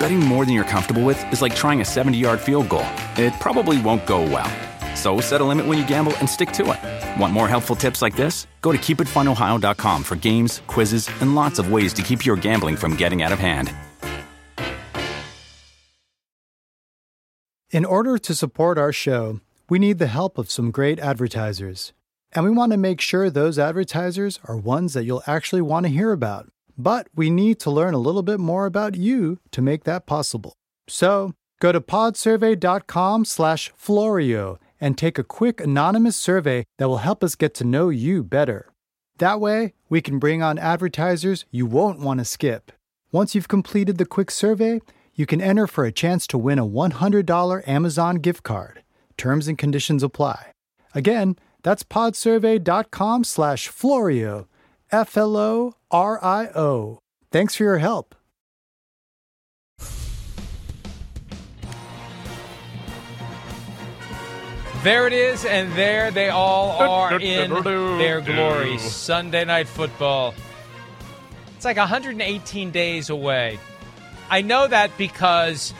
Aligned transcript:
Betting 0.00 0.18
more 0.18 0.46
than 0.46 0.54
you're 0.54 0.64
comfortable 0.64 1.04
with 1.04 1.30
is 1.30 1.42
like 1.42 1.54
trying 1.54 1.82
a 1.82 1.84
70 1.84 2.16
yard 2.16 2.40
field 2.40 2.70
goal. 2.70 2.86
It 3.16 3.34
probably 3.38 3.80
won't 3.82 4.06
go 4.06 4.22
well. 4.22 4.50
So 4.96 5.20
set 5.20 5.42
a 5.42 5.44
limit 5.44 5.66
when 5.66 5.76
you 5.76 5.86
gamble 5.86 6.16
and 6.16 6.28
stick 6.28 6.52
to 6.52 6.72
it. 6.72 7.20
Want 7.20 7.34
more 7.34 7.46
helpful 7.46 7.76
tips 7.76 8.00
like 8.00 8.16
this? 8.16 8.46
Go 8.62 8.72
to 8.72 8.78
keepitfunohio.com 8.78 10.02
for 10.02 10.16
games, 10.16 10.62
quizzes, 10.66 11.10
and 11.20 11.34
lots 11.34 11.58
of 11.58 11.70
ways 11.70 11.92
to 11.92 12.02
keep 12.02 12.24
your 12.24 12.36
gambling 12.36 12.76
from 12.76 12.96
getting 12.96 13.22
out 13.22 13.30
of 13.30 13.38
hand. 13.38 13.74
In 17.70 17.84
order 17.84 18.16
to 18.16 18.34
support 18.34 18.78
our 18.78 18.92
show, 18.92 19.40
we 19.68 19.78
need 19.78 19.98
the 19.98 20.06
help 20.06 20.38
of 20.38 20.50
some 20.50 20.70
great 20.70 20.98
advertisers. 20.98 21.92
And 22.32 22.44
we 22.46 22.50
want 22.50 22.72
to 22.72 22.78
make 22.78 23.02
sure 23.02 23.28
those 23.28 23.58
advertisers 23.58 24.40
are 24.44 24.56
ones 24.56 24.94
that 24.94 25.04
you'll 25.04 25.22
actually 25.26 25.62
want 25.62 25.84
to 25.84 25.92
hear 25.92 26.10
about. 26.10 26.48
But 26.82 27.08
we 27.14 27.28
need 27.28 27.60
to 27.60 27.70
learn 27.70 27.92
a 27.92 27.98
little 27.98 28.22
bit 28.22 28.40
more 28.40 28.64
about 28.64 28.94
you 28.94 29.38
to 29.50 29.60
make 29.60 29.84
that 29.84 30.06
possible. 30.06 30.54
So 30.88 31.34
go 31.60 31.72
to 31.72 31.80
podsurvey.com 31.80 33.26
slash 33.26 33.70
Florio 33.76 34.58
and 34.80 34.96
take 34.96 35.18
a 35.18 35.24
quick 35.24 35.60
anonymous 35.60 36.16
survey 36.16 36.64
that 36.78 36.88
will 36.88 36.98
help 36.98 37.22
us 37.22 37.34
get 37.34 37.52
to 37.56 37.64
know 37.64 37.90
you 37.90 38.24
better. 38.24 38.72
That 39.18 39.40
way, 39.40 39.74
we 39.90 40.00
can 40.00 40.18
bring 40.18 40.42
on 40.42 40.58
advertisers 40.58 41.44
you 41.50 41.66
won't 41.66 42.00
want 42.00 42.18
to 42.18 42.24
skip. 42.24 42.72
Once 43.12 43.34
you've 43.34 43.48
completed 43.48 43.98
the 43.98 44.06
quick 44.06 44.30
survey, 44.30 44.80
you 45.14 45.26
can 45.26 45.42
enter 45.42 45.66
for 45.66 45.84
a 45.84 45.92
chance 45.92 46.26
to 46.28 46.38
win 46.38 46.58
a 46.58 46.66
$100 46.66 47.68
Amazon 47.68 48.16
gift 48.16 48.42
card. 48.42 48.82
Terms 49.18 49.48
and 49.48 49.58
conditions 49.58 50.02
apply. 50.02 50.52
Again, 50.94 51.36
that's 51.62 51.82
podsurvey.com 51.82 53.24
slash 53.24 53.68
Florio, 53.68 54.48
F 54.92 55.16
L 55.16 55.36
O 55.36 55.74
R 55.90 56.22
I 56.22 56.48
O. 56.48 57.00
Thanks 57.30 57.54
for 57.54 57.62
your 57.62 57.78
help. 57.78 58.14
There 64.82 65.06
it 65.06 65.12
is, 65.12 65.44
and 65.44 65.70
there 65.74 66.10
they 66.10 66.30
all 66.30 66.70
are 66.90 67.20
in 67.20 67.50
their 67.62 68.20
glory. 68.20 68.78
Sunday 68.78 69.44
Night 69.44 69.68
Football. 69.68 70.34
It's 71.54 71.64
like 71.66 71.76
118 71.76 72.70
days 72.70 73.10
away. 73.10 73.58
I 74.30 74.40
know 74.40 74.66
that 74.66 74.96
because 74.96 75.74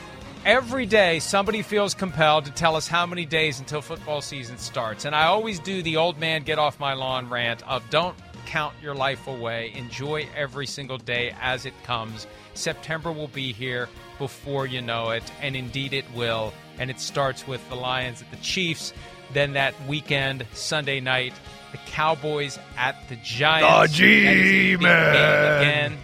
every 0.45 0.85
day 0.85 1.19
somebody 1.19 1.63
feels 1.63 1.95
compelled 1.95 2.45
to 2.45 2.51
tell 2.51 2.75
us 2.75 2.87
how 2.87 3.07
many 3.07 3.25
days 3.25 3.59
until 3.59 3.81
football 3.81 4.21
season 4.21 4.57
starts. 4.59 5.05
And 5.05 5.15
I 5.15 5.25
always 5.25 5.59
do 5.59 5.81
the 5.81 5.97
old 5.97 6.19
man 6.19 6.43
get 6.43 6.59
off 6.59 6.79
my 6.79 6.93
lawn 6.93 7.27
rant 7.27 7.67
of 7.67 7.89
don't 7.89 8.15
count 8.41 8.73
your 8.81 8.95
life 8.95 9.27
away. 9.27 9.71
Enjoy 9.75 10.27
every 10.35 10.67
single 10.67 10.97
day 10.97 11.33
as 11.41 11.65
it 11.65 11.73
comes. 11.83 12.27
September 12.53 13.11
will 13.11 13.29
be 13.29 13.53
here 13.53 13.87
before 14.17 14.65
you 14.65 14.81
know 14.81 15.11
it, 15.11 15.23
and 15.41 15.55
indeed 15.55 15.93
it 15.93 16.05
will. 16.13 16.53
And 16.77 16.89
it 16.89 16.99
starts 16.99 17.47
with 17.47 17.67
the 17.69 17.75
Lions 17.75 18.21
at 18.21 18.29
the 18.31 18.37
Chiefs, 18.37 18.93
then 19.33 19.53
that 19.53 19.73
weekend, 19.87 20.45
Sunday 20.53 20.99
night, 20.99 21.33
the 21.71 21.77
Cowboys 21.77 22.59
at 22.77 22.95
the 23.09 23.15
Giants. 23.17 23.97
The 23.97 23.97
That 23.97 23.99
is 23.99 23.99
a 23.99 24.03
big 24.03 24.23
game 24.23 24.79
G-Man. 24.79 25.61
Again. 25.61 25.97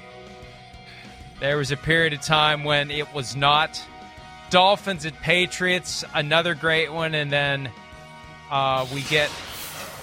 There 1.39 1.57
was 1.57 1.71
a 1.71 1.77
period 1.77 2.13
of 2.13 2.21
time 2.21 2.63
when 2.63 2.89
it 2.89 3.13
was 3.13 3.35
not. 3.35 3.81
Dolphins 4.49 5.05
at 5.05 5.13
Patriots, 5.21 6.05
another 6.13 6.55
great 6.55 6.91
one, 6.91 7.13
and 7.13 7.31
then 7.31 7.69
uh, 8.49 8.87
we 8.93 9.01
get 9.03 9.29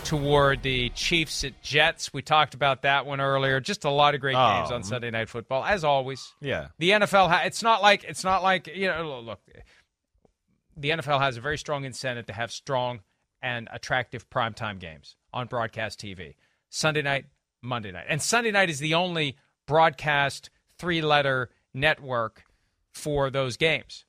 toward 0.04 0.62
the 0.62 0.90
Chiefs 0.90 1.44
at 1.44 1.60
Jets. 1.62 2.12
We 2.12 2.22
talked 2.22 2.54
about 2.54 2.82
that 2.82 3.06
one 3.06 3.20
earlier. 3.20 3.60
Just 3.60 3.84
a 3.84 3.90
lot 3.90 4.14
of 4.14 4.20
great 4.20 4.36
Oh, 4.36 4.58
games 4.60 4.70
on 4.70 4.82
Sunday 4.84 5.10
Night 5.10 5.28
Football, 5.28 5.64
as 5.64 5.84
always. 5.84 6.32
Yeah. 6.40 6.68
The 6.78 6.90
NFL, 6.90 7.28
ha- 7.28 7.42
it's 7.44 7.62
not 7.62 7.82
like 7.82 8.04
it's 8.04 8.24
not 8.24 8.42
like 8.42 8.66
you 8.68 8.88
know. 8.88 9.20
Look, 9.20 9.40
the 10.76 10.90
NFL 10.90 11.20
has 11.20 11.36
a 11.36 11.40
very 11.40 11.58
strong 11.58 11.84
incentive 11.84 12.26
to 12.26 12.32
have 12.32 12.52
strong 12.52 13.00
and 13.42 13.68
attractive 13.72 14.28
primetime 14.30 14.78
games 14.78 15.16
on 15.32 15.46
broadcast 15.46 16.00
TV. 16.00 16.34
Sunday 16.70 17.02
night, 17.02 17.26
Monday 17.62 17.92
night, 17.92 18.06
and 18.08 18.20
Sunday 18.20 18.50
night 18.50 18.70
is 18.70 18.78
the 18.78 18.94
only 18.94 19.36
broadcast 19.66 20.50
three-letter 20.78 21.50
network 21.72 22.44
for 22.92 23.30
those 23.30 23.56
games. 23.56 24.03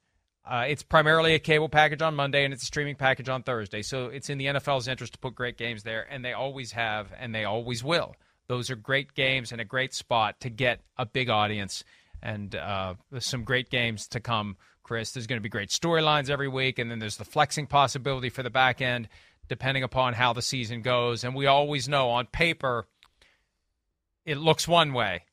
Uh, 0.46 0.66
it's 0.68 0.84
primarily 0.84 1.34
a 1.34 1.40
cable 1.40 1.70
package 1.70 2.02
on 2.02 2.14
Monday 2.14 2.46
and 2.46 2.54
it's 2.54 2.62
a 2.62 2.68
streaming 2.68 2.96
package 2.96 3.30
on 3.30 3.42
Thursday. 3.42 3.82
So 3.82 4.08
it's 4.08 4.30
in 4.30 4.38
the 4.38 4.46
NFL's 4.46 4.88
interest 4.88 5.14
to 5.14 5.20
put 5.20 5.34
great 5.34 5.58
games 5.58 5.84
there, 5.84 6.06
and 6.10 6.24
they 6.24 6.34
always 6.34 6.72
have, 6.74 7.12
and 7.18 7.34
they 7.34 7.46
always 7.46 7.84
will. 7.84 8.16
Those 8.48 8.70
are 8.70 8.76
great 8.76 9.16
games 9.16 9.52
and 9.52 9.60
a 9.60 9.66
great 9.66 9.94
spot 9.94 10.40
to 10.42 10.50
get 10.50 10.82
a 10.98 11.06
big 11.06 11.30
audience, 11.30 11.84
and 12.22 12.56
uh, 12.56 12.94
some 13.20 13.44
great 13.44 13.70
games 13.70 14.08
to 14.10 14.20
come. 14.20 14.58
Chris, 14.84 15.14
there's 15.14 15.26
going 15.26 15.40
to 15.40 15.44
be 15.44 15.50
great 15.50 15.70
storylines 15.70 16.30
every 16.30 16.48
week, 16.48 16.78
and 16.78 16.92
then 16.92 17.00
there's 17.00 17.18
the 17.18 17.26
flexing 17.26 17.66
possibility 17.66 18.30
for 18.30 18.44
the 18.44 18.52
back 18.52 18.82
end, 18.82 19.10
depending 19.48 19.82
upon 19.82 20.14
how 20.14 20.32
the 20.32 20.44
season 20.44 20.84
goes. 20.84 21.24
And 21.24 21.34
we 21.34 21.48
always 21.48 21.90
know 21.90 22.12
on 22.12 22.28
paper, 22.28 22.86
it 24.26 24.38
looks 24.38 24.68
one 24.68 24.94
way. 24.94 25.24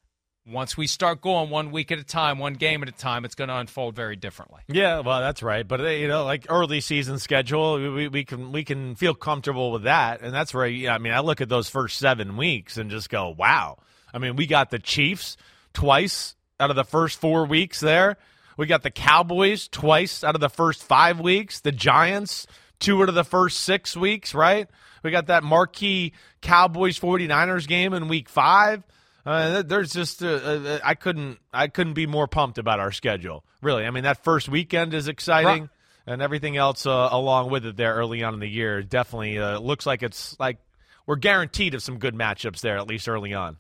Once 0.45 0.77
we 0.77 0.89
start 0.89 1.21
going 1.21 1.51
one 1.51 1.71
week 1.71 1.93
at 1.93 1.99
a 2.01 2.05
time, 2.05 2.39
one 2.39 2.55
game 2.55 2.83
at 2.83 2.89
a 2.89 2.93
time, 2.93 3.25
it's 3.25 3.37
going 3.37 3.47
to 3.49 3.57
unfold 3.57 3.95
very 3.95 4.17
differently. 4.17 4.61
Yeah, 4.67 4.99
well, 5.01 5.21
that's 5.21 5.41
right. 5.41 5.67
But 5.67 5.81
uh, 5.81 5.89
you 5.89 6.09
know, 6.09 6.25
like 6.25 6.47
early 6.49 6.81
season 6.81 7.21
schedule, 7.21 7.95
we, 7.95 8.09
we 8.09 8.25
can 8.25 8.51
we 8.51 8.65
can 8.65 8.97
feel 8.97 9.15
comfortable 9.15 9.71
with 9.71 9.85
that, 9.85 10.21
and 10.21 10.35
that's 10.35 10.53
where 10.53 10.65
I 10.65 10.99
mean, 10.99 11.13
I 11.13 11.21
look 11.21 11.41
at 11.41 11.49
those 11.49 11.69
first 11.69 11.99
seven 11.99 12.37
weeks 12.37 12.77
and 12.77 12.91
just 12.91 13.09
go, 13.09 13.31
wow. 13.31 13.79
I 14.13 14.19
mean, 14.19 14.35
we 14.35 14.47
got 14.47 14.71
the 14.71 14.81
Chiefs 14.81 15.37
twice 15.75 16.35
out 16.59 16.71
of 16.71 16.77
the 16.77 16.85
first 16.85 17.21
four 17.21 17.47
weeks 17.47 17.81
there. 17.81 18.17
We 18.57 18.67
got 18.67 18.83
the 18.83 18.91
Cowboys 18.91 19.69
twice 19.69 20.23
out 20.25 20.35
of 20.35 20.41
the 20.41 20.51
first 20.51 20.83
five 20.83 21.21
weeks. 21.21 21.61
The 21.61 21.73
Giants 21.73 22.47
two 22.81 23.01
out 23.01 23.09
of 23.09 23.15
the 23.15 23.25
first 23.25 23.61
six 23.61 23.97
weeks, 23.97 24.35
right? 24.35 24.69
We 25.03 25.11
got 25.11 25.29
that 25.29 25.45
marquee 25.45 26.13
Cowboys 26.41 26.99
49ers 26.99 27.67
game 27.67 27.95
in 27.95 28.09
week 28.09 28.29
five. 28.29 28.83
Uh, 29.25 29.63
there's 29.63 29.93
just 29.93 30.23
uh, 30.23 30.27
uh, 30.29 30.79
I 30.83 30.95
couldn't 30.95 31.39
I 31.53 31.69
couldn't 31.69 31.95
be 31.95 32.07
more 32.07 32.27
pumped 32.27 32.59
about 32.59 32.81
our 32.81 32.91
schedule. 32.91 33.45
Really, 33.61 33.85
I 33.87 33.91
mean 33.91 34.03
that 34.05 34.25
first 34.25 34.49
weekend 34.49 34.95
is 34.95 35.07
exciting, 35.07 35.63
Right. 35.63 35.71
and 36.07 36.21
everything 36.23 36.57
else 36.57 36.87
uh, 36.87 37.09
along 37.13 37.51
with 37.51 37.65
it 37.65 37.77
there 37.77 37.95
early 37.95 38.23
on 38.25 38.35
in 38.35 38.41
the 38.41 38.49
year 38.49 38.83
definitely 38.83 39.39
uh, 39.39 39.59
looks 39.61 39.87
like 39.87 40.03
it's 40.03 40.37
like 40.41 40.59
we're 41.07 41.17
guaranteed 41.17 41.75
of 41.75 41.83
some 41.83 41.99
good 41.99 42.15
matchups 42.15 42.61
there 42.63 42.77
at 42.79 42.89
least 42.89 43.09
early 43.09 43.33
on. 43.33 43.59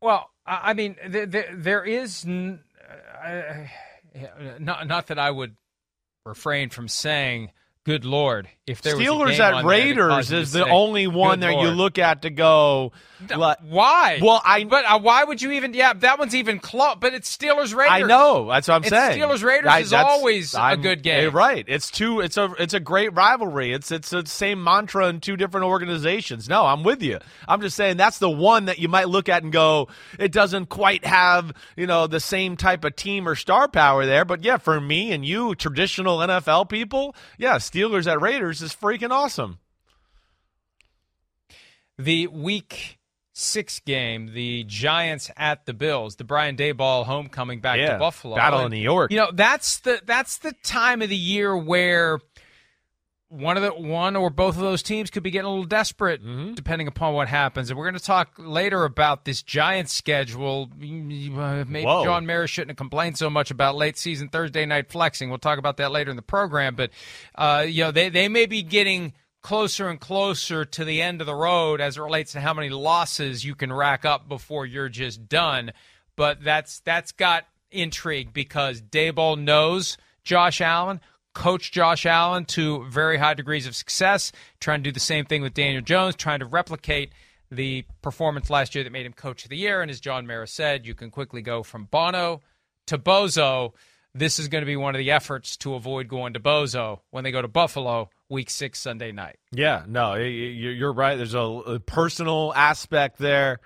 Well, 0.00 0.30
I 0.46 0.74
mean, 0.74 0.96
there, 1.08 1.26
there, 1.26 1.48
there 1.54 1.84
is 1.84 2.24
n- 2.24 2.60
uh, 3.24 3.66
not 4.58 4.86
not 4.86 5.06
that 5.08 5.18
I 5.18 5.30
would 5.30 5.56
refrain 6.24 6.70
from 6.70 6.88
saying, 6.88 7.50
"Good 7.84 8.04
Lord," 8.04 8.48
if 8.66 8.82
there 8.82 8.96
a 8.96 8.98
Steelers 8.98 9.38
at 9.38 9.64
Raiders 9.64 10.32
is 10.32 10.50
the 10.52 10.66
only 10.68 11.06
one 11.06 11.38
"Good 11.40 11.48
that 11.48 11.60
you 11.60 11.68
look 11.68 11.98
at 11.98 12.22
to 12.22 12.30
go. 12.30 12.90
like- 13.34 13.58
Why? 13.62 14.18
Well, 14.20 14.42
I 14.44 14.64
but 14.64 14.84
uh, 14.84 14.98
why 14.98 15.22
would 15.22 15.40
you 15.40 15.52
even? 15.52 15.72
Yeah, 15.72 15.92
that 15.92 16.18
one's 16.18 16.34
even 16.34 16.58
close. 16.58 16.96
But 17.00 17.14
it's 17.14 17.34
Steelers 17.34 17.74
Raiders. 17.74 17.92
I 17.92 18.00
know. 18.02 18.48
That's 18.50 18.66
what 18.66 18.74
I'm 18.74 18.80
It's 18.82 18.90
saying. 18.90 19.20
Steelers 19.20 19.44
Raiders 19.44 19.72
is 19.86 19.92
always 19.92 20.54
a 20.54 20.60
I'm- 20.60 20.82
good 20.82 21.02
game. 21.04 21.28
eh, 21.28 21.30
right? 21.32 21.64
It's 21.68 21.90
two. 21.92 22.20
It's 22.20 22.36
a. 22.36 22.52
It's 22.58 22.74
a 22.74 22.80
great 22.80 23.14
rivalry. 23.14 23.72
It's 23.72 23.92
it's 23.92 24.10
the 24.10 24.26
same 24.26 24.62
mantra 24.64 25.08
in 25.08 25.20
two 25.20 25.36
different 25.36 25.66
organizations. 25.66 26.48
No, 26.48 26.66
I'm 26.66 26.82
with 26.82 27.02
you. 27.02 27.20
I'm 27.46 27.60
just 27.60 27.76
saying 27.76 27.96
that's 27.98 28.18
the 28.18 28.28
one 28.30 28.64
that 28.64 28.80
you 28.80 28.88
might 28.88 29.08
look 29.08 29.28
at 29.28 29.44
and 29.44 29.52
go, 29.52 29.88
it 30.18 30.32
doesn't 30.32 30.70
quite 30.70 31.04
have 31.06 31.52
you 31.76 31.86
know 31.86 32.06
the 32.08 32.20
same 32.20 32.56
type 32.56 32.84
of 32.84 32.96
team 32.96 33.28
or 33.28 33.36
star 33.36 33.68
power 33.68 34.04
there. 34.06 34.24
But 34.24 34.42
yeah, 34.42 34.56
for 34.56 34.80
me 34.80 35.12
and 35.12 35.24
you, 35.24 35.54
traditional 35.54 36.18
NFL 36.18 36.68
people, 36.68 37.14
yeah, 37.38 37.56
Steelers 37.56 38.10
at 38.10 38.20
Raiders 38.20 38.55
is 38.62 38.72
freaking 38.74 39.10
awesome. 39.10 39.58
the 41.98 42.26
week 42.26 42.98
six 43.32 43.80
game, 43.80 44.32
the 44.32 44.64
Giants 44.64 45.30
at 45.36 45.66
the 45.66 45.74
Bills, 45.74 46.16
the 46.16 46.24
Brian 46.24 46.56
Daboll 46.56 47.04
homecoming 47.04 47.60
back 47.60 47.78
Yeah, 47.78 47.94
to 47.94 47.98
Buffalo, 47.98 48.36
Battle 48.36 48.60
in 48.60 48.70
New 48.70 48.78
York. 48.78 49.10
You 49.10 49.18
know, 49.18 49.30
that's 49.32 49.78
the 49.80 50.00
that's 50.04 50.38
the 50.38 50.52
time 50.64 51.02
of 51.02 51.08
the 51.08 51.16
year 51.16 51.56
where 51.56 52.18
one 53.36 53.56
of 53.56 53.62
the 53.62 53.70
one 53.70 54.16
or 54.16 54.30
both 54.30 54.56
of 54.56 54.62
those 54.62 54.82
teams 54.82 55.10
could 55.10 55.22
be 55.22 55.30
getting 55.30 55.46
a 55.46 55.50
little 55.50 55.64
desperate 55.64 56.22
Mm-hmm. 56.24 56.54
depending 56.54 56.88
upon 56.88 57.14
what 57.14 57.28
happens. 57.28 57.70
And 57.70 57.78
we're 57.78 57.84
going 57.84 57.98
to 57.98 58.04
talk 58.04 58.32
later 58.38 58.84
about 58.84 59.24
this 59.24 59.42
Giants 59.42 59.92
schedule. 59.92 60.70
Uh, 60.72 61.64
Maybe 61.68 61.84
Whoa. 61.84 62.04
John 62.04 62.26
Mara 62.26 62.46
shouldn't 62.46 62.70
have 62.70 62.76
complained 62.76 63.18
so 63.18 63.28
much 63.30 63.50
about 63.50 63.76
late 63.76 63.98
season 63.98 64.28
Thursday 64.28 64.66
night 64.66 64.90
flexing. 64.90 65.28
We'll 65.28 65.38
talk 65.38 65.58
about 65.58 65.76
that 65.76 65.92
later 65.92 66.10
in 66.10 66.16
the 66.16 66.22
program. 66.22 66.74
But 66.74 66.90
uh, 67.34 67.64
you 67.68 67.84
know, 67.84 67.90
they 67.90 68.08
they 68.08 68.28
may 68.28 68.46
be 68.46 68.62
getting 68.62 69.12
closer 69.42 69.88
and 69.88 70.00
closer 70.00 70.64
to 70.64 70.84
the 70.84 71.00
end 71.00 71.20
of 71.20 71.26
the 71.26 71.34
road 71.34 71.80
as 71.80 71.96
it 71.96 72.00
relates 72.00 72.32
to 72.32 72.40
how 72.40 72.52
many 72.52 72.68
losses 72.68 73.44
you 73.44 73.54
can 73.54 73.72
rack 73.72 74.04
up 74.04 74.28
before 74.28 74.66
you're 74.66 74.88
just 74.88 75.28
done. 75.28 75.72
But 76.16 76.42
that's 76.42 76.80
that's 76.80 77.12
got 77.12 77.44
intrigue 77.70 78.32
because 78.32 78.80
Daboll 78.82 79.38
knows 79.38 79.98
Josh 80.24 80.60
Allen, 80.60 81.00
coached 81.36 81.74
Josh 81.74 82.06
Allen 82.06 82.46
to 82.46 82.84
very 82.84 83.18
high 83.18 83.34
degrees 83.34 83.66
of 83.66 83.76
success, 83.76 84.32
trying 84.58 84.80
to 84.80 84.90
do 84.90 84.92
the 84.92 85.00
same 85.00 85.26
thing 85.26 85.42
with 85.42 85.52
Daniel 85.52 85.82
Jones, 85.82 86.16
trying 86.16 86.40
to 86.40 86.46
replicate 86.46 87.12
the 87.50 87.84
performance 88.00 88.48
last 88.48 88.74
year 88.74 88.82
that 88.82 88.90
made 88.90 89.04
him 89.04 89.12
coach 89.12 89.44
of 89.44 89.50
the 89.50 89.56
year. 89.56 89.82
And 89.82 89.90
as 89.90 90.00
John 90.00 90.26
Mara 90.26 90.48
said, 90.48 90.86
you 90.86 90.94
can 90.94 91.10
quickly 91.10 91.42
go 91.42 91.62
from 91.62 91.84
Bono 91.84 92.40
to 92.86 92.96
Bozo. 92.96 93.74
This 94.14 94.38
is 94.38 94.48
going 94.48 94.62
to 94.62 94.66
be 94.66 94.76
one 94.76 94.94
of 94.94 94.98
the 94.98 95.10
efforts 95.10 95.58
to 95.58 95.74
avoid 95.74 96.08
going 96.08 96.32
to 96.32 96.40
Bozo 96.40 97.00
when 97.10 97.22
they 97.22 97.30
go 97.30 97.42
to 97.42 97.48
Buffalo 97.48 98.08
week 98.30 98.48
six 98.48 98.80
Sunday 98.80 99.12
night. 99.12 99.36
Yeah, 99.52 99.84
no, 99.86 100.14
you're 100.14 100.92
right. 100.92 101.16
There's 101.16 101.34
a 101.34 101.80
personal 101.84 102.54
aspect 102.56 103.18
there, 103.18 103.60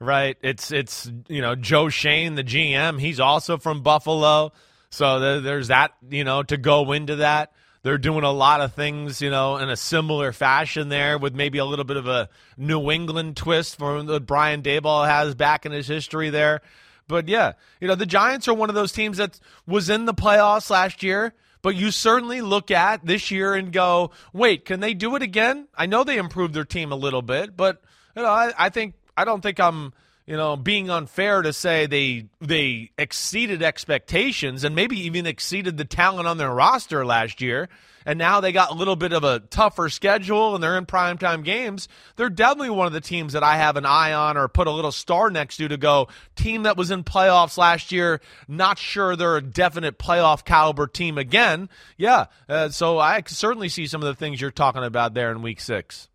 right? 0.00 0.36
It's 0.42 0.72
it's 0.72 1.08
you 1.28 1.40
know 1.40 1.54
Joe 1.54 1.88
Schoen, 1.88 2.34
the 2.34 2.42
GM. 2.42 2.98
He's 2.98 3.20
also 3.20 3.58
from 3.58 3.82
Buffalo, 3.82 4.52
so 4.92 5.18
th- 5.18 5.42
there's 5.42 5.68
that 5.68 5.94
you 6.08 6.22
know 6.22 6.42
to 6.44 6.56
go 6.56 6.92
into 6.92 7.16
that. 7.16 7.52
They're 7.82 7.98
doing 7.98 8.22
a 8.22 8.30
lot 8.30 8.60
of 8.60 8.74
things, 8.74 9.20
you 9.20 9.30
know, 9.30 9.56
in 9.56 9.68
a 9.68 9.76
similar 9.76 10.30
fashion 10.32 10.88
there, 10.88 11.18
with 11.18 11.34
maybe 11.34 11.58
a 11.58 11.64
little 11.64 11.84
bit 11.84 11.96
of 11.96 12.06
a 12.06 12.28
New 12.56 12.92
England 12.92 13.36
twist 13.36 13.76
from 13.76 14.06
what 14.06 14.24
Brian 14.24 14.62
Daboll 14.62 15.08
has 15.08 15.34
back 15.34 15.66
in 15.66 15.72
his 15.72 15.88
history 15.88 16.30
there. 16.30 16.60
But 17.08 17.26
yeah, 17.26 17.54
you 17.80 17.88
know, 17.88 17.96
the 17.96 18.06
Giants 18.06 18.46
are 18.46 18.54
one 18.54 18.68
of 18.68 18.76
those 18.76 18.92
teams 18.92 19.16
that 19.16 19.40
was 19.66 19.90
in 19.90 20.04
the 20.04 20.14
playoffs 20.14 20.70
last 20.70 21.02
year, 21.02 21.34
but 21.60 21.74
you 21.74 21.90
certainly 21.90 22.40
look 22.40 22.70
at 22.70 23.04
this 23.04 23.32
year 23.32 23.54
and 23.54 23.72
go, 23.72 24.12
wait, 24.32 24.64
can 24.64 24.78
they 24.78 24.94
do 24.94 25.16
it 25.16 25.22
again? 25.22 25.66
I 25.74 25.86
know 25.86 26.04
they 26.04 26.18
improved 26.18 26.54
their 26.54 26.64
team 26.64 26.92
a 26.92 26.96
little 26.96 27.22
bit, 27.22 27.56
but 27.56 27.82
you 28.14 28.22
know, 28.22 28.28
I, 28.28 28.52
I 28.56 28.68
think 28.68 28.94
I 29.16 29.24
don't 29.24 29.40
think 29.40 29.58
I'm 29.58 29.92
you 30.26 30.36
know 30.36 30.56
being 30.56 30.90
unfair 30.90 31.42
to 31.42 31.52
say 31.52 31.86
they 31.86 32.26
they 32.40 32.90
exceeded 32.98 33.62
expectations 33.62 34.64
and 34.64 34.74
maybe 34.74 34.98
even 35.00 35.26
exceeded 35.26 35.76
the 35.76 35.84
talent 35.84 36.28
on 36.28 36.38
their 36.38 36.52
roster 36.52 37.04
last 37.04 37.40
year. 37.40 37.68
And 38.04 38.18
now 38.18 38.40
they 38.40 38.50
got 38.50 38.72
a 38.72 38.74
little 38.74 38.96
bit 38.96 39.12
of 39.12 39.22
a 39.22 39.38
tougher 39.38 39.88
schedule 39.88 40.56
and 40.56 40.64
they're 40.64 40.76
in 40.76 40.86
primetime 40.86 41.44
games. 41.44 41.86
They're 42.16 42.30
definitely 42.30 42.70
one 42.70 42.88
of 42.88 42.92
the 42.92 43.00
teams 43.00 43.34
that 43.34 43.44
i 43.44 43.56
have 43.56 43.76
an 43.76 43.86
eye 43.86 44.12
on 44.12 44.36
or 44.36 44.48
put 44.48 44.66
a 44.66 44.72
little 44.72 44.90
star 44.90 45.30
next 45.30 45.58
to 45.58 45.68
to 45.68 45.76
go. 45.76 46.08
Team 46.34 46.64
that 46.64 46.76
was 46.76 46.90
in 46.90 47.04
playoffs 47.04 47.56
last 47.56 47.92
year 47.92 48.20
not 48.48 48.78
sure 48.78 49.14
they're 49.14 49.36
a 49.36 49.42
definite 49.42 49.98
playoff 49.98 50.44
caliber 50.44 50.88
team 50.88 51.16
again. 51.16 51.68
Yeah 51.96 52.26
uh, 52.48 52.70
so 52.70 52.98
i 52.98 53.22
certainly 53.26 53.68
see 53.68 53.86
some 53.86 54.02
of 54.02 54.06
the 54.06 54.14
things 54.14 54.40
you're 54.40 54.50
talking 54.50 54.82
about 54.82 55.14
there 55.14 55.30
in 55.30 55.42
week 55.42 55.60
six 55.60 56.08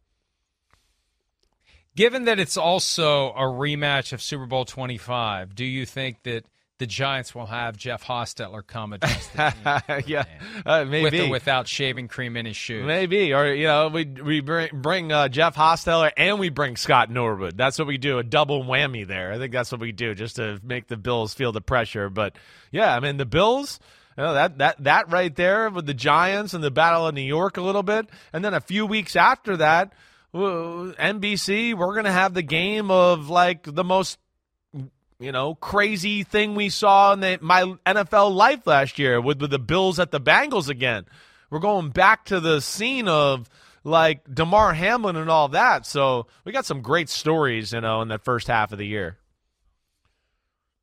Given 1.97 2.25
that 2.25 2.39
it's 2.39 2.57
also 2.57 3.29
a 3.31 3.41
rematch 3.41 4.13
of 4.13 4.21
Super 4.21 4.45
Bowl 4.45 4.65
25, 4.65 5.55
do 5.55 5.65
you 5.65 5.83
think 5.83 6.21
that 6.23 6.45
the 6.77 6.85
Giants 6.85 7.33
will 7.33 7.47
have 7.47 7.75
Jeff 7.75 8.05
Hostetler 8.05 8.61
come 8.65 8.93
against 8.93 9.33
the 9.33 9.49
team? 9.95 10.03
yeah 10.05 10.25
uh, 10.63 10.85
maybe 10.85 11.03
With 11.03 11.27
or 11.27 11.31
without 11.31 11.67
shaving 11.67 12.07
cream 12.07 12.37
in 12.37 12.45
his 12.45 12.55
shoes? 12.55 12.85
Maybe, 12.85 13.33
or 13.33 13.47
you 13.47 13.65
know, 13.65 13.87
we 13.87 14.05
we 14.05 14.41
bring, 14.41 14.69
bring 14.73 15.11
uh, 15.11 15.27
Jeff 15.27 15.55
Hostetler 15.55 16.11
and 16.15 16.37
we 16.37 16.49
bring 16.49 16.75
Scott 16.75 17.09
Norwood. 17.09 17.57
That's 17.57 17.79
what 17.79 17.87
we 17.87 17.97
do, 17.97 18.19
a 18.19 18.23
double 18.23 18.63
whammy 18.63 19.07
there. 19.07 19.33
I 19.33 19.39
think 19.39 19.51
that's 19.51 19.71
what 19.71 19.81
we 19.81 19.91
do, 19.91 20.13
just 20.13 20.35
to 20.35 20.59
make 20.61 20.85
the 20.89 20.97
Bills 20.97 21.33
feel 21.33 21.51
the 21.51 21.61
pressure. 21.61 22.11
But 22.11 22.35
yeah, 22.71 22.95
I 22.95 22.99
mean 22.99 23.17
the 23.17 23.25
Bills. 23.25 23.79
You 24.15 24.23
know, 24.23 24.35
that 24.35 24.59
that 24.59 24.83
that 24.83 25.11
right 25.11 25.35
there 25.35 25.71
with 25.71 25.87
the 25.87 25.95
Giants 25.95 26.53
and 26.53 26.63
the 26.63 26.69
Battle 26.69 27.07
of 27.07 27.15
New 27.15 27.21
York 27.21 27.57
a 27.57 27.61
little 27.61 27.81
bit, 27.81 28.07
and 28.33 28.45
then 28.45 28.53
a 28.53 28.61
few 28.61 28.85
weeks 28.85 29.15
after 29.15 29.57
that, 29.57 29.93
NBC, 30.37 31.73
we're 31.73 31.95
gonna 31.95 32.11
have 32.11 32.33
the 32.33 32.41
game 32.41 32.91
of 32.91 33.29
like 33.29 33.63
the 33.63 33.83
most 33.83 34.17
you 35.19 35.31
know, 35.31 35.55
crazy 35.55 36.23
thing 36.23 36.55
we 36.55 36.69
saw 36.69 37.13
in 37.13 37.21
the, 37.21 37.39
my 37.41 37.63
NFL 37.85 38.35
life 38.35 38.67
last 38.67 38.99
year 38.99 39.19
with, 39.19 39.41
with 39.41 39.49
the 39.49 39.59
Bills 39.59 39.99
at 39.99 40.11
the 40.11 40.21
Bengals 40.21 40.69
again. 40.69 41.05
We're 41.49 41.59
going 41.59 41.89
back 41.89 42.25
to 42.25 42.39
the 42.39 42.61
scene 42.61 43.07
of 43.07 43.49
like 43.83 44.31
Damar 44.31 44.73
Hamlin 44.73 45.15
and 45.15 45.29
all 45.29 45.47
that. 45.49 45.85
So 45.85 46.27
we 46.43 46.51
got 46.51 46.65
some 46.65 46.81
great 46.81 47.09
stories, 47.09 47.73
you 47.73 47.81
know, 47.81 48.01
in 48.01 48.09
the 48.09 48.19
first 48.19 48.47
half 48.47 48.71
of 48.71 48.77
the 48.77 48.85
year. 48.85 49.17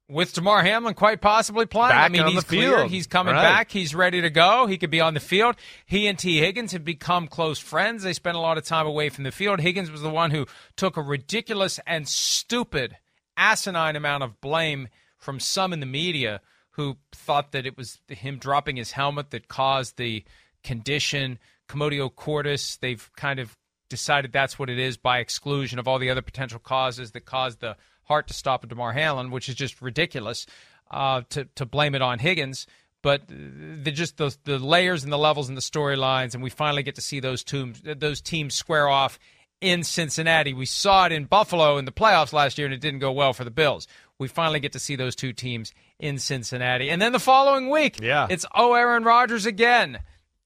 With 0.09 0.35
Damar 0.35 0.63
Hamlin 0.63 0.93
quite 0.95 1.23
possibly 1.23 1.65
playing. 1.65 1.91
Back 1.91 2.05
I 2.05 2.13
mean, 2.13 2.23
on 2.23 2.33
he's 2.33 2.45
field. 2.45 2.91
He's 2.91 3.07
coming 3.07 3.33
Right. 3.35 3.43
back. 3.43 3.71
He's 3.71 3.95
ready 3.95 4.21
to 4.21 4.29
go. 4.29 4.67
He 4.67 4.77
could 4.77 4.91
be 4.91 5.01
on 5.01 5.15
the 5.15 5.21
field. 5.21 5.57
He 5.87 6.07
and 6.07 6.19
Tee 6.19 6.39
Higgins 6.41 6.73
have 6.73 6.85
become 6.85 7.27
close 7.27 7.59
friends. 7.59 8.03
They 8.03 8.13
spent 8.13 8.37
a 8.37 8.41
lot 8.41 8.59
of 8.59 8.65
time 8.67 8.87
away 8.87 9.09
from 9.09 9.25
the 9.25 9.33
field. 9.33 9.61
Higgins 9.61 9.91
was 9.91 10.03
the 10.03 10.11
one 10.11 10.31
who 10.31 10.47
took 10.77 10.99
a 10.99 11.03
ridiculous 11.03 11.81
and 11.87 12.07
stupid, 12.07 12.99
asinine 13.39 13.97
amount 13.97 14.25
of 14.25 14.41
blame 14.43 14.89
from 15.17 15.41
some 15.41 15.73
in 15.73 15.81
the 15.81 15.87
media 15.87 16.43
who 16.73 16.99
thought 17.13 17.53
that 17.53 17.65
it 17.65 17.79
was 17.79 17.99
him 18.09 18.37
dropping 18.37 18.77
his 18.77 18.93
helmet 18.93 19.31
that 19.31 19.49
caused 19.49 19.97
the 19.97 20.23
condition. 20.63 21.39
Commotio 21.67 22.15
cordis, 22.15 22.77
they've 22.77 23.09
kind 23.17 23.39
of 23.41 23.57
decided 23.89 24.33
that's 24.33 24.59
what 24.59 24.71
it 24.71 24.79
is 24.79 24.97
by 24.97 25.19
exclusion 25.19 25.79
of 25.79 25.87
all 25.89 25.99
the 25.99 26.11
other 26.11 26.23
potential 26.23 26.59
causes 26.59 27.13
that 27.13 27.25
caused 27.25 27.61
the 27.61 27.77
heart 28.05 28.27
to 28.29 28.35
stop 28.35 28.63
at 28.65 28.71
Damar 28.71 28.93
Hamlin, 28.93 29.31
which 29.31 29.49
is 29.49 29.55
just 29.55 29.81
ridiculous 29.83 30.47
uh, 30.91 31.23
to 31.31 31.45
to 31.57 31.65
blame 31.67 31.95
it 31.95 32.03
on 32.03 32.19
Higgins. 32.19 32.67
But 33.03 33.23
the 33.29 33.91
just 33.93 34.17
the 34.17 34.35
the 34.45 34.59
layers 34.59 35.05
and 35.05 35.13
the 35.13 35.19
levels 35.19 35.49
and 35.49 35.57
the 35.57 35.63
storylines, 35.63 36.35
and 36.35 36.43
we 36.43 36.51
finally 36.51 36.83
get 36.83 36.95
to 36.97 37.01
see 37.03 37.21
those 37.21 37.45
teams 37.45 37.83
those 37.85 38.21
teams 38.21 38.55
square 38.55 38.89
off 38.89 39.19
in 39.61 39.83
Cincinnati. 39.85 40.53
We 40.55 40.67
saw 40.67 41.07
it 41.07 41.13
in 41.13 41.25
Buffalo 41.27 41.77
in 41.79 41.85
the 41.85 41.93
playoffs 41.93 42.33
last 42.33 42.57
year, 42.59 42.67
and 42.67 42.75
it 42.75 42.81
didn't 42.81 43.01
go 43.01 43.13
well 43.13 43.33
for 43.33 43.45
the 43.45 43.51
Bills. 43.51 43.87
We 44.19 44.29
finally 44.29 44.61
get 44.61 44.73
to 44.73 44.79
see 44.81 44.97
those 44.97 45.15
two 45.17 45.33
teams 45.33 45.73
in 45.99 46.19
Cincinnati, 46.19 46.89
and 46.91 47.01
then 47.03 47.13
the 47.13 47.19
following 47.21 47.69
week, 47.69 48.01
Yeah. 48.01 48.27
it's 48.31 48.47
oh 48.55 48.73
Aaron 48.75 49.05
Rodgers 49.05 49.45
again. 49.47 49.99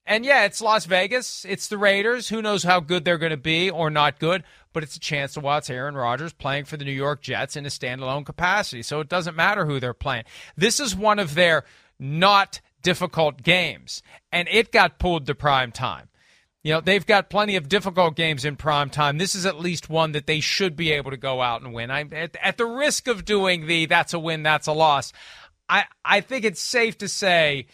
And 0.08 0.24
yeah, 0.24 0.46
it's 0.46 0.62
Las 0.62 0.86
Vegas. 0.86 1.44
It's 1.46 1.68
the 1.68 1.76
Raiders. 1.76 2.30
Who 2.30 2.40
knows 2.40 2.62
how 2.62 2.80
good 2.80 3.04
they're 3.04 3.18
going 3.18 3.28
to 3.28 3.36
be 3.36 3.68
or 3.68 3.90
not 3.90 4.18
good, 4.18 4.42
but 4.72 4.82
it's 4.82 4.96
a 4.96 5.00
chance 5.00 5.34
to 5.34 5.40
watch 5.40 5.68
Aaron 5.68 5.94
Rodgers 5.94 6.32
playing 6.32 6.64
for 6.64 6.78
the 6.78 6.84
New 6.86 6.92
York 6.92 7.20
Jets 7.20 7.56
in 7.56 7.66
a 7.66 7.68
standalone 7.68 8.24
capacity. 8.24 8.82
So 8.82 9.00
it 9.00 9.10
doesn't 9.10 9.36
matter 9.36 9.66
who 9.66 9.78
they're 9.78 9.92
playing. 9.92 10.24
This 10.56 10.80
is 10.80 10.96
one 10.96 11.18
of 11.18 11.34
their 11.34 11.64
not 11.98 12.62
difficult 12.80 13.42
games, 13.42 14.02
and 14.32 14.48
it 14.50 14.72
got 14.72 14.98
pulled 14.98 15.26
to 15.26 15.34
prime 15.34 15.72
time. 15.72 16.08
You 16.62 16.72
know, 16.72 16.80
they've 16.80 17.04
got 17.04 17.28
plenty 17.28 17.56
of 17.56 17.68
difficult 17.68 18.16
games 18.16 18.46
in 18.46 18.56
prime 18.56 18.88
time. 18.88 19.18
This 19.18 19.34
is 19.34 19.44
at 19.44 19.60
least 19.60 19.90
one 19.90 20.12
that 20.12 20.26
they 20.26 20.40
should 20.40 20.74
be 20.74 20.90
able 20.90 21.10
to 21.10 21.18
go 21.18 21.42
out 21.42 21.60
and 21.60 21.74
win. 21.74 21.90
I, 21.90 22.00
at, 22.12 22.34
at 22.42 22.56
the 22.56 22.66
risk 22.66 23.08
of 23.08 23.26
doing 23.26 23.66
the 23.66 23.84
that's 23.84 24.14
a 24.14 24.18
win, 24.18 24.42
that's 24.42 24.68
a 24.68 24.72
loss, 24.72 25.12
I, 25.68 25.84
I 26.02 26.22
think 26.22 26.46
it's 26.46 26.62
safe 26.62 26.96
to 26.98 27.08
say 27.08 27.66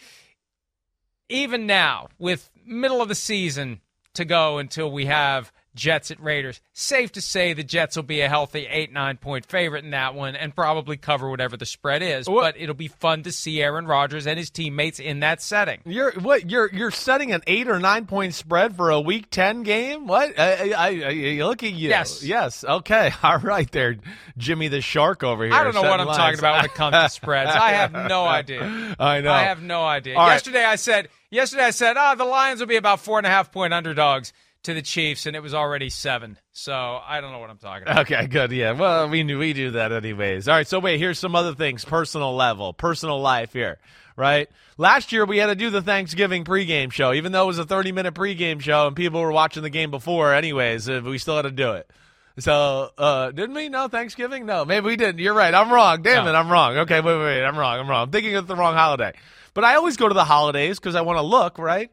even 1.29 1.65
now, 1.65 2.09
with 2.17 2.49
middle 2.65 3.01
of 3.01 3.07
the 3.07 3.15
season 3.15 3.81
to 4.13 4.25
go 4.25 4.57
until 4.57 4.91
we 4.91 5.05
have 5.05 5.51
Jets 5.75 6.09
at 6.09 6.19
Raiders, 6.21 6.61
safe 6.73 7.11
to 7.11 7.21
say 7.21 7.53
the 7.53 7.63
Jets 7.63 7.95
will 7.95 8.03
be 8.03 8.21
a 8.21 8.29
healthy 8.29 8.65
eight, 8.67 8.91
nine 8.91 9.17
point 9.17 9.45
favorite 9.45 9.83
in 9.83 9.91
that 9.91 10.15
one 10.15 10.35
and 10.35 10.55
probably 10.55 10.97
cover 10.97 11.29
whatever 11.29 11.57
the 11.57 11.65
spread 11.65 12.01
is. 12.01 12.27
What- 12.27 12.55
But 12.55 12.61
it'll 12.61 12.73
be 12.75 12.87
fun 12.87 13.23
to 13.23 13.31
see 13.31 13.61
Aaron 13.61 13.85
Rodgers 13.85 14.25
and 14.25 14.37
his 14.39 14.49
teammates 14.49 14.99
in 14.99 15.19
that 15.19 15.41
setting. 15.41 15.81
You're 15.85 16.13
what? 16.13 16.49
You're 16.49 16.69
you're 16.73 16.91
setting 16.91 17.31
an 17.33 17.41
eight 17.47 17.67
or 17.67 17.79
nine 17.79 18.05
point 18.05 18.33
spread 18.33 18.75
for 18.75 18.89
a 18.89 18.99
week 19.01 19.29
ten 19.29 19.63
game? 19.63 20.07
What? 20.07 20.39
I, 20.39 20.71
I, 20.71 20.87
I, 21.39 21.43
look 21.43 21.63
at 21.63 21.71
you. 21.73 21.89
Yes. 21.89 22.23
Yes. 22.23 22.63
Okay. 22.63 23.11
All 23.23 23.39
right. 23.39 23.69
There, 23.71 23.97
Jimmy 24.37 24.69
the 24.69 24.81
Shark 24.81 25.23
over 25.23 25.43
here. 25.43 25.53
I 25.53 25.63
don't 25.63 25.73
know 25.73 25.81
what 25.81 25.99
I'm 25.99 26.07
lines. 26.07 26.17
talking 26.17 26.39
about 26.39 26.55
when 26.57 26.65
it 26.65 26.73
comes 26.73 26.95
to 26.95 27.09
spreads. 27.09 27.51
I 27.51 27.71
have 27.71 27.91
no 28.09 28.25
idea. 28.25 28.95
I 28.99 29.21
know. 29.21 29.31
I 29.31 29.43
have 29.43 29.61
no 29.61 29.83
idea. 29.83 30.15
All 30.17 30.25
right. 30.27 30.33
yesterday 30.33 30.63
I 30.63 30.75
said 30.77 31.09
yesterday 31.29 31.63
I 31.63 31.71
said, 31.71 31.97
ah, 31.97 32.15
the 32.15 32.23
Lions 32.25 32.59
will 32.59 32.67
be 32.67 32.75
about 32.77 33.01
four 33.01 33.17
and 33.17 33.27
a 33.27 33.29
half 33.29 33.51
point 33.51 33.73
underdogs 33.73 34.31
to 34.65 34.73
the 34.75 34.81
Chiefs, 34.81 35.25
and 35.25 35.35
it 35.35 35.39
was 35.41 35.53
already 35.53 35.89
seven. 35.89 36.37
So 36.51 36.73
I 36.73 37.21
don't 37.21 37.31
know 37.31 37.39
what 37.39 37.49
I'm 37.49 37.57
talking 37.57 37.83
about. 37.83 37.99
Okay, 38.11 38.27
good. 38.27 38.51
Yeah. 38.51 38.73
Well, 38.73 39.09
we 39.09 39.23
knew 39.23 39.39
we 39.39 39.53
do 39.53 39.71
that 39.71 39.91
anyways. 39.91 40.47
All 40.47 40.55
right. 40.55 40.67
So 40.67 40.79
wait, 40.79 40.99
here's 40.99 41.17
some 41.19 41.35
other 41.35 41.55
things, 41.55 41.83
personal 41.85 42.35
level, 42.35 42.73
personal 42.73 43.19
life 43.21 43.53
here, 43.53 43.79
right? 44.15 44.49
Last 44.77 45.11
year 45.11 45.25
we 45.25 45.37
had 45.37 45.47
to 45.47 45.55
do 45.55 45.69
the 45.69 45.81
Thanksgiving 45.81 46.43
pregame 46.43 46.91
show, 46.91 47.13
even 47.13 47.31
though 47.31 47.43
it 47.43 47.47
was 47.47 47.59
a 47.59 47.65
30 47.65 47.91
minute 47.93 48.13
pregame 48.13 48.59
show 48.61 48.87
and 48.87 48.95
people 48.95 49.21
were 49.21 49.31
watching 49.31 49.63
the 49.63 49.69
game 49.69 49.89
before, 49.91 50.33
anyways. 50.33 50.89
uh, 50.89 51.01
We 51.03 51.17
still 51.17 51.35
had 51.37 51.43
to 51.43 51.51
do 51.51 51.71
it. 51.73 51.89
So, 52.37 52.91
uh, 52.97 53.31
didn't 53.31 53.55
we? 53.55 53.69
No, 53.69 53.87
Thanksgiving? 53.87 54.45
No, 54.45 54.65
maybe 54.65 54.85
we 54.87 54.97
didn't. 54.97 55.19
You're 55.19 55.33
right. 55.33 55.53
I'm 55.53 55.71
wrong. 55.71 56.01
Damn 56.01 56.25
No. 56.25 56.31
it. 56.31 56.35
I'm 56.35 56.49
wrong. 56.51 56.77
Okay, 56.79 56.99
wait, 56.99 57.15
wait, 57.17 57.23
wait. 57.23 57.43
I'm 57.45 57.57
wrong. 57.57 57.79
I'm 57.79 57.89
wrong. 57.89 58.03
I'm 58.03 58.11
thinking 58.11 58.35
of 58.35 58.45
the 58.47 58.57
wrong 58.57 58.73
holiday. 58.73 59.13
But 59.53 59.63
I 59.63 59.75
always 59.75 59.95
go 59.95 60.09
to 60.09 60.13
the 60.13 60.25
holidays 60.25 60.77
because 60.77 60.95
I 60.95 61.01
want 61.01 61.17
to 61.17 61.21
look, 61.21 61.57
right? 61.57 61.89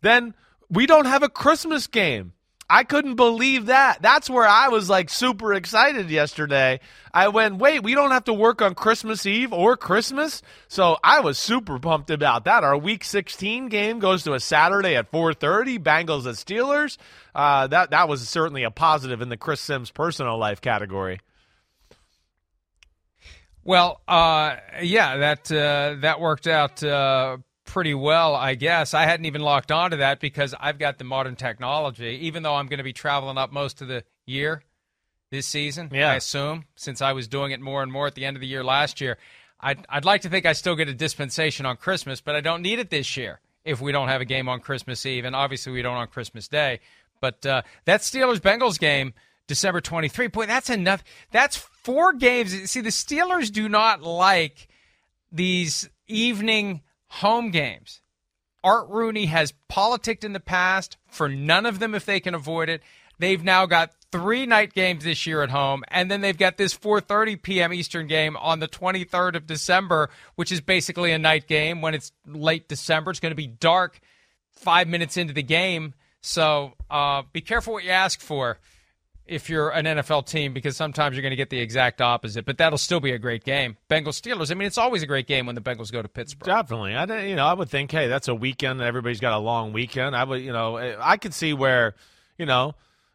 Then 0.00 0.34
we 0.72 0.86
don't 0.86 1.04
have 1.04 1.22
a 1.22 1.28
Christmas 1.28 1.86
game. 1.86 2.32
I 2.70 2.84
couldn't 2.84 3.16
believe 3.16 3.66
that. 3.66 4.00
That's 4.00 4.30
where 4.30 4.46
I 4.46 4.68
was 4.68 4.88
like 4.88 5.10
super 5.10 5.52
excited 5.52 6.08
yesterday. 6.08 6.80
I 7.12 7.28
went, 7.28 7.56
wait, 7.58 7.82
we 7.82 7.94
don't 7.94 8.12
have 8.12 8.24
to 8.24 8.32
work 8.32 8.62
on 8.62 8.74
Christmas 8.74 9.26
Eve 9.26 9.52
or 9.52 9.76
Christmas. 9.76 10.40
So 10.68 10.96
I 11.04 11.20
was 11.20 11.38
super 11.38 11.78
pumped 11.78 12.08
about 12.08 12.46
that. 12.46 12.64
Our 12.64 12.78
Week 12.78 13.04
16 13.04 13.68
game 13.68 13.98
goes 13.98 14.22
to 14.24 14.32
a 14.32 14.40
Saturday 14.40 14.96
at 14.96 15.12
4:30. 15.12 15.78
Bengals 15.78 16.26
at 16.26 16.36
Steelers. 16.36 16.96
Uh, 17.34 17.66
that 17.66 17.90
that 17.90 18.08
was 18.08 18.26
certainly 18.26 18.62
a 18.62 18.70
positive 18.70 19.20
in 19.20 19.28
the 19.28 19.36
Chris 19.36 19.60
Sims 19.60 19.90
personal 19.90 20.38
life 20.38 20.62
category. 20.62 21.20
Well, 23.64 24.00
uh, 24.08 24.56
yeah, 24.80 25.18
that 25.18 25.52
uh, 25.52 26.00
that 26.00 26.20
worked 26.20 26.46
out 26.46 26.82
uh, 26.82 27.36
pretty 27.64 27.94
well, 27.94 28.34
I 28.34 28.54
guess. 28.54 28.94
I 28.94 29.04
hadn't 29.04 29.26
even 29.26 29.42
locked 29.42 29.70
onto 29.70 29.98
that 29.98 30.20
because 30.20 30.54
I've 30.58 30.78
got 30.78 30.98
the 30.98 31.04
modern 31.04 31.36
technology, 31.36 32.18
even 32.22 32.42
though 32.42 32.54
I'm 32.54 32.66
going 32.66 32.78
to 32.78 32.84
be 32.84 32.92
traveling 32.92 33.38
up 33.38 33.52
most 33.52 33.80
of 33.82 33.88
the 33.88 34.04
year 34.26 34.62
this 35.30 35.46
season, 35.46 35.90
yeah. 35.92 36.10
I 36.10 36.16
assume, 36.16 36.66
since 36.76 37.00
I 37.00 37.12
was 37.12 37.26
doing 37.26 37.52
it 37.52 37.60
more 37.60 37.82
and 37.82 37.90
more 37.90 38.06
at 38.06 38.14
the 38.14 38.24
end 38.24 38.36
of 38.36 38.40
the 38.40 38.46
year 38.46 38.62
last 38.62 39.00
year. 39.00 39.16
I'd, 39.60 39.86
I'd 39.88 40.04
like 40.04 40.22
to 40.22 40.28
think 40.28 40.44
I 40.44 40.52
still 40.52 40.76
get 40.76 40.88
a 40.88 40.94
dispensation 40.94 41.64
on 41.64 41.76
Christmas, 41.76 42.20
but 42.20 42.34
I 42.34 42.40
don't 42.40 42.62
need 42.62 42.78
it 42.78 42.90
this 42.90 43.16
year 43.16 43.40
if 43.64 43.80
we 43.80 43.92
don't 43.92 44.08
have 44.08 44.20
a 44.20 44.24
game 44.24 44.48
on 44.48 44.60
Christmas 44.60 45.06
Eve, 45.06 45.24
and 45.24 45.36
obviously 45.36 45.72
we 45.72 45.82
don't 45.82 45.96
on 45.96 46.08
Christmas 46.08 46.48
Day. 46.48 46.80
But 47.20 47.46
uh, 47.46 47.62
that 47.84 48.00
Steelers 48.00 48.40
Bengals 48.40 48.78
game, 48.78 49.14
December 49.46 49.80
23, 49.80 50.26
boy, 50.26 50.46
that's 50.46 50.68
enough. 50.68 51.04
That's 51.30 51.56
four 51.56 52.12
games. 52.12 52.70
See, 52.70 52.80
the 52.80 52.90
Steelers 52.90 53.52
do 53.52 53.68
not 53.68 54.02
like 54.02 54.68
these 55.30 55.88
evening 56.08 56.82
home 57.12 57.50
games. 57.50 58.00
Art 58.64 58.88
Rooney 58.88 59.26
has 59.26 59.52
politicked 59.68 60.24
in 60.24 60.32
the 60.32 60.40
past 60.40 60.96
for 61.08 61.28
none 61.28 61.66
of 61.66 61.78
them 61.78 61.94
if 61.94 62.06
they 62.06 62.20
can 62.20 62.34
avoid 62.34 62.68
it. 62.68 62.80
They've 63.18 63.42
now 63.42 63.66
got 63.66 63.92
three 64.10 64.46
night 64.46 64.72
games 64.72 65.04
this 65.04 65.26
year 65.26 65.42
at 65.42 65.50
home, 65.50 65.84
and 65.88 66.10
then 66.10 66.20
they've 66.20 66.38
got 66.38 66.56
this 66.56 66.76
4:30 66.76 67.42
p.m. 67.42 67.72
Eastern 67.72 68.06
game 68.06 68.36
on 68.36 68.60
the 68.60 68.68
23rd 68.68 69.36
of 69.36 69.46
December, 69.46 70.10
which 70.36 70.50
is 70.50 70.60
basically 70.60 71.12
a 71.12 71.18
night 71.18 71.46
game. 71.46 71.82
When 71.82 71.94
it's 71.94 72.12
late 72.26 72.68
December, 72.68 73.10
it's 73.10 73.20
going 73.20 73.30
to 73.30 73.36
be 73.36 73.46
dark 73.46 74.00
five 74.50 74.88
minutes 74.88 75.16
into 75.16 75.34
the 75.34 75.42
game. 75.42 75.94
So 76.20 76.72
uh, 76.90 77.22
be 77.32 77.40
careful 77.40 77.74
what 77.74 77.84
you 77.84 77.90
ask 77.90 78.20
for 78.20 78.58
if 79.26 79.48
you're 79.48 79.70
an 79.70 79.84
NFL 79.84 80.26
team 80.26 80.52
because 80.52 80.76
sometimes 80.76 81.16
you're 81.16 81.22
going 81.22 81.30
to 81.30 81.36
get 81.36 81.50
the 81.50 81.60
exact 81.60 82.00
opposite. 82.00 82.44
But 82.44 82.58
that'll 82.58 82.78
still 82.78 83.00
be 83.00 83.12
a 83.12 83.18
great 83.18 83.44
game. 83.44 83.76
Bengals 83.88 84.20
Steelers. 84.20 84.50
I 84.50 84.54
mean, 84.54 84.66
it's 84.66 84.78
always 84.78 85.02
a 85.02 85.06
great 85.06 85.26
game 85.26 85.46
when 85.46 85.54
the 85.54 85.60
Bengals 85.60 85.92
go 85.92 86.02
to 86.02 86.08
Pittsburgh. 86.08 86.46
Definitely. 86.46 86.94
I 86.94 87.22
you 87.22 87.36
know 87.36 87.46
I 87.46 87.54
would 87.54 87.68
think, 87.68 87.90
hey, 87.90 88.08
that's 88.08 88.28
a 88.28 88.34
weekend. 88.34 88.80
Everybody's 88.80 89.20
got 89.20 89.32
a 89.32 89.38
long 89.38 89.72
weekend. 89.72 90.16
I 90.16 90.24
would 90.24 90.42
you 90.42 90.52
know 90.52 90.76
eh, 90.76 90.96
I 91.00 91.16
could 91.16 91.34
see 91.34 91.52
where 91.52 91.94
you 92.38 92.46
know 92.46 92.74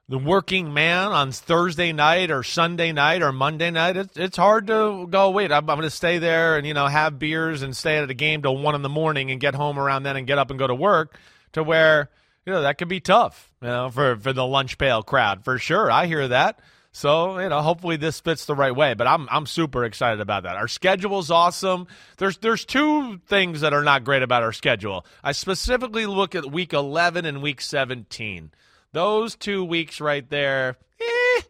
the 0.09 0.17
working 0.17 0.73
man 0.73 1.11
on 1.11 1.33
Thursday 1.33 1.91
night 1.91 2.31
or 2.31 2.41
Sunday 2.41 2.93
night 2.93 3.21
or 3.21 3.33
Monday 3.33 3.71
night. 3.71 3.97
It's 3.97 4.17
it's 4.17 4.37
hard 4.37 4.67
to 4.67 5.07
go. 5.07 5.31
Wait, 5.31 5.51
I'm, 5.51 5.69
I'm 5.69 5.77
going 5.77 5.81
to 5.81 5.89
stay 5.89 6.17
there 6.17 6.57
and 6.57 6.65
you 6.65 6.73
know 6.73 6.87
have 6.87 7.19
beers 7.19 7.61
and 7.61 7.75
stay 7.75 7.97
at 7.97 8.09
a 8.09 8.13
game 8.13 8.41
till 8.41 8.57
one 8.57 8.75
in 8.75 8.81
the 8.81 8.89
morning 8.89 9.31
and 9.31 9.41
get 9.41 9.55
home 9.55 9.77
around 9.77 10.03
then 10.03 10.15
and 10.15 10.25
get 10.25 10.37
up 10.37 10.49
and 10.49 10.57
go 10.57 10.67
to 10.67 10.75
work. 10.75 11.17
To 11.53 11.63
where 11.63 12.09
you 12.47 12.53
know 12.53 12.61
that 12.61 12.77
could 12.77 12.87
be 12.87 13.01
tough, 13.01 13.51
you 13.61 13.67
know, 13.67 13.89
for 13.89 14.15
for 14.15 14.31
the 14.31 14.45
lunch 14.45 14.77
pail 14.77 15.03
crowd 15.03 15.43
for 15.43 15.59
sure. 15.59 15.91
I 15.91 16.05
hear 16.05 16.29
that. 16.29 16.61
So 16.93 17.39
you 17.39 17.49
know, 17.49 17.61
hopefully 17.61 17.97
this 17.97 18.21
fits 18.21 18.45
the 18.45 18.55
right 18.55 18.73
way. 18.73 18.93
But 18.93 19.05
I'm 19.05 19.27
I'm 19.29 19.45
super 19.45 19.83
excited 19.83 20.21
about 20.21 20.43
that. 20.43 20.55
Our 20.55 20.69
schedule's 20.69 21.29
awesome. 21.29 21.87
There's 22.17 22.37
there's 22.37 22.63
two 22.63 23.17
things 23.27 23.59
that 23.61 23.73
are 23.73 23.83
not 23.83 24.05
great 24.05 24.23
about 24.23 24.43
our 24.43 24.53
schedule. 24.53 25.05
I 25.21 25.33
specifically 25.33 26.05
look 26.05 26.35
at 26.35 26.49
week 26.49 26.71
11 26.71 27.25
and 27.25 27.41
week 27.41 27.59
17. 27.59 28.51
Those 28.93 29.35
two 29.35 29.65
weeks 29.65 29.99
right 29.99 30.27
there. 30.29 30.77
Eh, 31.01 31.41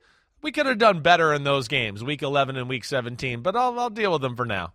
we 0.41 0.51
could 0.51 0.65
have 0.65 0.79
done 0.79 1.01
better 1.01 1.31
in 1.31 1.43
those 1.43 1.67
games, 1.67 2.03
week 2.03 2.23
11 2.23 2.57
and 2.57 2.67
week 2.67 2.83
17. 2.83 3.41
But 3.43 3.55
I'll 3.55 3.79
I'll 3.79 3.91
deal 3.91 4.13
with 4.13 4.23
them 4.23 4.35
for 4.35 4.47
now. 4.47 4.73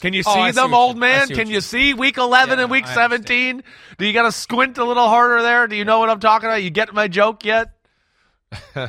Can 0.00 0.12
you 0.12 0.22
see 0.22 0.30
oh, 0.30 0.52
them, 0.52 0.70
see 0.70 0.76
old 0.76 0.96
man? 0.96 1.26
Can 1.26 1.48
you, 1.48 1.54
you 1.54 1.60
see 1.60 1.92
week 1.92 2.18
11 2.18 2.58
yeah, 2.58 2.62
and 2.62 2.70
week 2.70 2.86
17? 2.86 3.64
Do 3.98 4.06
you 4.06 4.12
got 4.12 4.22
to 4.22 4.32
squint 4.32 4.78
a 4.78 4.84
little 4.84 5.08
harder 5.08 5.42
there? 5.42 5.66
Do 5.66 5.74
you 5.74 5.84
know 5.84 5.98
what 5.98 6.08
I'm 6.08 6.20
talking 6.20 6.48
about? 6.48 6.62
You 6.62 6.70
get 6.70 6.94
my 6.94 7.08
joke 7.08 7.44
yet? 7.44 7.72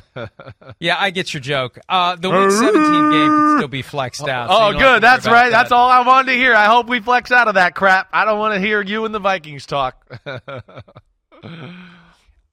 yeah, 0.80 0.98
I 1.00 1.10
get 1.10 1.34
your 1.34 1.42
joke. 1.42 1.80
Uh, 1.89 2.16
the 2.16 2.30
week 2.30 2.51
17 2.51 2.74
game 2.74 3.28
can 3.28 3.58
still 3.58 3.68
be 3.68 3.82
flexed 3.82 4.28
out. 4.28 4.50
Oh, 4.51 4.72
so 4.72 4.78
good. 4.78 5.01
That's 5.01 5.25
right. 5.25 5.50
That. 5.50 5.63
That's 5.63 5.72
all 5.72 5.89
I 5.89 6.06
wanted 6.06 6.34
to 6.34 6.38
hear. 6.38 6.54
I 6.54 6.66
hope 6.66 6.88
we 6.88 7.00
flex 7.00 7.32
out 7.32 7.48
of 7.48 7.56
that 7.56 7.74
crap. 7.74 8.10
I 8.13 8.24
don't 8.24 8.38
want 8.38 8.54
to 8.54 8.60
hear 8.60 8.82
you 8.82 9.06
and 9.06 9.13
the 9.13 9.20
Vikings 9.20 9.66
talk. 9.66 10.06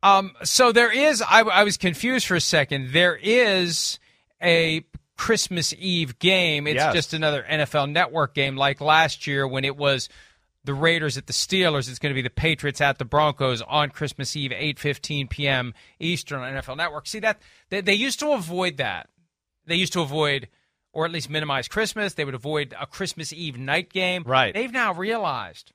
um, 0.03 0.33
so 0.45 0.73
there 0.73 0.91
is, 0.91 1.23
I, 1.23 1.43
I 1.43 1.65
was 1.65 1.77
confused 1.77 2.27
for 2.27 2.37
a 2.37 2.41
second. 2.41 2.93
There 2.93 3.17
is 3.17 3.99
a 4.43 4.85
Christmas 5.17 5.75
Eve 5.79 6.19
game. 6.19 6.67
It's 6.67 6.77
yes. 6.77 6.95
just 6.95 7.15
another 7.15 7.45
NFL 7.49 7.91
network 7.91 8.35
game 8.35 8.57
like 8.57 8.81
last 8.81 9.27
year 9.27 9.47
when 9.47 9.65
it 9.65 9.77
was 9.77 10.09
the 10.65 10.75
Raiders 10.75 11.17
at 11.17 11.27
the 11.27 11.33
Steelers. 11.33 11.89
It's 11.89 11.99
going 11.99 12.13
to 12.13 12.15
be 12.15 12.23
the 12.23 12.31
Patriots 12.31 12.81
at 12.81 12.99
the 12.99 13.05
Broncos 13.05 13.63
on 13.63 13.91
Christmas 13.91 14.37
Eve, 14.37 14.51
8:15 14.51 15.31
p.m. 15.31 15.75
Eastern 15.99 16.43
on 16.43 16.53
NFL 16.53 16.77
Network. 16.77 17.07
See 17.07 17.21
that 17.21 17.41
they, 17.71 17.81
they 17.81 17.95
used 17.95 18.21
to 18.21 18.33
avoid 18.33 18.77
that. 18.77 19.09
They 19.67 19.77
used 19.77 19.93
to 19.95 20.01
avoid 20.01 20.49
or 20.93 21.05
at 21.05 21.13
least 21.13 21.29
minimize 21.29 21.69
Christmas. 21.69 22.15
They 22.15 22.25
would 22.25 22.35
avoid 22.35 22.75
a 22.81 22.87
Christmas 22.87 23.33
Eve 23.33 23.59
night 23.59 23.91
game. 23.91 24.23
Right. 24.25 24.55
They've 24.55 24.73
now 24.73 24.95
realized 24.95 25.73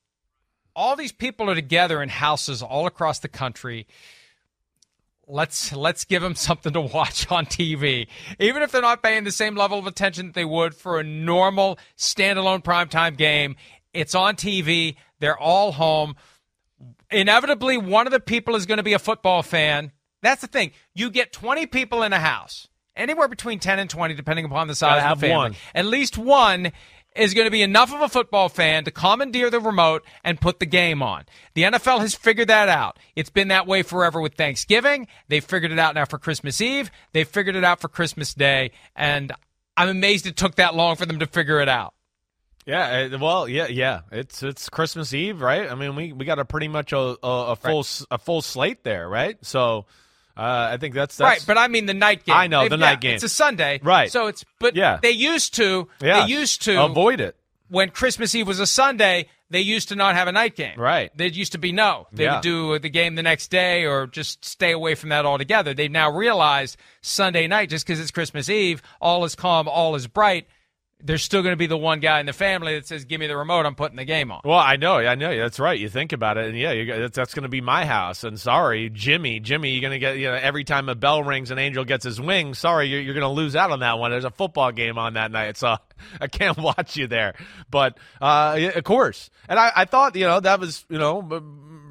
all 0.76 0.96
these 0.96 1.12
people 1.12 1.50
are 1.50 1.56
together 1.56 2.02
in 2.02 2.10
houses 2.10 2.62
all 2.62 2.88
across 2.88 3.20
the 3.20 3.28
country 3.28 3.88
let's 5.28 5.72
let's 5.74 6.06
give 6.06 6.22
them 6.22 6.36
something 6.36 6.74
to 6.74 6.82
watch 6.82 7.30
on 7.32 7.46
TV, 7.46 8.08
even 8.40 8.62
if 8.62 8.72
they're 8.72 8.82
not 8.82 9.04
paying 9.04 9.24
the 9.24 9.32
same 9.32 9.56
level 9.56 9.80
of 9.80 9.88
attention 9.88 10.28
that 10.28 10.36
they 10.36 10.46
would 10.46 10.76
for 10.76 11.00
a 11.00 11.04
normal 11.04 11.80
standalone 11.98 12.64
primetime 12.64 13.18
game. 13.18 13.56
It's 13.94 14.16
on 14.16 14.36
TV. 14.36 14.96
They're 15.20 15.38
all 15.38 15.74
home. 15.74 16.16
Inevitably, 17.10 17.78
one 17.78 18.08
of 18.08 18.14
the 18.14 18.20
people 18.20 18.56
is 18.56 18.66
going 18.66 18.78
to 18.78 18.84
be 18.84 18.94
a 18.94 19.00
football 19.00 19.44
fan. 19.44 19.92
That's 20.22 20.42
the 20.42 20.48
thing. 20.48 20.72
You 20.94 21.10
get 21.10 21.34
20 21.34 21.66
people 21.68 22.04
in 22.04 22.14
a 22.14 22.20
house, 22.20 22.70
anywhere 22.96 23.28
between 23.28 23.60
10 23.60 23.80
and 23.80 23.90
20, 23.90 24.14
depending 24.14 24.46
upon 24.46 24.68
the 24.68 24.76
size 24.76 25.02
Gotta 25.02 25.12
of 25.12 25.20
the 25.20 25.28
family. 25.28 25.36
One. 25.36 25.56
At 25.76 25.86
least 25.86 26.18
one 26.18 26.72
is 27.16 27.34
going 27.34 27.46
to 27.46 27.52
be 27.52 27.62
enough 27.62 27.94
of 27.94 28.02
a 28.02 28.10
football 28.10 28.50
fan 28.50 28.86
to 28.86 28.92
commandeer 28.92 29.50
the 29.50 29.60
remote 29.60 30.04
and 30.24 30.40
put 30.40 30.60
the 30.60 30.66
game 30.66 31.02
on. 31.04 31.26
The 31.54 31.64
NFL 31.64 32.00
has 32.00 32.16
figured 32.16 32.48
that 32.48 32.70
out. 32.70 32.98
It's 33.16 33.30
been 33.30 33.50
that 33.50 33.68
way 33.68 33.84
forever 33.84 34.22
with 34.22 34.36
Thanksgiving. 34.36 35.08
They've 35.28 35.44
figured 35.44 35.72
it 35.72 35.80
out 35.80 35.96
now 35.96 36.06
for 36.06 36.18
Christmas 36.18 36.62
Eve. 36.62 36.90
They've 37.12 37.28
figured 37.28 37.56
it 37.56 37.64
out 37.64 37.82
for 37.82 37.90
Christmas 37.90 38.34
Day. 38.34 38.72
And 38.96 39.34
I'm 39.76 39.90
amazed 39.90 40.26
it 40.26 40.38
took 40.38 40.56
that 40.56 40.76
long 40.76 40.96
for 40.96 41.06
them 41.06 41.20
to 41.20 41.28
figure 41.28 41.60
it 41.60 41.70
out. 41.70 41.94
Yeah, 42.66 42.88
eh, 43.12 43.18
well, 43.20 43.50
yeah, 43.50 43.68
yeah. 43.68 44.02
It's 44.12 44.44
it's 44.44 44.70
Christmas 44.70 45.14
Eve, 45.14 45.42
right? 45.42 45.70
I 45.70 45.76
mean, 45.76 45.96
we, 45.96 46.14
we 46.14 46.26
got 46.26 46.38
a 46.38 46.46
pretty 46.46 46.68
much 46.68 46.94
a, 46.94 46.98
a, 46.98 47.18
a 47.24 47.56
full 47.56 47.80
right. 47.80 48.02
a 48.12 48.18
full 48.20 48.42
slate 48.42 48.84
there, 48.84 49.10
right? 49.10 49.38
So 49.44 49.88
uh, 50.38 50.70
I 50.72 50.78
think 50.78 50.94
that's, 50.94 51.18
that's, 51.18 51.28
right, 51.28 51.44
but 51.46 51.58
I 51.58 51.68
mean 51.68 51.86
the 51.86 51.94
night 51.94 52.26
game. 52.26 52.36
I 52.36 52.48
know 52.48 52.62
They've, 52.62 52.72
the 52.72 52.78
yeah, 52.78 52.86
night 52.86 53.02
game. 53.02 53.16
It's 53.16 53.24
a 53.24 53.30
Sunday, 53.30 53.80
right? 53.84 54.12
So 54.12 54.28
it's 54.28 54.46
but 54.60 54.76
yeah. 54.76 55.00
they 55.02 55.12
used 55.12 55.56
to 55.56 55.88
yeah. 56.02 56.26
they 56.26 56.32
used 56.32 56.64
to 56.64 56.84
avoid 56.84 57.20
it 57.20 57.36
when 57.70 57.90
Christmas 57.90 58.34
Eve 58.36 58.48
was 58.48 58.60
a 58.60 58.68
Sunday. 58.68 59.28
They 59.50 59.60
used 59.60 59.90
to 59.90 59.96
not 59.96 60.16
have 60.16 60.30
a 60.30 60.32
night 60.32 60.56
game. 60.56 60.80
Right. 60.80 61.12
There 61.14 61.28
used 61.28 61.52
to 61.52 61.58
be 61.58 61.74
no. 61.74 62.08
They 62.14 62.24
yeah. 62.24 62.36
would 62.36 62.42
do 62.42 62.80
the 62.80 62.88
game 62.88 63.16
the 63.16 63.24
next 63.24 63.52
day 63.52 63.84
or 63.84 64.08
just 64.08 64.46
stay 64.46 64.72
away 64.72 64.96
from 64.96 65.10
that 65.10 65.26
altogether. 65.26 65.74
They've 65.74 65.92
now 65.92 66.10
realized 66.10 66.78
Sunday 67.02 67.48
night, 67.48 67.70
just 67.70 67.86
because 67.86 68.00
it's 68.00 68.12
Christmas 68.12 68.48
Eve, 68.48 68.82
all 69.02 69.26
is 69.26 69.36
calm, 69.36 69.68
all 69.68 69.96
is 69.96 70.08
bright 70.08 70.48
there's 71.04 71.24
still 71.24 71.42
going 71.42 71.54
to 71.54 71.58
be 71.58 71.68
the 71.68 71.78
one 71.78 72.00
guy 72.00 72.20
in 72.20 72.26
the 72.26 72.34
family 72.34 72.76
that 72.76 72.88
says, 72.88 73.06
"Give 73.06 73.20
me 73.20 73.28
the 73.28 73.38
remote. 73.38 73.66
I'm 73.66 73.76
putting 73.76 73.98
the 73.98 74.06
game 74.06 74.32
on." 74.32 74.42
Well, 74.44 74.60
I 74.60 74.76
know, 74.76 74.98
I 74.98 75.16
know. 75.16 75.36
That's 75.36 75.60
right. 75.60 75.78
You 75.78 75.90
think 75.90 76.14
about 76.14 76.38
it, 76.38 76.48
and 76.48 76.58
yeah, 76.58 76.72
you, 76.72 76.86
that's, 76.86 77.16
that's 77.16 77.34
going 77.34 77.44
to 77.44 77.50
be 77.50 77.62
my 77.62 77.86
house. 77.86 78.24
And 78.24 78.40
sorry, 78.40 78.90
Jimmy, 78.90 79.40
Jimmy, 79.40 79.72
you're 79.72 79.82
going 79.82 79.92
to 79.92 80.00
get 80.00 80.18
you 80.18 80.28
know 80.28 80.34
every 80.34 80.64
time 80.64 80.90
a 80.90 80.96
bell 80.96 81.24
rings, 81.24 81.52
an 81.52 81.60
angel 81.60 81.86
gets 81.86 82.06
his 82.06 82.20
wings. 82.20 82.60
Sorry, 82.60 82.88
you're, 82.88 83.02
you're 83.02 83.14
going 83.14 83.24
to 83.24 83.30
lose 83.30 83.56
out 83.56 83.72
on 83.72 83.80
that 83.80 84.00
one. 84.00 84.12
There's 84.12 84.26
a 84.26 84.32
football 84.32 84.72
game 84.72 84.98
on 84.98 85.14
that 85.14 85.32
night, 85.32 85.58
so 85.58 85.78
I 86.22 86.28
can't 86.28 86.58
watch 86.60 86.98
you 86.98 87.08
there. 87.08 87.34
But 87.70 87.98
uh, 88.22 88.70
of 88.76 88.84
course, 88.84 89.30
and 89.48 89.60
I, 89.60 89.72
I 89.76 89.86
thought 89.86 90.16
you 90.16 90.26
know 90.26 90.40
that 90.40 90.60
was 90.60 90.86
you 90.90 90.98
know 90.98 91.44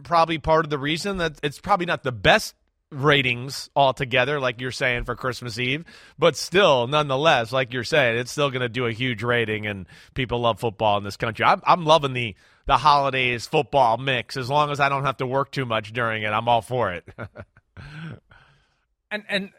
probably 0.04 0.38
part 0.38 0.64
of 0.64 0.70
the 0.70 0.78
reason 0.78 1.18
that 1.18 1.38
it's 1.42 1.58
probably 1.58 1.86
not 1.86 2.02
the 2.02 2.12
best 2.12 2.54
ratings 2.90 3.70
altogether, 3.76 4.40
like 4.40 4.61
you're 4.61 4.73
saying 4.73 5.04
for 5.04 5.14
Christmas 5.14 5.59
Eve, 5.59 5.85
but 6.18 6.37
still, 6.37 6.87
nonetheless, 6.87 7.52
like 7.52 7.73
you're 7.73 7.85
saying, 7.85 8.18
it's 8.18 8.32
still 8.32 8.50
going 8.50 8.62
to 8.62 8.68
do 8.68 8.87
a 8.87 8.92
huge 8.92 9.23
rating, 9.23 9.66
and 9.66 9.87
people 10.14 10.40
love 10.40 10.61
football 10.61 10.99
in 10.99 11.04
this 11.04 11.16
country. 11.16 11.44
I'm, 11.44 11.62
I'm 11.64 11.85
loving 11.85 12.12
the 12.12 12.35
the 12.66 12.76
holidays 12.76 13.47
football 13.47 13.97
mix. 13.97 14.37
As 14.37 14.49
long 14.49 14.70
as 14.70 14.78
I 14.78 14.88
don't 14.88 15.04
have 15.04 15.16
to 15.16 15.26
work 15.26 15.50
too 15.50 15.66
much 15.66 15.92
during 15.92 16.23
it, 16.23 16.28
I'm 16.28 16.49
all 16.49 16.62
for 16.62 16.92
it. 16.92 17.09
and 19.11 19.25
and 19.28 19.50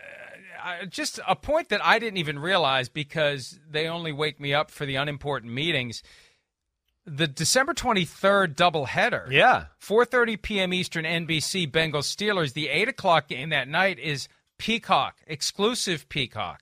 uh, 0.63 0.85
just 0.85 1.19
a 1.27 1.35
point 1.35 1.69
that 1.69 1.83
I 1.83 1.99
didn't 1.99 2.17
even 2.17 2.39
realize 2.39 2.89
because 2.89 3.59
they 3.69 3.87
only 3.87 4.11
wake 4.11 4.39
me 4.39 4.53
up 4.53 4.71
for 4.71 4.85
the 4.85 4.95
unimportant 4.95 5.51
meetings. 5.51 6.03
The 7.05 7.27
December 7.27 7.73
23rd 7.73 8.55
doubleheader. 8.55 9.31
Yeah. 9.31 9.65
4.30 9.81 10.41
p.m. 10.41 10.73
Eastern, 10.73 11.05
NBC, 11.05 11.69
Bengals 11.71 12.15
Steelers. 12.15 12.53
The 12.53 12.69
8 12.69 12.89
o'clock 12.89 13.27
game 13.27 13.49
that 13.49 13.67
night 13.67 13.99
is 13.99 14.27
Peacock, 14.57 15.17
exclusive 15.27 16.07
Peacock. 16.09 16.61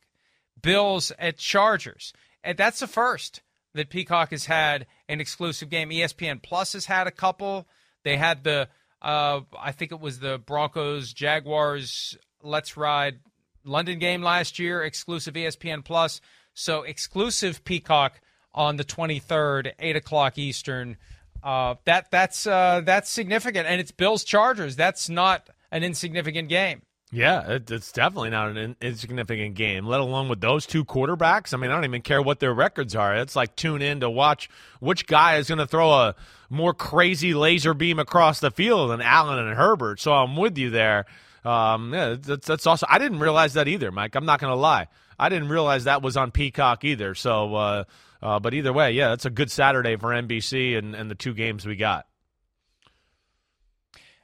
Bills 0.61 1.11
at 1.19 1.37
Chargers. 1.37 2.13
And 2.43 2.57
that's 2.57 2.79
the 2.79 2.87
first 2.87 3.41
that 3.73 3.89
Peacock 3.89 4.31
has 4.31 4.45
had 4.45 4.87
an 5.07 5.21
exclusive 5.21 5.69
game. 5.69 5.89
ESPN 5.89 6.41
Plus 6.41 6.73
has 6.73 6.85
had 6.85 7.07
a 7.07 7.11
couple. 7.11 7.67
They 8.03 8.17
had 8.17 8.43
the, 8.43 8.69
uh, 9.01 9.41
I 9.57 9.71
think 9.71 9.91
it 9.91 9.99
was 9.99 10.19
the 10.19 10.37
Broncos 10.37 11.13
Jaguars 11.13 12.17
Let's 12.41 12.77
Ride 12.77 13.19
London 13.65 13.99
game 13.99 14.21
last 14.21 14.59
year, 14.59 14.83
exclusive 14.83 15.33
ESPN 15.33 15.83
Plus. 15.83 16.21
So 16.53 16.83
exclusive 16.83 17.63
Peacock 17.63 18.19
on 18.59 18.75
the 18.75 18.83
23rd, 18.83 19.71
eight 19.79 19.95
o'clock 19.95 20.37
Eastern. 20.37 20.97
Uh, 21.41 21.75
that 21.85 22.11
that's 22.11 22.45
uh, 22.45 22.81
that's 22.83 23.09
significant, 23.09 23.65
and 23.65 23.79
it's 23.79 23.91
Bills 23.91 24.25
Chargers. 24.25 24.75
That's 24.75 25.09
not 25.09 25.49
an 25.71 25.83
insignificant 25.83 26.49
game. 26.49 26.81
Yeah, 27.11 27.53
it, 27.53 27.71
it's 27.71 27.91
definitely 27.91 28.29
not 28.29 28.55
an 28.55 28.75
insignificant 28.81 29.55
game, 29.55 29.87
let 29.87 30.01
alone 30.01 30.27
with 30.27 30.41
those 30.41 30.67
two 30.67 30.83
quarterbacks. 30.83 31.53
I 31.53 31.57
mean, 31.57 31.71
I 31.71 31.75
don't 31.75 31.85
even 31.85 32.01
care 32.01 32.21
what 32.21 32.39
their 32.39 32.53
records 32.53 32.95
are. 32.95 33.15
It's 33.15 33.35
like 33.35 33.55
tune 33.55 33.81
in 33.81 34.01
to 34.01 34.09
watch 34.09 34.49
which 34.79 35.07
guy 35.07 35.37
is 35.37 35.47
going 35.47 35.57
to 35.57 35.65
throw 35.65 35.91
a 35.91 36.15
more 36.49 36.73
crazy 36.73 37.33
laser 37.33 37.73
beam 37.73 37.97
across 37.97 38.41
the 38.41 38.51
field 38.51 38.91
than 38.91 39.01
Allen 39.01 39.39
and 39.39 39.55
Herbert. 39.55 40.01
So 40.01 40.11
I'm 40.11 40.35
with 40.35 40.57
you 40.57 40.69
there. 40.69 41.05
Um, 41.45 41.93
yeah, 41.93 42.15
that's, 42.19 42.45
that's 42.45 42.67
also. 42.67 42.85
I 42.89 42.99
didn't 42.99 43.19
realize 43.19 43.53
that 43.53 43.69
either, 43.69 43.91
Mike. 43.91 44.15
I'm 44.15 44.25
not 44.25 44.41
going 44.41 44.51
to 44.51 44.59
lie. 44.59 44.87
I 45.17 45.29
didn't 45.29 45.49
realize 45.49 45.85
that 45.85 46.01
was 46.01 46.15
on 46.15 46.31
Peacock 46.31 46.83
either. 46.83 47.15
So, 47.15 47.55
uh, 47.55 47.83
uh, 48.21 48.39
but 48.39 48.53
either 48.53 48.73
way, 48.73 48.91
yeah, 48.91 49.09
that's 49.09 49.25
a 49.25 49.29
good 49.29 49.51
Saturday 49.51 49.95
for 49.95 50.09
NBC 50.09 50.77
and, 50.77 50.95
and 50.95 51.09
the 51.09 51.15
two 51.15 51.33
games 51.33 51.65
we 51.65 51.75
got. 51.75 52.05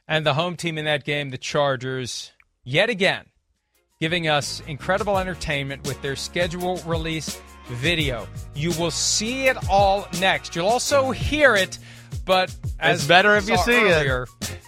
And 0.08 0.26
the 0.26 0.34
home 0.34 0.56
team 0.56 0.78
in 0.78 0.86
that 0.86 1.04
game, 1.04 1.30
the 1.30 1.38
Chargers 1.38 2.32
yet 2.64 2.90
again 2.90 3.26
giving 4.00 4.28
us 4.28 4.62
incredible 4.68 5.18
entertainment 5.18 5.88
with 5.88 6.02
their 6.02 6.16
schedule 6.16 6.78
release 6.86 7.42
video. 7.68 8.28
You 8.54 8.72
will 8.80 8.92
see 8.92 9.48
it 9.48 9.58
all 9.70 10.08
next. 10.20 10.56
You'll 10.56 10.68
also 10.68 11.12
hear 11.12 11.56
it, 11.56 11.80
but 12.26 12.56
as 12.80 13.00
it's 13.00 13.08
better 13.08 13.36
if 13.36 13.50
you 13.50 13.58
see 13.58 13.74
earlier, 13.74 14.28
it. 14.42 14.60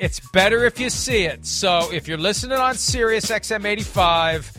It's 0.00 0.20
better 0.32 0.64
if 0.64 0.78
you 0.78 0.90
see 0.90 1.24
it. 1.24 1.44
So 1.44 1.92
if 1.92 2.08
you're 2.08 2.18
listening 2.18 2.58
on 2.58 2.74
Sirius 2.76 3.26
XM 3.26 3.64
85, 3.64 4.52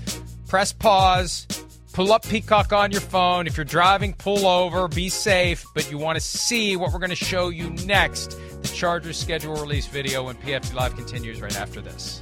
press 0.48 0.74
pause, 0.74 1.48
pull 1.94 2.12
up 2.12 2.24
Peacock 2.24 2.74
on 2.74 2.92
your 2.92 3.02
phone. 3.02 3.48
If 3.48 3.58
you're 3.58 3.66
driving, 3.66 4.14
pull 4.14 4.48
over, 4.48 4.88
be 4.88 5.10
safe, 5.10 5.66
but 5.74 5.90
you 5.92 5.98
want 5.98 6.18
to 6.18 6.22
see 6.22 6.76
what 6.76 6.92
we're 6.94 7.00
going 7.00 7.10
to 7.10 7.16
show 7.16 7.50
you 7.50 7.70
next. 7.86 8.38
The 8.62 8.68
Chargers 8.70 9.18
schedule 9.18 9.56
release 9.56 9.88
video 9.88 10.26
when 10.26 10.36
PFT 10.36 10.74
Live 10.74 10.96
continues 10.96 11.42
right 11.42 11.58
after 11.58 11.82
this. 11.82 12.22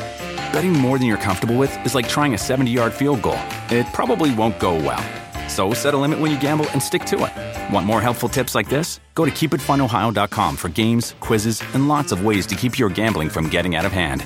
Betting 0.51 0.73
more 0.73 0.97
than 0.97 1.07
you're 1.07 1.17
comfortable 1.17 1.57
with 1.57 1.73
is 1.85 1.95
like 1.95 2.07
trying 2.07 2.33
a 2.33 2.37
70 2.37 2.71
yard 2.71 2.93
field 2.93 3.21
goal. 3.21 3.39
It 3.69 3.85
probably 3.93 4.33
won't 4.33 4.59
go 4.59 4.75
well. 4.75 5.03
So 5.49 5.73
set 5.73 5.93
a 5.93 5.97
limit 5.97 6.19
when 6.19 6.31
you 6.31 6.39
gamble 6.39 6.69
and 6.71 6.81
stick 6.81 7.03
to 7.05 7.25
it. 7.25 7.73
Want 7.73 7.85
more 7.85 8.01
helpful 8.01 8.29
tips 8.29 8.55
like 8.55 8.69
this? 8.69 8.99
Go 9.15 9.25
to 9.25 9.31
keepitfunohio.com 9.31 10.55
for 10.55 10.69
games, 10.69 11.15
quizzes, 11.19 11.61
and 11.73 11.87
lots 11.87 12.11
of 12.11 12.25
ways 12.25 12.45
to 12.47 12.55
keep 12.55 12.79
your 12.79 12.89
gambling 12.89 13.29
from 13.29 13.49
getting 13.49 13.75
out 13.75 13.85
of 13.85 13.91
hand. 13.91 14.25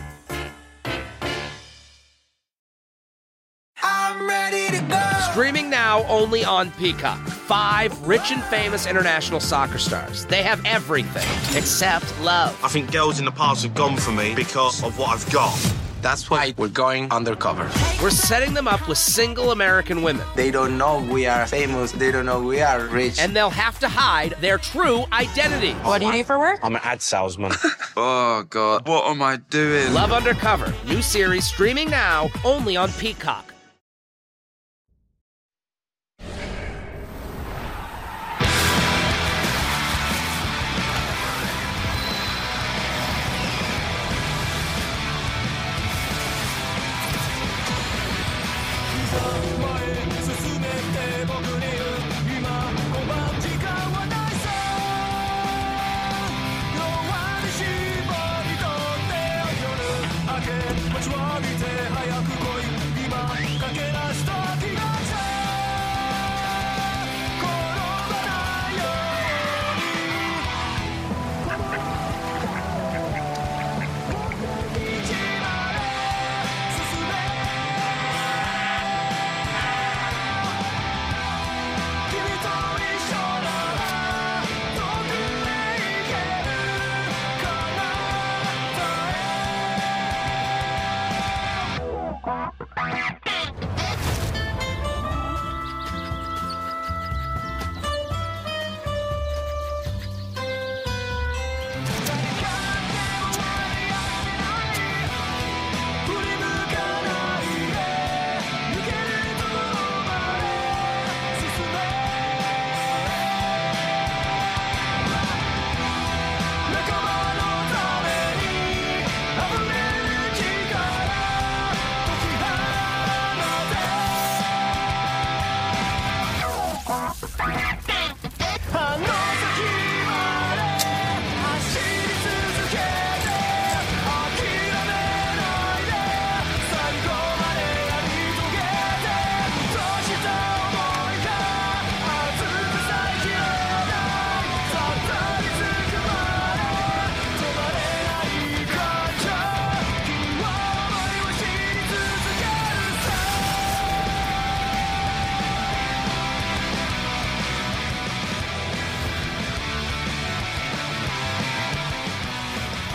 Streaming 5.32 5.70
now 5.70 6.04
only 6.08 6.46
on 6.46 6.72
Peacock. 6.72 7.20
Five 7.28 8.08
rich 8.08 8.32
and 8.32 8.42
famous 8.46 8.88
international 8.88 9.42
soccer 9.42 9.78
stars. 9.78 10.26
They 10.26 10.42
have 10.44 10.64
everything 10.64 11.28
except 11.58 12.06
love. 12.22 12.58
I 12.64 12.70
think 12.70 12.90
girls 12.90 13.20
in 13.20 13.26
the 13.26 13.32
past 13.32 13.64
have 13.64 13.74
gone 13.74 13.98
for 13.98 14.12
me 14.12 14.34
because 14.34 14.82
of 14.82 14.98
what 14.98 15.10
I've 15.10 15.30
got. 15.34 15.75
That's 16.06 16.30
why 16.30 16.54
we're 16.56 16.68
going 16.68 17.12
undercover. 17.12 17.64
We're 18.00 18.12
setting 18.12 18.54
them 18.54 18.68
up 18.68 18.88
with 18.88 19.00
single 19.00 19.50
American 19.50 20.04
women. 20.04 20.24
They 20.36 20.52
don't 20.52 20.78
know 20.78 21.00
we 21.00 21.26
are 21.26 21.48
famous. 21.48 21.94
They 21.94 22.12
don't 22.12 22.28
know 22.28 22.44
we 22.44 22.62
are 22.62 22.86
rich. 22.86 23.18
And 23.18 23.36
they'll 23.36 23.50
have 23.50 23.80
to 23.80 23.88
hide 23.90 24.36
their 24.40 24.60
true 24.60 25.06
identity. 25.12 25.72
What 25.82 26.02
do 26.02 26.06
you 26.06 26.12
do 26.12 26.24
for 26.24 26.38
work? 26.38 26.60
I'm 26.62 26.76
an 26.76 26.82
ad 26.84 27.02
salesman. 27.02 27.54
oh, 27.98 28.46
God. 28.48 28.88
What 28.88 29.06
am 29.06 29.24
I 29.24 29.38
doing? 29.38 29.96
Love 29.96 30.12
Undercover. 30.12 30.72
New 30.86 31.02
series 31.02 31.48
streaming 31.48 31.90
now 31.90 32.30
only 32.44 32.78
on 32.78 32.92
Peacock. 32.92 33.55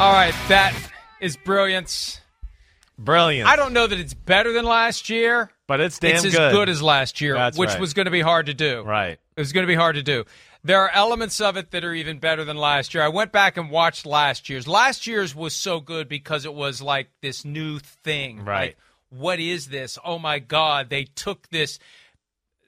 All 0.00 0.14
right, 0.14 0.32
that 0.48 0.74
is 1.20 1.36
brilliance. 1.36 2.22
Brilliant. 2.96 3.46
I 3.46 3.56
don't 3.56 3.74
know 3.74 3.86
that 3.86 4.00
it's 4.00 4.14
better 4.14 4.50
than 4.50 4.64
last 4.64 5.10
year, 5.10 5.50
but 5.66 5.82
it's 5.82 5.98
damn 5.98 6.16
it's 6.16 6.24
as 6.24 6.34
good. 6.34 6.52
good 6.52 6.68
as 6.70 6.80
last 6.80 7.20
year, 7.20 7.34
That's 7.34 7.58
which 7.58 7.68
right. 7.68 7.78
was 7.78 7.92
going 7.92 8.06
to 8.06 8.10
be 8.10 8.22
hard 8.22 8.46
to 8.46 8.54
do. 8.54 8.80
Right. 8.80 9.18
It 9.36 9.40
was 9.40 9.52
going 9.52 9.64
to 9.64 9.70
be 9.70 9.74
hard 9.74 9.96
to 9.96 10.02
do. 10.02 10.24
There 10.64 10.80
are 10.80 10.90
elements 10.94 11.38
of 11.42 11.58
it 11.58 11.72
that 11.72 11.84
are 11.84 11.92
even 11.92 12.18
better 12.18 12.44
than 12.44 12.56
last 12.56 12.94
year. 12.94 13.02
I 13.02 13.08
went 13.08 13.30
back 13.30 13.58
and 13.58 13.68
watched 13.70 14.06
last 14.06 14.48
year's. 14.48 14.66
Last 14.66 15.06
year's 15.06 15.34
was 15.34 15.54
so 15.54 15.80
good 15.80 16.08
because 16.08 16.46
it 16.46 16.54
was 16.54 16.80
like 16.80 17.10
this 17.20 17.44
new 17.44 17.78
thing. 17.78 18.42
Right. 18.42 18.68
Like, 18.68 18.78
what 19.10 19.38
is 19.38 19.66
this? 19.66 19.98
Oh 20.02 20.18
my 20.18 20.38
God. 20.38 20.88
They 20.88 21.04
took 21.04 21.46
this 21.50 21.78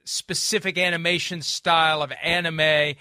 specific 0.05 0.77
animation 0.77 1.41
style 1.41 2.03
of 2.03 2.13
anime 2.23 2.93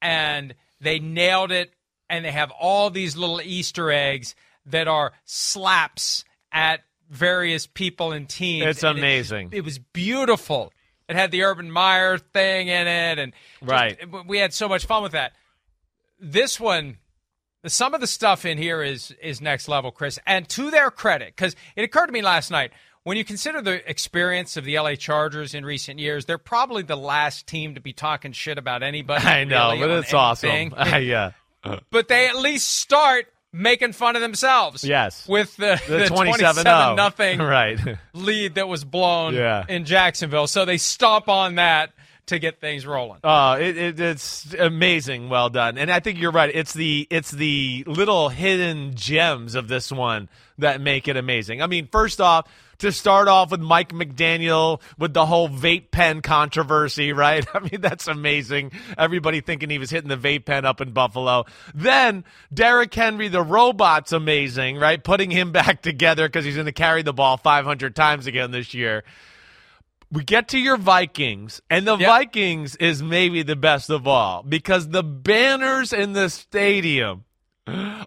and 0.00 0.54
they 0.80 1.00
nailed 1.00 1.50
it. 1.50 1.72
And 2.10 2.24
they 2.24 2.32
have 2.32 2.50
all 2.50 2.90
these 2.90 3.16
little 3.16 3.40
Easter 3.40 3.90
eggs 3.90 4.34
that 4.66 4.88
are 4.88 5.12
slaps 5.24 6.24
at 6.52 6.80
various 7.08 7.66
people 7.66 8.12
and 8.12 8.28
teams. 8.28 8.66
It's 8.66 8.82
And 8.82 8.98
amazing. 8.98 9.50
It, 9.52 9.64
was 9.64 9.78
beautiful. 9.78 10.72
It 11.08 11.16
had 11.16 11.30
the 11.30 11.42
Urban 11.44 11.70
Meyer 11.70 12.18
thing 12.18 12.68
in 12.68 12.86
it, 12.86 13.18
and 13.18 13.32
just- 13.60 13.70
Right. 13.70 14.26
we 14.26 14.38
had 14.38 14.52
so 14.52 14.68
much 14.68 14.84
fun 14.86 15.02
with 15.02 15.12
that. 15.12 15.32
This 16.20 16.60
one, 16.60 16.98
some 17.66 17.94
of 17.94 18.00
the 18.00 18.06
stuff 18.06 18.44
in 18.44 18.58
here 18.58 18.82
is 18.82 19.10
is 19.22 19.40
next 19.40 19.68
level, 19.68 19.90
Chris. 19.90 20.18
And 20.26 20.48
to 20.50 20.70
their 20.70 20.90
credit, 20.90 21.34
because 21.34 21.56
it 21.76 21.82
occurred 21.82 22.06
to 22.06 22.12
me 22.12 22.22
last 22.22 22.50
night, 22.50 22.72
when 23.02 23.16
you 23.16 23.24
consider 23.24 23.62
the 23.62 23.88
experience 23.88 24.56
of 24.58 24.64
the 24.64 24.78
LA 24.78 24.94
Chargers 24.94 25.54
in 25.54 25.64
recent 25.64 25.98
years, 25.98 26.26
they're 26.26 26.36
probably 26.38 26.82
the 26.82 26.96
last 26.96 27.46
team 27.46 27.74
to 27.74 27.80
be 27.80 27.92
talking 27.94 28.32
shit 28.32 28.58
about 28.58 28.82
anybody. 28.82 29.24
I 29.26 29.44
know, 29.44 29.70
really 29.72 29.78
but 29.80 29.90
it's 30.04 30.14
awesome. 30.14 30.74
yeah. 30.78 31.32
but 31.90 32.08
they 32.08 32.28
at 32.28 32.36
least 32.36 32.68
start 32.68 33.26
making 33.52 33.92
fun 33.92 34.14
of 34.14 34.22
themselves. 34.22 34.84
Yes. 34.84 35.26
With 35.28 35.56
the, 35.56 35.80
The, 35.88 35.98
the 35.98 36.06
27 36.06 36.64
27 36.64 36.96
nothing 36.96 37.38
Right. 37.40 37.78
lead 38.14 38.54
that 38.54 38.68
was 38.68 38.84
blown 38.84 39.34
Yeah. 39.34 39.64
in 39.68 39.84
Jacksonville. 39.84 40.46
So 40.46 40.64
they 40.64 40.76
stomp 40.78 41.28
on 41.28 41.56
that 41.56 41.90
to 42.30 42.38
get 42.38 42.60
things 42.60 42.86
rolling. 42.86 43.20
Oh, 43.22 43.52
it, 43.52 43.76
it, 43.76 44.00
it's 44.00 44.54
amazing. 44.54 45.28
Well 45.28 45.50
done. 45.50 45.78
And 45.78 45.90
I 45.90 46.00
think 46.00 46.18
you're 46.18 46.32
right. 46.32 46.50
It's 46.52 46.72
the 46.72 47.06
it's 47.10 47.30
the 47.30 47.84
little 47.86 48.28
hidden 48.28 48.94
gems 48.94 49.54
of 49.54 49.68
this 49.68 49.92
one 49.92 50.28
that 50.58 50.80
make 50.80 51.08
it 51.08 51.16
amazing. 51.16 51.62
I 51.62 51.66
mean, 51.66 51.88
first 51.90 52.20
off, 52.20 52.46
to 52.78 52.92
start 52.92 53.28
off 53.28 53.50
with 53.50 53.60
Mike 53.60 53.92
McDaniel 53.92 54.80
with 54.98 55.12
the 55.12 55.26
whole 55.26 55.48
vape 55.48 55.90
pen 55.90 56.22
controversy, 56.22 57.12
right? 57.12 57.46
I 57.54 57.60
mean, 57.60 57.80
that's 57.80 58.08
amazing. 58.08 58.72
Everybody 58.96 59.40
thinking 59.40 59.70
he 59.70 59.78
was 59.78 59.90
hitting 59.90 60.08
the 60.08 60.16
vape 60.16 60.44
pen 60.44 60.64
up 60.64 60.80
in 60.80 60.92
Buffalo. 60.92 61.44
Then 61.74 62.24
Derrick 62.52 62.92
Henry, 62.94 63.28
the 63.28 63.42
robot's 63.42 64.12
amazing, 64.12 64.78
right? 64.78 65.02
Putting 65.02 65.30
him 65.30 65.52
back 65.60 65.82
together 65.82 66.26
because 66.26 66.44
he's 66.44 66.54
going 66.54 66.66
to 66.66 66.72
carry 66.72 67.02
the 67.02 67.12
ball 67.12 67.36
500 67.36 67.94
times 67.94 68.26
again 68.26 68.50
this 68.50 68.74
year 68.74 69.04
we 70.12 70.24
get 70.24 70.48
to 70.48 70.58
your 70.58 70.76
Vikings, 70.76 71.60
and 71.70 71.86
the 71.86 71.96
Yep. 71.96 72.08
Vikings 72.08 72.76
is 72.76 73.02
maybe 73.02 73.42
the 73.42 73.56
best 73.56 73.90
of 73.90 74.06
all 74.06 74.42
because 74.42 74.88
the 74.88 75.02
banners 75.02 75.92
in 75.92 76.12
the 76.12 76.28
stadium 76.28 77.24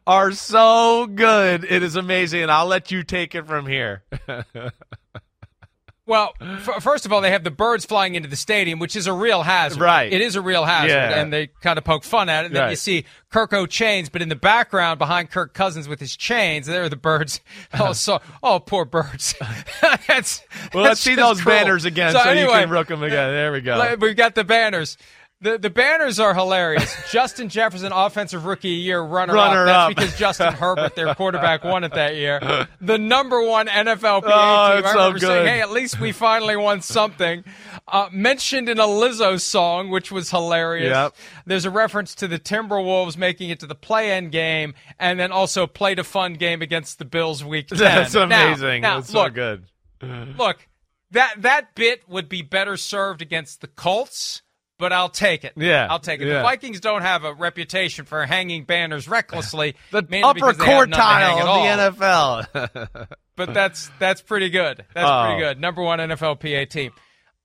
are 0.06 0.32
so 0.32 1.08
good. 1.08 1.63
It 1.63 1.84
is 1.84 1.96
amazing, 1.96 2.42
and 2.44 2.52
I'll 2.52 2.66
let 2.68 2.92
you 2.92 3.04
take 3.04 3.36
it 3.36 3.48
from 3.48 3.68
here. 3.68 4.04
Well, 6.06 6.34
f- 6.42 6.84
first 6.84 7.06
of 7.06 7.13
all, 7.13 7.22
they 7.22 7.32
have 7.32 7.46
the 7.46 7.52
birds 7.52 7.86
flying 7.86 8.16
into 8.16 8.28
the 8.28 8.36
stadium, 8.36 8.78
which 8.80 8.94
is 8.96 9.08
a 9.08 9.13
real 9.13 9.42
hazard. 9.44 9.80
Right. 9.82 10.12
It 10.12 10.20
is 10.20 10.36
a 10.36 10.42
real 10.42 10.66
hazard, 10.66 10.89
Yeah. 10.89 11.22
and 11.22 11.32
they 11.32 11.48
kind 11.62 11.78
of 11.78 11.86
poke 11.86 12.04
fun 12.04 12.28
at 12.28 12.44
it. 12.44 12.48
And 12.48 12.56
then 12.56 12.63
Right. 12.63 12.70
you 12.72 12.76
see 12.76 13.06
Kirko 13.32 13.66
Chainz, 13.68 14.12
but 14.12 14.22
in 14.22 14.28
the 14.28 14.36
background, 14.36 15.00
behind 15.00 15.32
Kirk 15.32 15.54
Cousins 15.54 15.88
with 15.88 16.02
his 16.02 16.18
chains, 16.18 16.68
there 16.68 16.84
are 16.84 16.89
the 16.89 16.98
birds. 16.98 17.39
Oh, 17.80 17.94
so 17.94 18.22
oh, 18.44 18.60
poor 18.60 18.84
birds. 18.86 19.34
that's 20.08 20.42
well, 20.74 20.84
that's 20.84 20.89
let's 20.89 21.02
see 21.02 21.16
those 21.16 21.42
cruel. 21.42 21.58
banners 21.58 21.86
again 21.86 22.12
so, 22.12 22.20
anyway, 22.20 22.44
you 22.44 22.60
can 22.66 22.70
rook 22.70 22.88
them 22.89 23.02
again. 23.02 23.30
There 23.32 23.52
we 23.54 23.62
go. 23.62 23.96
We've 24.00 24.16
got 24.16 24.36
the 24.36 24.44
banners. 24.44 24.98
The 25.43 25.58
the 25.58 25.69
banners 25.69 26.19
are 26.19 26.34
hilarious. 26.34 26.95
Justin 27.12 27.49
Jefferson, 27.49 27.91
offensive 27.91 28.45
rookie 28.45 28.73
of 28.73 28.79
year, 28.79 29.01
runner, 29.01 29.34
Runner 29.34 29.62
up. 29.62 29.65
That's 29.67 29.91
up. 29.91 29.95
because 29.95 30.17
Justin 30.17 30.53
Herbert, 30.53 30.95
their 30.95 31.13
quarterback, 31.15 31.63
won 31.63 31.84
it 31.84 31.93
that 31.93 32.15
year. 32.15 32.67
The 32.82 32.97
number 32.97 33.41
one 33.45 33.67
NFL 33.67 34.23
PA 34.23 34.73
Oh, 34.73 34.75
team. 34.77 34.86
I 34.86 34.93
so 34.93 35.17
saying, 35.17 35.19
good. 35.19 35.47
"Hey, 35.47 35.62
at 35.62 35.71
least 35.71 35.99
we 35.99 36.12
finally 36.12 36.56
won 36.58 36.82
something." 36.82 37.43
Uh, 37.88 38.08
mentioned 38.12 38.69
in 38.69 38.77
a 38.79 38.86
Lizzo 38.86 39.39
song, 39.39 39.89
which 39.89 40.12
was 40.12 40.29
hilarious. 40.32 40.89
Yep. 40.91 41.15
There's 41.45 41.65
a 41.65 41.69
reference 41.69 42.15
to 42.15 42.27
the 42.27 42.39
Timberwolves 42.39 43.17
making 43.17 43.49
it 43.49 43.60
to 43.62 43.67
the 43.67 43.75
play-in 43.75 44.29
game, 44.29 44.73
and 44.99 45.19
then 45.19 45.32
also 45.32 45.67
played 45.67 45.99
a 45.99 46.03
fun 46.06 46.36
game 46.36 46.62
against 46.62 46.99
the 46.99 47.06
Bills 47.06 47.43
week 47.43 47.67
10. 47.69 47.77
That's 47.79 48.15
amazing. 48.15 48.82
now, 48.82 48.99
That's 48.99 49.10
so 49.12 49.29
good. 49.29 49.65
Look, 50.01 50.67
that 51.12 51.41
that 51.41 51.75
bit 51.75 52.08
would 52.08 52.29
be 52.29 52.41
better 52.41 52.77
served 52.77 53.21
against 53.21 53.60
the 53.62 53.67
Colts, 53.67 54.41
but 54.84 54.91
I'll 54.91 55.08
take 55.08 55.46
it. 55.46 55.54
Yeah, 55.56 55.88
I'll 55.89 56.00
take 56.02 56.19
it. 56.19 56.28
yeah. 56.28 56.39
The 56.39 56.41
Vikings 56.43 56.82
don't 56.82 57.04
have 57.04 57.24
a 57.24 57.34
reputation 57.34 58.04
for 58.04 58.26
hanging 58.26 58.65
banners 58.65 59.08
recklessly. 59.08 59.76
The 59.91 60.00
upper 60.22 60.34
because 60.34 60.58
they 60.58 60.65
have 60.65 60.89
none 60.89 61.00
to 61.00 61.02
hang 61.02 61.39
at 61.39 61.46
all. 61.46 61.65
quartile 61.65 61.88
of 61.88 61.98
the 62.52 62.58
NFL. 62.60 63.08
But 63.38 63.54
that's 63.54 63.89
that's 63.98 64.22
pretty 64.22 64.50
good. 64.50 64.86
That's 64.93 65.10
Oh. 65.10 65.26
pretty 65.26 65.39
good. 65.41 65.60
Number 65.62 65.82
one 65.82 66.00
NFL 66.00 66.39
PA 66.41 66.69
team. 66.69 66.91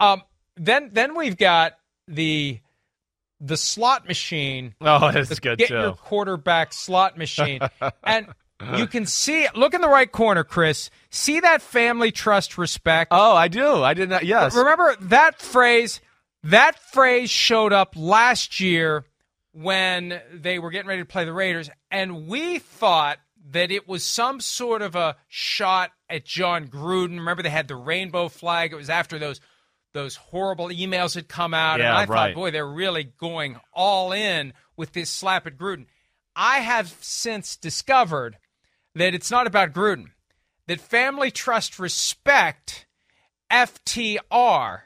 Um, 0.00 0.22
then 0.56 0.90
then 0.92 1.14
we've 1.16 1.36
got 1.36 1.74
the 2.08 2.58
the 3.40 3.56
slot 3.56 4.08
machine. 4.08 4.74
oh, 4.80 5.12
that's 5.12 5.38
good 5.38 5.58
get 5.58 5.68
too. 5.68 5.74
your 5.74 5.92
quarterback 5.94 6.72
slot 6.72 7.16
machine, 7.16 7.60
and 8.02 8.26
you 8.76 8.88
can 8.88 9.06
see. 9.06 9.46
Look 9.54 9.72
in 9.74 9.80
the 9.80 9.88
right 9.88 10.10
corner, 10.10 10.42
Chris. 10.42 10.90
See 11.10 11.38
that 11.40 11.62
family 11.62 12.10
trust 12.10 12.58
respect. 12.58 13.08
Oh, 13.12 13.34
I 13.36 13.46
do. 13.48 13.82
I 13.84 13.94
did 13.94 14.08
not. 14.10 14.24
Yes. 14.26 14.56
Remember 14.56 14.96
that 15.02 15.40
phrase? 15.40 16.00
That 16.44 16.78
phrase 16.92 17.30
showed 17.30 17.72
up 17.72 17.94
last 17.96 18.60
year 18.60 19.04
when 19.52 20.20
they 20.32 20.58
were 20.58 20.70
getting 20.70 20.88
ready 20.88 21.02
to 21.02 21.06
play 21.06 21.24
the 21.24 21.32
Raiders, 21.32 21.68
and 21.90 22.28
we 22.28 22.58
thought 22.58 23.18
that 23.50 23.70
it 23.70 23.88
was 23.88 24.04
some 24.04 24.40
sort 24.40 24.82
of 24.82 24.94
a 24.94 25.16
shot 25.26 25.90
at 26.08 26.24
Jon 26.24 26.68
Gruden. 26.68 27.18
Remember 27.18 27.42
they 27.42 27.48
had 27.50 27.66
the 27.68 27.76
rainbow 27.76 28.28
flag. 28.28 28.72
It 28.72 28.76
was 28.76 28.90
after 28.90 29.18
those 29.18 29.40
those 29.94 30.16
horrible 30.16 30.68
emails 30.68 31.14
had 31.14 31.28
come 31.28 31.54
out, 31.54 31.80
Yeah, 31.80 31.88
and 31.88 31.96
I 31.96 32.00
right. 32.04 32.08
thought, 32.08 32.34
boy, 32.34 32.50
they're 32.50 32.68
really 32.68 33.04
going 33.04 33.58
all 33.72 34.12
in 34.12 34.52
with 34.76 34.92
this 34.92 35.08
slap 35.08 35.46
at 35.46 35.56
Gruden. 35.56 35.86
I 36.36 36.58
have 36.58 36.94
since 37.00 37.56
discovered 37.56 38.36
that 38.94 39.14
it's 39.14 39.30
not 39.30 39.46
about 39.46 39.72
Gruden. 39.72 40.08
That 40.66 40.78
family 40.80 41.30
trust 41.30 41.78
respect 41.78 42.86
FTR 43.50 44.80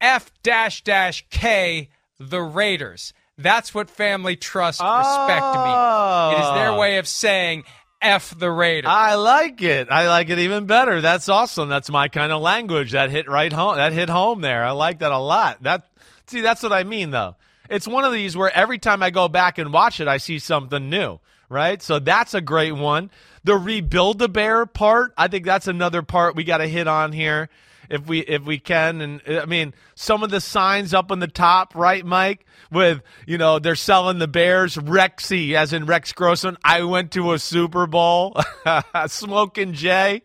F 0.00 0.30
dash 0.42 0.82
dash 0.84 1.26
K 1.30 1.90
the 2.18 2.40
Raiders. 2.40 3.12
That's 3.36 3.72
what 3.72 3.88
family 3.90 4.34
trust 4.36 4.80
respect 4.80 5.54
me. 5.54 6.36
It 6.36 6.40
is 6.40 6.54
their 6.54 6.70
Oh. 6.72 6.78
way 6.78 6.98
of 6.98 7.06
saying 7.06 7.64
F 8.02 8.34
the 8.36 8.50
Raiders. 8.50 8.90
I 8.92 9.14
like 9.14 9.62
it. 9.62 9.88
I 9.90 10.08
like 10.08 10.28
it 10.30 10.38
even 10.40 10.66
better. 10.66 11.00
That's 11.00 11.28
awesome. 11.28 11.68
That's 11.68 11.90
my 11.90 12.08
kind 12.08 12.32
of 12.32 12.40
language. 12.42 12.92
That 12.92 13.10
hit 13.10 13.28
right 13.28 13.52
home. 13.52 13.76
That 13.76 13.92
hit 13.92 14.08
home 14.08 14.40
there. 14.40 14.64
I 14.64 14.70
like 14.72 15.00
that 15.00 15.12
a 15.12 15.18
lot. 15.18 15.62
That 15.62 15.86
see, 16.26 16.40
that's 16.40 16.62
what 16.62 16.72
I 16.72 16.84
mean 16.84 17.10
though. 17.10 17.36
It's 17.70 17.86
one 17.86 18.04
of 18.04 18.12
these 18.12 18.36
where 18.36 18.54
every 18.56 18.78
time 18.78 19.02
I 19.02 19.10
go 19.10 19.28
back 19.28 19.58
and 19.58 19.72
watch 19.72 20.00
it, 20.00 20.08
I 20.08 20.16
see 20.16 20.38
something 20.38 20.88
new. 20.90 21.20
Right. 21.48 21.80
So 21.80 21.98
that's 21.98 22.34
a 22.34 22.40
great 22.40 22.72
one. 22.74 23.10
The 23.44 23.56
rebuild 23.56 24.18
the 24.18 24.28
bear 24.28 24.66
part. 24.66 25.14
I 25.16 25.28
think 25.28 25.44
that's 25.46 25.66
another 25.68 26.02
part 26.02 26.36
we 26.36 26.44
got 26.44 26.58
to 26.58 26.66
hit 26.66 26.86
on 26.88 27.12
here 27.12 27.48
if 27.88 28.06
we 28.06 28.20
if 28.20 28.42
we 28.44 28.58
can. 28.58 29.00
And 29.00 29.22
I 29.26 29.44
mean, 29.46 29.74
some 29.94 30.22
of 30.22 30.30
the 30.30 30.40
signs 30.40 30.92
up 30.94 31.10
on 31.10 31.18
the 31.20 31.26
top, 31.28 31.74
right, 31.74 32.04
Mike? 32.04 32.44
With 32.70 33.00
you 33.26 33.38
know 33.38 33.58
they're 33.58 33.74
selling 33.76 34.18
the 34.18 34.28
Bears 34.28 34.76
Rexy, 34.76 35.54
as 35.54 35.72
in 35.72 35.86
Rex 35.86 36.12
Grossman. 36.12 36.56
I 36.62 36.82
went 36.82 37.12
to 37.12 37.32
a 37.32 37.38
Super 37.38 37.86
Bowl, 37.86 38.36
smoking 39.06 39.72
Jay. 39.72 40.22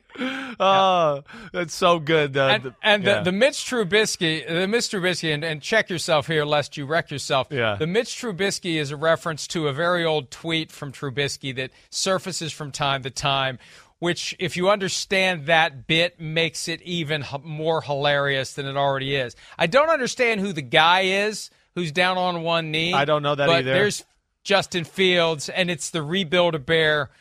Oh, 0.60 1.24
that's 1.52 1.74
so 1.74 2.00
good. 2.00 2.34
The- 2.34 2.44
and 2.44 2.64
the- 2.64 2.76
and 2.84 3.04
yeah. 3.04 3.18
the, 3.20 3.24
the 3.26 3.32
Mitch 3.32 3.66
Trubisky, 3.66 4.48
the 4.48 4.68
Mitch 4.68 4.90
Trubisky, 4.90 5.34
and, 5.34 5.44
and 5.44 5.62
check 5.62 5.90
yourself 5.90 6.28
here 6.28 6.46
lest 6.46 6.78
you 6.78 6.86
wreck 6.86 7.10
yourself. 7.10 7.48
Yeah. 7.50 7.76
The 7.76 7.88
Mitch 7.88 8.10
Trubisky 8.22 8.76
is 8.80 8.92
a 8.92 8.98
reference 8.98 9.48
to 9.48 9.68
a 9.68 9.74
very 9.74 10.06
old 10.06 10.30
tweet 10.30 10.72
from 10.72 10.92
Trubisky 10.92 11.56
that 11.56 11.72
surfaces 11.90 12.52
from 12.54 12.72
time 12.72 13.04
to 13.04 13.10
time, 13.10 13.58
which, 14.04 14.36
if 14.38 14.58
you 14.58 14.70
understand 14.70 15.46
that 15.46 15.88
bit, 15.88 16.20
makes 16.20 16.68
it 16.68 16.82
even 16.82 17.24
h- 17.24 17.42
more 17.44 17.82
hilarious 17.82 18.54
than 18.54 18.66
it 18.66 18.76
already 18.76 19.16
is. 19.16 19.34
I 19.58 19.68
don't 19.68 19.90
understand 19.90 20.42
who 20.42 20.52
the 20.52 20.62
guy 20.62 21.02
is 21.02 21.50
who's 21.76 21.92
down 21.94 22.18
on 22.18 22.44
one 22.44 22.70
knee. 22.70 22.94
I 22.94 23.06
don't 23.06 23.24
know 23.24 23.34
that 23.36 23.48
but 23.48 23.60
either. 23.60 23.74
There's 23.74 24.04
Justin 24.44 24.84
Fields, 24.84 25.48
and 25.48 25.72
it's 25.72 25.90
the 25.92 26.02
Rebuild 26.04 26.54
a 26.54 26.60
Bear 26.60 27.12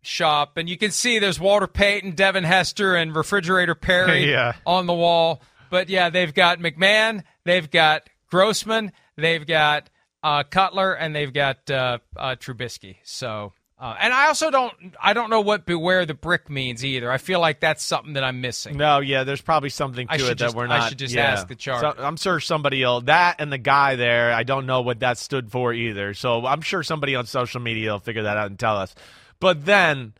shop. 0.00 0.56
And 0.56 0.68
you 0.68 0.78
can 0.78 0.90
see 0.92 1.18
there's 1.18 1.40
Walter 1.40 1.66
Payton, 1.66 2.12
Devin 2.12 2.44
Hester, 2.44 2.94
and 2.94 3.14
Refrigerator 3.16 3.74
Perry 3.74 4.30
Yeah. 4.30 4.54
on 4.64 4.86
the 4.86 4.94
wall. 4.94 5.42
But 5.70 5.88
yeah, 5.88 6.08
they've 6.08 6.32
got 6.32 6.60
McMahon, 6.60 7.24
they've 7.44 7.68
got 7.70 8.08
Grossman, 8.30 8.92
they've 9.16 9.46
got 9.46 9.90
uh, 10.22 10.44
Cutler, 10.44 10.92
and 10.94 11.14
they've 11.14 11.32
got 11.32 11.68
uh, 11.70 11.98
uh, 12.16 12.36
Trubisky. 12.36 12.96
So 13.02 13.52
Uh, 13.80 13.94
and 14.00 14.12
I 14.12 14.26
also 14.26 14.50
don't 14.50 14.74
I 15.00 15.12
don't 15.12 15.30
know 15.30 15.40
what 15.40 15.64
beware 15.64 16.04
the 16.04 16.14
brick 16.14 16.50
means 16.50 16.84
either. 16.84 17.12
I 17.12 17.18
feel 17.18 17.38
like 17.38 17.60
that's 17.60 17.84
something 17.84 18.14
that 18.14 18.24
I'm 18.24 18.40
missing. 18.40 18.76
No, 18.76 18.98
yeah, 18.98 19.22
there's 19.22 19.40
probably 19.40 19.68
something 19.68 20.08
to 20.08 20.14
it 20.14 20.18
that 20.20 20.36
just- 20.36 20.56
we're 20.56 20.66
not. 20.66 20.80
I 20.80 20.88
should 20.88 20.98
just 20.98 21.14
yeah. 21.14 21.32
ask 21.32 21.46
the 21.46 21.54
chart. 21.54 21.96
So, 21.96 22.02
I'm 22.02 22.16
sure 22.16 22.40
somebody 22.40 22.84
will 22.84 23.02
that 23.02 23.36
and 23.38 23.52
the 23.52 23.58
guy 23.58 23.94
there. 23.94 24.32
I 24.32 24.42
don't 24.42 24.66
know 24.66 24.80
what 24.80 25.00
that 25.00 25.16
stood 25.16 25.52
for 25.52 25.72
either. 25.72 26.12
So 26.14 26.44
I'm 26.44 26.60
sure 26.60 26.82
somebody 26.82 27.14
on 27.14 27.26
social 27.26 27.60
media 27.60 27.92
will 27.92 28.00
figure 28.00 28.24
that 28.24 28.36
out 28.36 28.46
and 28.48 28.58
tell 28.58 28.76
us. 28.76 28.94
But 29.38 29.64
then 29.64 30.14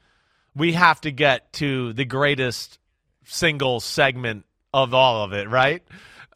we 0.54 0.74
have 0.74 1.00
to 1.00 1.10
get 1.10 1.52
to 1.54 1.92
the 1.94 2.04
greatest 2.04 2.78
single 3.24 3.80
segment 3.80 4.44
of 4.72 4.94
all 4.94 5.24
of 5.24 5.32
it, 5.32 5.48
right? 5.48 5.82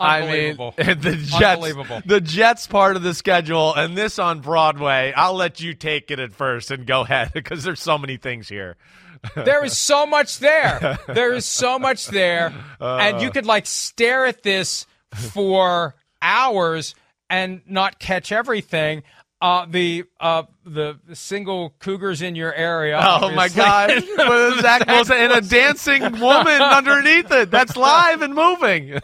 Unbelievable. 0.03 0.75
I 0.79 0.87
mean, 0.87 0.99
the 1.01 1.17
Jets, 1.17 1.45
Unbelievable. 1.45 2.03
the 2.05 2.21
Jets 2.21 2.67
part 2.67 2.97
of 2.97 3.03
the 3.03 3.15
schedule, 3.15 3.75
and 3.75 3.97
this 3.97 4.19
on 4.19 4.41
Broadway. 4.41 5.13
I'll 5.17 5.35
let 5.35 5.61
you 5.61 5.75
take 5.75 6.11
it 6.11 6.19
at 6.19 6.33
first 6.33 6.71
and 6.71 6.87
go 6.87 7.03
ahead 7.03 7.33
because 7.35 7.65
there's 7.65 7.81
so 7.81 7.99
many 7.99 8.17
things 8.17 8.49
here. 8.49 8.77
there 9.37 9.65
is 9.65 9.79
so 9.79 10.05
much 10.05 10.39
there. 10.41 10.99
There 11.07 11.33
is 11.33 11.47
so 11.47 11.79
much 11.79 12.09
there, 12.09 12.53
and 12.81 13.21
you 13.21 13.29
uh. 13.29 13.33
could 13.33 13.47
like 13.47 13.67
stare 13.67 14.27
at 14.27 14.43
this 14.43 14.87
for 15.15 15.95
hours 16.21 16.95
and 17.31 17.63
not 17.67 17.99
catch 17.99 18.33
everything. 18.33 19.05
Uh, 19.43 19.67
the 19.69 20.05
uh, 20.21 20.45
the 20.65 20.97
single 21.15 21.75
cougars 21.81 22.23
in 22.23 22.37
your 22.37 22.55
area. 22.55 22.97
Oh 23.03 23.29
my. 23.33 23.49
God! 23.49 23.91
With 24.17 24.61
Zach 24.61 24.87
Wilson 24.87 25.17
and 25.17 25.33
a 25.33 25.41
dancing 25.41 26.01
woman 26.21 26.63
underneath 26.63 27.29
it. 27.33 27.51
That's 27.51 27.77
live 27.77 28.23
and 28.23 28.37
moving. 28.37 29.01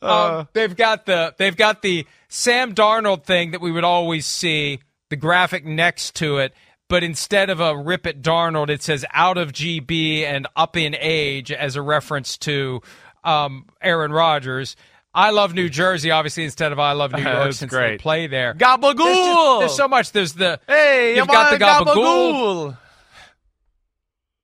um, 0.00 0.48
they've 0.52 0.76
got 0.76 1.06
the 1.06 1.34
they've 1.36 1.56
got 1.56 1.82
the 1.82 2.06
Sam 2.28 2.76
Darnold 2.76 3.24
thing 3.24 3.50
that 3.50 3.60
we 3.60 3.72
would 3.72 3.82
always 3.82 4.24
see, 4.24 4.78
the 5.10 5.16
graphic 5.16 5.64
next 5.64 6.14
to 6.14 6.38
it, 6.38 6.54
but 6.88 7.02
instead 7.02 7.50
of 7.50 7.58
a 7.58 7.76
rip 7.76 8.06
at 8.06 8.22
Darnold, 8.22 8.68
it 8.68 8.84
says 8.84 9.04
out 9.12 9.36
of 9.36 9.52
GB 9.52 10.22
and 10.22 10.46
up 10.54 10.76
in 10.76 10.94
age 11.00 11.50
as 11.50 11.74
a 11.74 11.82
reference 11.82 12.38
to 12.38 12.82
um, 13.24 13.66
Aaron 13.82 14.12
Rodgers. 14.12 14.76
I 15.16 15.30
love 15.30 15.54
New 15.54 15.70
Jersey, 15.70 16.10
obviously, 16.10 16.44
instead 16.44 16.72
of 16.72 16.78
I 16.78 16.92
love 16.92 17.10
New 17.12 17.22
York 17.22 17.54
since 17.54 17.70
great. 17.70 17.92
they 17.92 17.98
play 17.98 18.26
there. 18.26 18.52
Gabagool. 18.52 18.96
There's, 18.98 19.16
just- 19.16 19.58
there's 19.60 19.76
so 19.76 19.88
much. 19.88 20.12
There's 20.12 20.34
the 20.34 20.60
Hey, 20.68 21.16
you've 21.16 21.26
got 21.26 21.58
the 21.58 21.64
on 21.64 21.86
gabagool. 21.86 22.78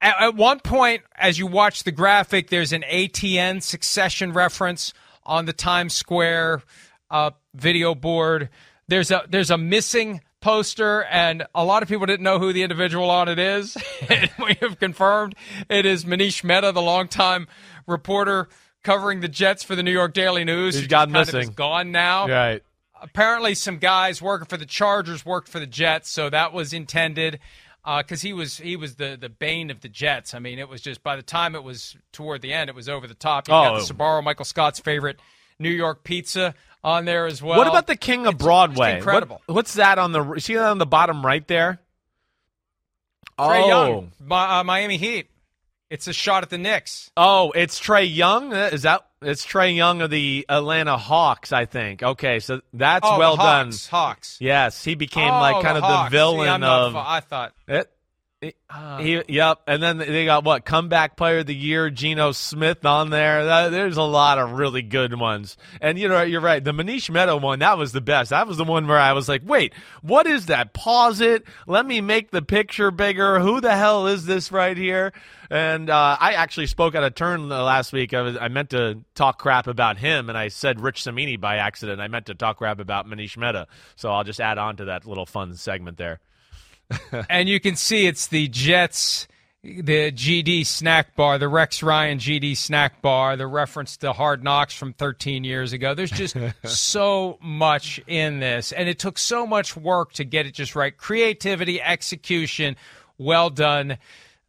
At, 0.01 0.21
at 0.21 0.35
one 0.35 0.61
point, 0.61 1.03
as 1.15 1.39
you 1.39 1.47
watch 1.47 1.85
the 1.85 1.93
graphic, 1.93 2.49
there's 2.49 2.73
an 2.73 2.85
ATN 2.91 3.63
succession 3.63 4.33
reference 4.33 4.95
on 5.25 5.45
the 5.45 5.53
Times 5.53 5.93
Square 5.95 6.63
uh, 7.11 7.33
video 7.55 7.95
board. 7.95 8.49
There's 8.89 9.11
a 9.11 9.25
there's 9.29 9.51
a 9.51 9.59
missing 9.59 10.23
poster, 10.41 11.05
and 11.05 11.45
a 11.55 11.65
lot 11.65 11.83
of 11.83 11.89
people 11.89 12.07
didn't 12.07 12.25
know 12.25 12.39
who 12.39 12.53
the 12.53 12.63
individual 12.63 13.11
on 13.11 13.29
it 13.29 13.39
is. 13.39 13.77
we 14.45 14.57
have 14.61 14.79
confirmed 14.81 15.35
it 15.69 15.87
is 15.87 16.05
Manish 16.07 16.43
Mehta, 16.43 16.73
the 16.73 16.83
longtime 16.83 17.47
reporter 17.87 18.49
covering 18.83 19.21
the 19.21 19.29
Jets 19.29 19.63
for 19.63 19.75
the 19.77 19.83
New 19.83 19.93
York 19.93 20.13
Daily 20.15 20.45
News. 20.45 20.75
He's 20.75 20.87
gone 20.87 21.13
just 21.13 21.15
kind 21.15 21.29
of 21.29 21.35
missing. 21.35 21.55
gone 21.55 21.93
now 21.93 22.27
Right. 22.29 22.63
apparently 23.01 23.55
some 23.55 23.79
guys 23.79 24.21
working 24.23 24.47
for 24.47 24.57
the 24.57 24.67
Chargers 24.67 25.25
worked 25.27 25.49
for 25.49 25.59
the 25.61 25.67
Jets, 25.67 26.11
so 26.11 26.29
that 26.31 26.53
was 26.53 26.73
intended 26.73 27.39
because 27.99 28.23
he 28.23 28.33
was 28.33 28.59
he 28.59 28.77
was 28.77 28.95
the 28.97 29.17
the 29.21 29.29
bane 29.29 29.71
of 29.71 29.81
the 29.81 29.89
Jets. 29.89 30.35
I 30.35 30.39
mean, 30.39 30.59
it 30.59 30.69
was 30.69 30.81
just 30.81 31.03
by 31.03 31.17
the 31.17 31.23
time 31.23 31.55
it 31.55 31.63
was 31.65 31.97
toward 32.13 32.43
the 32.43 32.53
end, 32.53 32.69
it 32.71 32.77
was 32.77 32.89
over 32.89 33.07
the 33.07 33.15
top. 33.15 33.49
You 33.49 33.53
got 33.53 33.75
Oh. 33.75 33.81
the 33.85 33.95
Sbarro, 33.95 34.23
Michael 34.23 34.45
Scott's 34.45 34.79
favorite 34.81 35.19
New 35.59 35.71
York 35.71 36.03
pizza 36.05 36.55
on 36.85 37.05
there 37.05 37.27
as 37.27 37.41
well. 37.43 37.59
what 37.59 37.67
about 37.69 37.87
the 37.87 37.97
King 37.97 38.27
of 38.27 38.35
It's 38.35 38.43
Broadway? 38.43 38.97
incredible. 38.97 39.41
What- 39.47 39.55
what's 39.55 39.75
that 39.75 39.99
on 39.99 40.13
the? 40.13 40.39
See 40.41 40.55
that 40.55 40.65
on 40.65 40.79
the 40.79 40.87
bottom 40.87 41.25
right 41.25 41.47
there? 41.47 41.79
Trae 43.39 43.63
oh. 43.63 43.69
Young, 43.69 44.13
uh, 44.31 44.63
Miami 44.65 44.97
Heat? 44.99 45.29
It's 45.93 46.07
a 46.07 46.13
shot 46.15 46.43
at 46.43 46.49
the 46.49 46.57
Knicks. 46.57 47.11
Oh, 47.19 47.51
it's 47.51 47.79
Trae 47.79 48.09
Young. 48.13 48.55
Uh, 48.55 48.71
Is 48.73 48.83
that? 48.83 49.03
It's 49.21 49.45
Trae 49.47 49.77
Young 49.77 50.01
of 50.01 50.09
the 50.11 50.47
Atlanta 50.49 50.97
Hawks, 50.97 51.53
I 51.53 51.67
think. 51.67 52.03
Okay, 52.03 52.41
so 52.41 52.63
that's 52.73 53.07
oh, 53.07 53.19
well 53.19 53.37
Hawks, 53.37 53.89
done. 53.89 53.91
Hawks. 53.91 54.39
Yes, 54.41 54.83
he 54.83 54.95
became 54.95 55.33
Oh, 55.33 55.39
like 55.39 55.63
kind 55.63 55.77
the 55.77 55.83
of 55.83 55.85
Hawks. 55.85 56.11
the 56.11 56.17
villain 56.17 56.63
See, 56.63 56.67
of. 56.67 56.93
fu- 56.93 56.99
I 56.99 57.21
thought. 57.21 57.53
It, 57.69 57.91
he- 58.43 58.55
he, 59.01 59.23
yep, 59.29 59.61
and 59.69 59.81
then 59.83 59.99
they 59.99 60.25
got 60.25 60.43
what 60.45 60.65
comeback 60.65 61.17
player 61.17 61.39
of 61.39 61.47
the 61.47 61.55
year, 61.55 61.91
Geno 61.91 62.33
Smith 62.33 62.85
on 62.85 63.11
there. 63.11 63.45
That- 63.45 63.71
there's 63.71 63.97
a 63.97 64.03
lot 64.03 64.39
of 64.39 64.53
really 64.53 64.83
good 64.83 65.19
ones, 65.19 65.57
and 65.81 65.99
you 65.99 66.09
know 66.09 66.23
you're 66.23 66.41
right. 66.41 66.63
The 66.63 66.73
Manish 66.73 67.09
Mehta 67.09 67.37
one 67.37 67.61
that 67.61 67.79
was 67.79 67.93
the 67.93 68.01
best. 68.01 68.31
That 68.31 68.49
was 68.49 68.57
the 68.57 68.65
one 68.65 68.87
where 68.89 68.99
I 68.99 69.13
was 69.13 69.29
like, 69.29 69.43
wait, 69.45 69.73
what 70.03 70.27
is 70.27 70.47
that? 70.47 70.73
Pause 70.73 71.21
it. 71.21 71.45
Let 71.67 71.87
me 71.87 72.01
make 72.01 72.31
the 72.33 72.43
picture 72.43 72.91
bigger. 72.91 73.39
Who 73.39 73.61
the 73.61 73.77
hell 73.77 74.07
is 74.09 74.27
this 74.27 74.51
right 74.51 74.77
here? 74.77 75.13
And 75.49 75.91
uh, 75.91 76.17
I 76.19 76.33
actually 76.33 76.67
spoke 76.67 76.95
out 76.95 77.05
of 77.05 77.15
turn 77.15 77.53
uh, 77.53 77.63
last 77.63 77.93
week. 77.93 78.15
I, 78.15 78.23
was, 78.23 78.37
I 78.39 78.49
meant 78.49 78.71
to 78.71 79.01
talk 79.15 79.39
crap 79.39 79.67
about 79.67 79.99
him, 79.99 80.29
and 80.31 80.37
I 80.37 80.49
said 80.49 80.81
Rich 80.81 81.05
Cimini 81.05 81.37
by 81.37 81.57
accident. 81.59 82.01
I 82.01 82.09
meant 82.09 82.27
to 82.27 82.35
talk 82.35 82.57
crap 82.59 82.81
about 82.81 83.07
Manish 83.07 83.37
Mehta. 83.37 83.67
So 83.95 84.11
I'll 84.11 84.25
just 84.25 84.41
add 84.41 84.59
on 84.59 84.77
to 84.79 84.87
that 84.87 85.07
little 85.07 85.27
fun 85.27 85.55
segment 85.55 85.99
there. 85.99 86.21
and 87.31 87.49
you 87.49 87.61
can 87.61 87.77
see 87.77 88.07
it's 88.07 88.27
the 88.27 88.49
Jets, 88.49 89.29
the 89.63 90.11
GD 90.13 90.67
snack 90.67 91.15
bar, 91.15 91.39
the 91.39 91.49
Rex 91.49 91.83
Ryan 91.83 92.19
GD 92.19 92.57
snack 92.57 93.01
bar, 93.03 93.37
the 93.37 93.47
reference 93.47 93.97
to 93.99 94.13
Hard 94.13 94.43
Knocks 94.43 94.75
from 94.75 94.93
13 94.93 95.45
years 95.45 95.73
ago. 95.73 95.95
There's 95.95 96.11
just 96.11 96.37
so 96.65 97.39
much 97.41 98.01
in 98.07 98.41
this, 98.41 98.73
and 98.73 98.89
it 98.89 98.99
took 98.99 99.19
so 99.19 99.47
much 99.47 99.77
work 99.77 100.13
to 100.15 100.25
get 100.25 100.47
it 100.47 100.53
just 100.53 100.75
right. 100.75 100.97
Creativity, 100.97 101.81
execution, 101.81 102.77
well 103.19 103.51
done. 103.51 103.99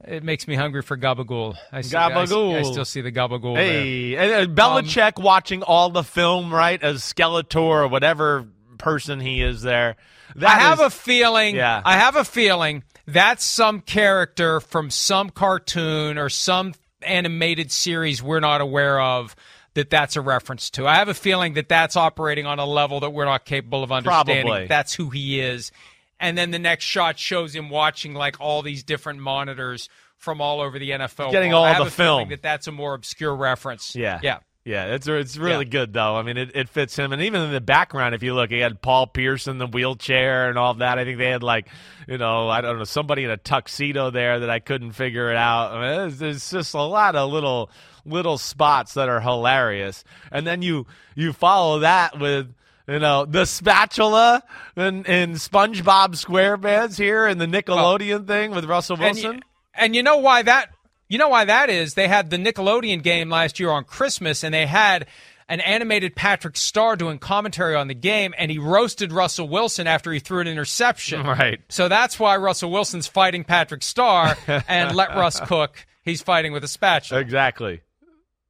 It 0.06 0.24
makes 0.24 0.48
me 0.48 0.56
hungry 0.56 0.82
for 0.82 0.98
gabagool. 0.98 1.56
I 1.72 1.82
see, 1.82 1.96
Gabagool. 1.96 2.60
I 2.60 2.64
still 2.64 2.84
see 2.84 3.02
the 3.02 3.12
gabagool 3.12 3.56
there. 3.56 3.64
Hey, 3.64 4.16
and, 4.16 4.60
uh, 4.60 4.62
Belichick 4.62 5.22
watching 5.22 5.64
all 5.64 5.90
the 5.92 6.04
film, 6.04 6.54
right, 6.54 6.82
as 6.82 7.02
Skeletor 7.02 7.56
or 7.56 7.88
whatever 7.88 8.46
person 8.78 9.22
he 9.22 9.42
is 9.42 9.62
there. 9.62 9.96
That 10.36 10.50
I 10.58 10.60
have 10.60 10.80
is- 10.80 10.88
a 10.88 10.90
feeling. 10.90 11.56
Yeah. 11.56 11.82
I 11.84 11.98
have 11.98 12.16
a 12.16 12.24
feeling 12.24 12.84
that's 13.08 13.44
some 13.44 13.82
character 13.82 14.60
from 14.60 14.90
some 14.90 15.30
cartoon 15.30 16.18
or 16.18 16.30
some 16.30 16.74
animated 17.02 17.72
series 17.72 18.24
we're 18.24 18.40
not 18.40 18.62
aware 18.62 19.00
of. 19.00 19.36
That 19.76 19.90
that's 19.90 20.16
a 20.16 20.22
reference 20.22 20.70
to. 20.72 20.86
I 20.88 20.96
have 20.98 21.08
a 21.10 21.16
feeling 21.16 21.54
that 21.56 21.68
that's 21.68 21.96
operating 21.96 22.46
on 22.46 22.60
a 22.60 22.66
level 22.66 23.00
that 23.00 23.10
we're 23.10 23.26
not 23.26 23.44
capable 23.44 23.84
of 23.84 23.92
understanding. 23.92 24.46
Probably. 24.46 24.68
That's 24.68 24.94
who 24.94 25.10
he 25.10 25.40
is. 25.40 25.72
And 26.20 26.38
then 26.38 26.52
the 26.52 26.60
next 26.60 26.86
shot 26.86 27.18
shows 27.18 27.56
him 27.56 27.72
watching 27.72 28.14
like 28.14 28.40
all 28.40 28.62
these 28.62 28.84
different 28.84 29.20
monitors 29.20 29.90
from 30.18 30.42
all 30.42 30.62
over 30.62 30.78
the 30.78 30.92
NFL. 30.92 31.32
Getting 31.32 31.50
world. 31.54 31.62
all 31.62 31.66
I 31.66 31.70
have 31.74 31.80
the 31.80 31.88
a 31.88 31.90
feeling 31.90 32.28
film. 32.28 32.30
That 32.30 32.44
that's 32.44 32.68
a 32.68 32.72
more 32.72 32.94
obscure 32.94 33.36
reference. 33.36 33.96
Yeah. 33.96 34.20
Yeah. 34.22 34.38
Yeah, 34.66 34.86
it's 34.96 35.08
it's 35.08 35.36
really 35.36 35.66
Yeah. 35.66 35.72
good 35.72 35.94
though. 35.94 36.16
I 36.16 36.22
mean, 36.22 36.38
it, 36.38 36.52
it 36.56 36.70
fits 36.70 36.96
him, 36.96 37.12
and 37.12 37.22
even 37.22 37.42
in 37.42 37.52
the 37.52 37.60
background, 37.60 38.16
if 38.16 38.24
you 38.24 38.34
look, 38.34 38.50
he 38.50 38.60
had 38.60 38.82
Paul 38.82 39.08
Pierce 39.08 39.48
in 39.48 39.58
the 39.58 39.68
wheelchair 39.68 40.48
and 40.50 40.58
all 40.58 40.74
that. 40.76 40.98
I 40.98 41.04
think 41.04 41.18
they 41.18 41.30
had 41.30 41.44
like, 41.44 41.68
you 42.08 42.18
know, 42.18 42.48
I 42.48 42.62
don't 42.62 42.78
know, 42.78 42.86
somebody 42.86 43.26
in 43.26 43.30
a 43.30 43.36
tuxedo 43.36 44.10
there 44.10 44.40
that 44.40 44.50
I 44.50 44.60
couldn't 44.60 44.94
figure 44.94 45.30
it 45.30 45.36
out. 45.36 45.72
I 45.74 45.76
mean, 45.82 45.98
there's, 45.98 46.20
there's 46.20 46.50
just 46.52 46.74
a 46.76 46.82
lot 46.82 47.18
of 47.18 47.30
little 47.30 47.70
little 48.06 48.38
spots 48.38 48.94
that 48.94 49.10
are 49.10 49.20
hilarious, 49.20 50.06
and 50.32 50.48
then 50.48 50.62
you 50.62 50.88
you 51.16 51.34
follow 51.34 51.80
that 51.80 52.18
with. 52.20 52.54
You 52.86 53.00
know 53.00 53.24
the 53.26 53.46
spatula 53.46 54.44
and, 54.76 55.08
and 55.08 55.36
SpongeBob 55.36 56.16
SquarePants 56.22 56.98
here, 56.98 57.26
and 57.28 57.40
the 57.40 57.46
oh. 57.46 57.48
Nickelodeon 57.48 58.28
thing 58.28 58.52
with 58.52 58.66
Russell 58.66 58.96
And 58.96 59.16
Wilson. 59.16 59.36
you, 59.36 59.42
and 59.74 59.96
you 59.96 60.04
know 60.04 60.18
why 60.18 60.42
that 60.42 60.68
you 61.08 61.18
know 61.18 61.30
why 61.30 61.46
that 61.46 61.70
is? 61.70 61.94
They 61.94 62.08
had 62.08 62.30
the 62.30 62.38
Nickelodeon 62.38 63.04
game 63.04 63.30
last 63.30 63.60
year 63.60 63.70
on 63.70 63.84
Christmas, 63.84 64.44
and 64.44 64.54
they 64.54 64.66
had 64.66 65.08
an 65.50 65.60
animated 65.60 66.16
Patrick 66.16 66.56
Star 66.56 66.96
doing 66.96 67.20
commentary 67.20 67.76
on 67.76 67.88
the 67.88 67.94
game, 67.94 68.34
and 68.38 68.50
he 68.50 68.58
roasted 68.60 69.12
Russell 69.12 69.48
Wilson 69.48 69.88
after 69.88 70.12
he 70.12 70.20
threw 70.20 70.40
an 70.40 70.48
interception. 70.48 71.24
Right. 71.34 71.62
So 71.70 71.88
that's 71.88 72.20
why 72.20 72.38
Russell 72.38 72.72
Wilson's 72.72 73.08
fighting 73.08 73.44
Patrick 73.44 73.84
Star, 73.84 74.38
and 74.68 74.96
let 74.96 75.10
Russ 75.10 75.40
cook. 75.42 75.86
He's 76.04 76.22
fighting 76.22 76.54
with 76.54 76.64
a 76.64 76.68
spatula. 76.68 77.20
Exactly. 77.22 77.82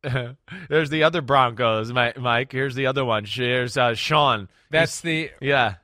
There's 0.70 0.90
the 0.90 1.04
other 1.04 1.22
Broncos, 1.22 1.92
Mike. 1.94 2.52
Here's 2.52 2.76
the 2.76 2.88
other 2.88 3.06
one. 3.06 3.26
Here's 3.26 3.78
uh, 3.78 3.96
Sean. 3.96 4.50
That's 4.70 5.02
the 5.02 5.32
Yeah. 5.40 5.76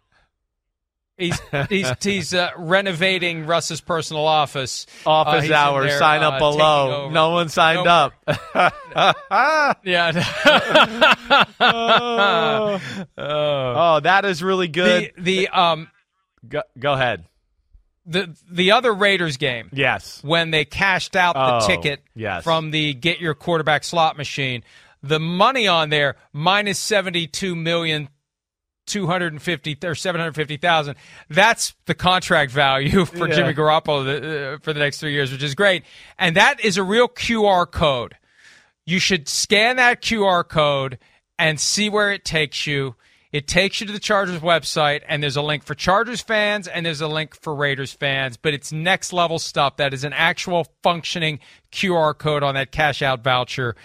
He's 1.19 1.39
he's 1.69 1.91
he's 2.01 2.33
uh, 2.33 2.49
renovating 2.57 3.45
Russ's 3.45 3.81
personal 3.81 4.25
office. 4.25 4.85
Uh, 5.05 5.09
Office 5.09 5.45
in 5.45 5.53
hours. 5.53 5.89
there, 5.89 5.99
Sign 5.99 6.23
uh, 6.23 6.29
up 6.29 6.39
below. 6.39 7.09
No 7.09 7.29
one 7.31 7.49
signed 7.49 7.83
No 7.85 7.91
up. 7.91 8.13
Yeah. 9.83 11.45
oh. 11.59 12.79
Oh, 13.17 13.99
that 14.01 14.25
is 14.25 14.41
really 14.43 14.67
good. 14.67 15.11
the 15.17 15.45
the 15.45 15.47
um 15.49 15.89
go, 16.47 16.61
go 16.77 16.93
ahead. 16.93 17.25
the 18.05 18.35
the 18.49 18.71
other 18.71 18.93
Raiders 18.93 19.37
game 19.37 19.69
Yes. 19.73 20.21
when 20.23 20.51
they 20.51 20.65
cashed 20.65 21.15
out 21.15 21.33
the 21.35 21.63
Oh, 21.65 21.67
ticket 21.67 22.01
yes. 22.15 22.43
from 22.43 22.71
the 22.71 22.93
get 22.93 23.19
your 23.19 23.35
quarterback 23.35 23.83
slot 23.83 24.17
machine, 24.17 24.63
the 25.03 25.19
money 25.19 25.67
on 25.67 25.89
there 25.89 26.15
minus 26.33 26.79
seventy 26.79 27.27
two 27.27 27.55
million 27.55 28.09
250 28.89 29.77
or 29.85 29.95
750,000. 29.95 30.95
That's 31.29 31.73
the 31.85 31.95
contract 31.95 32.51
value 32.51 33.05
for 33.05 33.27
Yeah. 33.27 33.35
Jimmy 33.35 33.53
Garoppolo 33.53 34.55
uh, 34.55 34.57
for 34.61 34.73
the 34.73 34.79
next 34.79 34.99
three 34.99 35.13
years, 35.13 35.31
which 35.31 35.43
is 35.43 35.55
great. 35.55 35.83
And 36.17 36.35
that 36.35 36.59
is 36.59 36.77
a 36.77 36.83
real 36.83 37.07
QR 37.07 37.69
code. 37.69 38.15
You 38.85 38.99
should 38.99 39.29
scan 39.29 39.75
that 39.77 40.01
QR 40.01 40.47
code 40.47 40.97
and 41.37 41.59
see 41.59 41.89
where 41.89 42.11
it 42.11 42.25
takes 42.25 42.65
you. 42.67 42.95
It 43.31 43.47
takes 43.47 43.79
you 43.79 43.85
to 43.85 43.93
the 43.93 43.99
Chargers 43.99 44.39
website, 44.41 45.03
and 45.07 45.21
there's 45.21 45.37
a 45.37 45.43
link 45.43 45.63
for 45.63 45.75
Chargers 45.75 46.19
fans 46.19 46.67
and 46.67 46.83
there's 46.83 46.99
a 47.01 47.07
link 47.07 47.35
for 47.39 47.53
Raiders 47.53 47.93
fans. 47.93 48.37
But 48.37 48.55
it's 48.55 48.71
next 48.71 49.13
level 49.13 49.37
stuff. 49.37 49.77
That 49.77 49.93
is 49.93 50.03
an 50.03 50.13
actual 50.13 50.65
functioning 50.81 51.39
QR 51.71 52.17
code 52.17 52.41
on 52.41 52.55
that 52.55 52.71
cash 52.71 53.03
out 53.03 53.23
voucher 53.23 53.75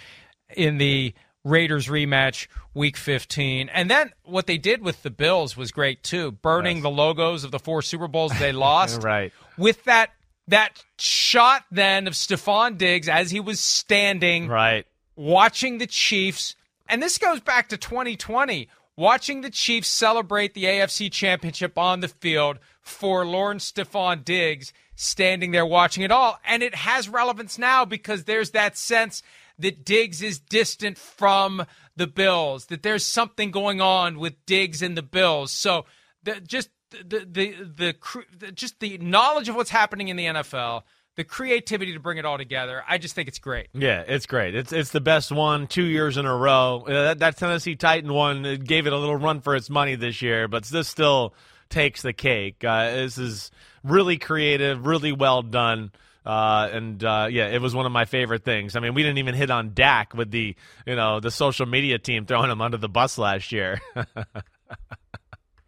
in 0.55 0.79
the 0.79 1.13
Raiders 1.45 1.87
rematch 1.87 2.47
week 2.73 2.97
15. 2.97 3.69
And 3.69 3.89
then 3.89 4.11
what 4.23 4.47
they 4.47 4.57
did 4.57 4.81
with 4.81 5.03
the 5.03 5.09
Bills 5.11 5.55
was 5.55 5.71
great 5.71 6.03
too, 6.03 6.31
burning 6.31 6.81
the 6.81 6.89
logos 6.89 7.45
of 7.45 7.51
the 7.51 7.59
four 7.59 7.81
Super 7.81 8.09
Bowls 8.09 8.37
they 8.39 8.51
lost. 8.67 9.03
Right. 9.03 9.31
With 9.57 9.83
that 9.85 10.09
that 10.47 10.83
shot 10.99 11.63
then 11.71 12.07
of 12.07 12.13
Stefon 12.13 12.77
Diggs 12.77 13.07
as 13.07 13.31
he 13.31 13.39
was 13.39 13.59
standing 13.59 14.47
Right. 14.47 14.85
watching 15.15 15.77
the 15.77 15.87
Chiefs, 15.87 16.55
and 16.87 17.01
this 17.01 17.17
goes 17.17 17.39
back 17.39 17.69
to 17.69 17.77
2020, 17.77 18.67
watching 18.95 19.41
the 19.41 19.49
Chiefs 19.49 19.87
celebrate 19.87 20.53
the 20.53 20.65
AFC 20.65 21.11
Championship 21.11 21.77
on 21.77 21.99
the 22.01 22.07
field 22.07 22.59
for 22.81 23.25
Lauren 23.25 23.57
Stefon 23.57 24.23
Diggs 24.23 24.71
standing 24.95 25.51
there 25.51 25.65
watching 25.65 26.03
it 26.03 26.11
all. 26.11 26.39
And 26.45 26.61
it 26.63 26.75
has 26.75 27.09
relevance 27.09 27.57
now 27.57 27.83
because 27.85 28.23
there's 28.25 28.51
that 28.51 28.77
sense 28.77 29.23
that 29.59 29.85
Diggs 29.85 30.21
is 30.21 30.39
distant 30.39 30.97
from 30.97 31.65
the 31.95 32.07
Bills, 32.07 32.65
that 32.67 32.83
there's 32.83 33.05
something 33.05 33.51
going 33.51 33.81
on 33.81 34.19
with 34.19 34.45
Diggs 34.45 34.81
and 34.81 34.97
the 34.97 35.03
Bills. 35.03 35.51
So 35.51 35.85
the, 36.23 36.41
just 36.41 36.69
the, 36.91 37.25
the, 37.29 37.95
the, 38.39 38.51
just 38.51 38.79
the 38.79 38.97
knowledge 38.97 39.49
of 39.49 39.55
what's 39.55 39.69
happening 39.69 40.09
in 40.09 40.17
the 40.17 40.25
NFL. 40.25 40.83
The 41.15 41.23
creativity 41.23 41.93
to 41.93 41.99
bring 42.01 42.17
it 42.17 42.25
all 42.25 42.37
together, 42.37 42.83
I 42.89 42.97
just 42.97 43.15
think 43.15 43.29
it's 43.29 43.39
great. 43.39 43.69
Yeah, 43.73 44.03
it's 44.05 44.25
great. 44.25 44.53
It's 44.53 44.73
it's 44.73 44.91
the 44.91 44.99
best 44.99 45.31
one 45.31 45.65
two 45.65 45.85
years 45.85 46.17
in 46.17 46.25
a 46.25 46.35
row. 46.35 46.83
Uh, 46.85 46.91
That, 46.91 47.19
that 47.19 47.37
Tennessee 47.37 47.77
Titan 47.77 48.11
one 48.11 48.45
it 48.45 48.65
gave 48.65 48.85
it 48.85 48.91
a 48.91 48.97
little 48.97 49.15
run 49.15 49.39
for 49.39 49.55
its 49.55 49.69
money 49.69 49.95
this 49.95 50.21
year, 50.21 50.49
but 50.49 50.65
this 50.65 50.89
still 50.89 51.33
takes 51.69 52.01
the 52.01 52.11
cake. 52.11 52.65
Uh, 52.65 52.91
this 52.91 53.17
is 53.17 53.49
really 53.81 54.17
creative, 54.17 54.85
really 54.85 55.13
well 55.13 55.41
done. 55.41 55.93
Uh, 56.25 56.69
and 56.71 57.03
uh, 57.03 57.27
yeah, 57.29 57.47
it 57.47 57.61
was 57.61 57.75
one 57.75 57.85
of 57.85 57.91
my 57.91 58.05
favorite 58.05 58.43
things. 58.43 58.75
I 58.75 58.79
mean, 58.79 58.93
we 58.93 59.03
didn't 59.03 59.19
even 59.19 59.35
hit 59.35 59.51
on 59.51 59.73
Dak 59.73 60.13
with 60.13 60.31
the 60.31 60.55
you 60.85 60.95
know 60.95 61.19
the 61.19 61.31
social 61.31 61.65
media 61.65 61.99
team 61.99 62.25
throwing 62.25 62.49
him 62.49 62.61
under 62.61 62.77
the 62.77 62.89
bus 62.89 63.17
last 63.17 63.51
year. 63.51 63.81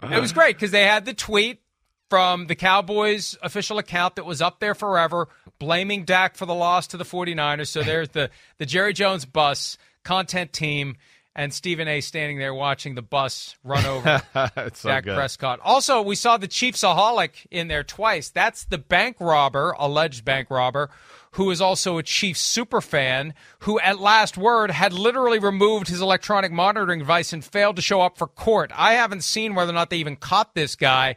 It 0.04 0.22
was 0.22 0.32
great 0.32 0.56
because 0.56 0.72
they 0.72 0.84
had 0.84 1.06
the 1.06 1.14
tweet 1.14 1.60
from 2.10 2.48
the 2.48 2.56
Cowboys 2.56 3.38
official 3.42 3.78
account 3.78 4.16
that 4.16 4.26
was 4.26 4.42
up 4.42 4.60
there 4.60 4.76
forever, 4.76 5.28
blaming 5.60 6.06
Dak 6.06 6.36
for 6.36 6.46
the 6.46 6.54
loss 6.54 6.88
to 6.88 6.98
the 6.98 7.04
49ers. 7.04 7.68
So 7.68 7.84
there's 7.84 8.10
the, 8.10 8.30
the 8.58 8.66
Jerry 8.66 8.94
Jones 8.94 9.26
bus 9.26 9.78
content 10.04 10.54
team 10.54 10.98
and 11.38 11.54
Stephen 11.54 11.88
A 11.88 12.02
standing 12.02 12.40
there 12.40 12.54
watching 12.54 12.96
the 12.96 13.04
bus 13.04 13.56
run 13.64 13.86
over 13.86 14.22
so 14.74 14.90
Dak 14.90 15.04
good. 15.04 15.16
Prescott. 15.16 15.60
Also, 15.64 16.02
we 16.02 16.16
saw 16.16 16.36
the 16.36 16.48
Chiefsaholic 16.48 17.46
in 17.52 17.68
there 17.68 17.84
twice. 17.84 18.30
That's 18.30 18.66
the 18.66 18.80
bank 18.80 19.18
robber, 19.20 19.76
alleged 19.78 20.26
bank 20.26 20.50
robber, 20.50 20.90
who 21.32 21.52
is 21.52 21.62
also 21.62 22.00
a 22.00 22.04
Chiefs 22.04 22.42
super 22.42 22.82
fan, 22.82 23.36
who 23.60 23.80
at 23.80 24.00
last 24.00 24.36
word 24.36 24.72
had 24.72 24.92
literally 24.92 25.38
removed 25.38 25.88
his 25.88 26.02
electronic 26.02 26.52
monitoring 26.52 27.00
device 27.00 27.32
and 27.32 27.46
failed 27.46 27.76
to 27.76 27.82
show 27.84 28.02
up 28.02 28.18
for 28.18 28.26
court. 28.26 28.72
I 28.76 28.94
haven't 28.94 29.24
seen 29.24 29.54
whether 29.54 29.70
or 29.70 29.76
not 29.76 29.92
they 29.92 29.98
even 29.98 30.16
caught 30.16 30.56
this 30.56 30.76
guy. 30.76 31.16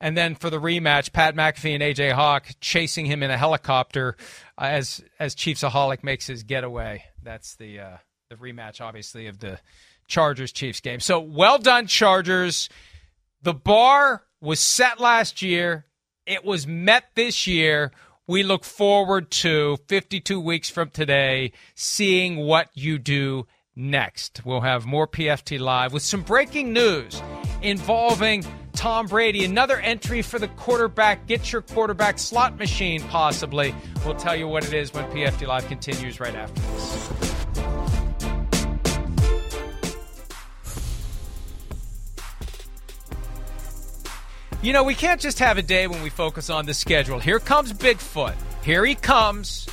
And 0.00 0.16
then 0.16 0.36
for 0.36 0.48
the 0.48 0.60
rematch, 0.60 1.12
Pat 1.12 1.34
McAfee 1.34 1.74
and 1.74 1.82
AJ 1.82 2.12
Hawk 2.12 2.46
chasing 2.60 3.06
him 3.06 3.24
in 3.24 3.32
a 3.32 3.36
helicopter 3.36 4.16
uh, 4.56 4.66
as 4.66 5.02
as 5.18 5.34
Chiefsaholic 5.34 6.04
makes 6.04 6.28
his 6.28 6.44
getaway. 6.44 7.02
That's 7.20 7.56
the 7.56 7.80
uh, 7.80 7.96
the 8.28 8.36
rematch, 8.36 8.82
obviously, 8.82 9.26
of 9.26 9.38
the 9.38 9.58
Chargers 10.06 10.52
Chiefs 10.52 10.80
game. 10.80 11.00
So 11.00 11.18
well 11.18 11.56
done, 11.56 11.86
Chargers. 11.86 12.68
The 13.42 13.54
bar 13.54 14.22
was 14.40 14.60
set 14.60 15.00
last 15.00 15.40
year. 15.40 15.86
It 16.26 16.44
was 16.44 16.66
met 16.66 17.04
this 17.14 17.46
year. 17.46 17.90
We 18.26 18.42
look 18.42 18.64
forward 18.64 19.30
to 19.30 19.78
52 19.88 20.38
weeks 20.40 20.68
from 20.68 20.90
today, 20.90 21.52
seeing 21.74 22.36
what 22.36 22.68
you 22.74 22.98
do 22.98 23.46
next. 23.74 24.42
We'll 24.44 24.60
have 24.60 24.84
more 24.84 25.06
PFT 25.06 25.58
Live 25.58 25.94
with 25.94 26.02
some 26.02 26.20
breaking 26.20 26.74
news 26.74 27.22
involving 27.62 28.44
Tom 28.74 29.06
Brady. 29.06 29.46
Another 29.46 29.78
entry 29.78 30.20
for 30.20 30.38
the 30.38 30.48
quarterback. 30.48 31.26
Get 31.26 31.50
your 31.50 31.62
quarterback 31.62 32.18
slot 32.18 32.58
machine, 32.58 33.00
possibly. 33.04 33.74
We'll 34.04 34.16
tell 34.16 34.36
you 34.36 34.48
what 34.48 34.66
it 34.66 34.74
is 34.74 34.92
when 34.92 35.04
PFT 35.12 35.46
Live 35.46 35.66
continues 35.66 36.20
right 36.20 36.34
after 36.34 36.60
this. 36.60 37.37
You 44.60 44.72
know, 44.72 44.82
we 44.82 44.96
can't 44.96 45.20
just 45.20 45.38
have 45.38 45.56
a 45.56 45.62
day 45.62 45.86
when 45.86 46.02
we 46.02 46.10
focus 46.10 46.50
on 46.50 46.66
the 46.66 46.74
schedule. 46.74 47.20
Here 47.20 47.38
comes 47.38 47.72
Bigfoot. 47.72 48.34
Here 48.64 48.84
he 48.84 48.96
comes, 48.96 49.68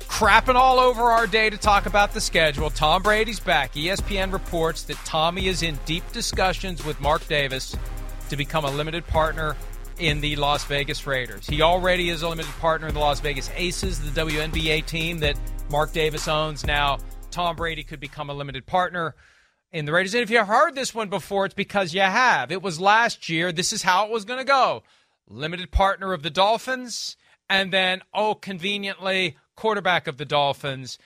crapping 0.00 0.56
all 0.56 0.78
over 0.78 1.04
our 1.04 1.26
day 1.26 1.48
to 1.48 1.56
talk 1.56 1.86
about 1.86 2.12
the 2.12 2.20
schedule. 2.20 2.68
Tom 2.68 3.02
Brady's 3.02 3.40
back. 3.40 3.72
ESPN 3.72 4.30
reports 4.30 4.82
that 4.84 4.98
Tommy 5.06 5.46
is 5.46 5.62
in 5.62 5.78
deep 5.86 6.04
discussions 6.12 6.84
with 6.84 7.00
Mark 7.00 7.26
Davis 7.28 7.74
to 8.28 8.36
become 8.36 8.66
a 8.66 8.70
limited 8.70 9.06
partner 9.06 9.56
in 9.98 10.20
the 10.20 10.36
Las 10.36 10.66
Vegas 10.66 11.06
Raiders. 11.06 11.46
He 11.46 11.62
already 11.62 12.10
is 12.10 12.20
a 12.20 12.28
limited 12.28 12.52
partner 12.60 12.88
in 12.88 12.94
the 12.94 13.00
Las 13.00 13.20
Vegas 13.20 13.50
Aces, 13.56 14.00
the 14.00 14.20
WNBA 14.20 14.84
team 14.84 15.20
that 15.20 15.38
Mark 15.70 15.94
Davis 15.94 16.28
owns. 16.28 16.66
Now, 16.66 16.98
Tom 17.30 17.56
Brady 17.56 17.84
could 17.84 18.00
become 18.00 18.28
a 18.28 18.34
limited 18.34 18.66
partner 18.66 19.14
in 19.72 19.84
the 19.84 19.92
Raiders. 19.92 20.14
And 20.14 20.22
if 20.22 20.30
you 20.30 20.44
heard 20.44 20.74
this 20.74 20.94
one 20.94 21.08
before, 21.08 21.46
it's 21.46 21.54
because 21.54 21.94
you 21.94 22.00
have. 22.00 22.50
It 22.50 22.62
was 22.62 22.80
last 22.80 23.28
year. 23.28 23.52
This 23.52 23.72
is 23.72 23.82
how 23.82 24.06
it 24.06 24.10
was 24.10 24.24
going 24.24 24.38
to 24.38 24.44
go. 24.44 24.82
Limited 25.28 25.70
partner 25.70 26.12
of 26.12 26.22
the 26.22 26.30
Dolphins, 26.30 27.16
and 27.48 27.72
then, 27.72 28.02
oh, 28.12 28.34
conveniently, 28.34 29.36
quarterback 29.54 30.06
of 30.06 30.16
the 30.16 30.24
Dolphins. 30.24 30.98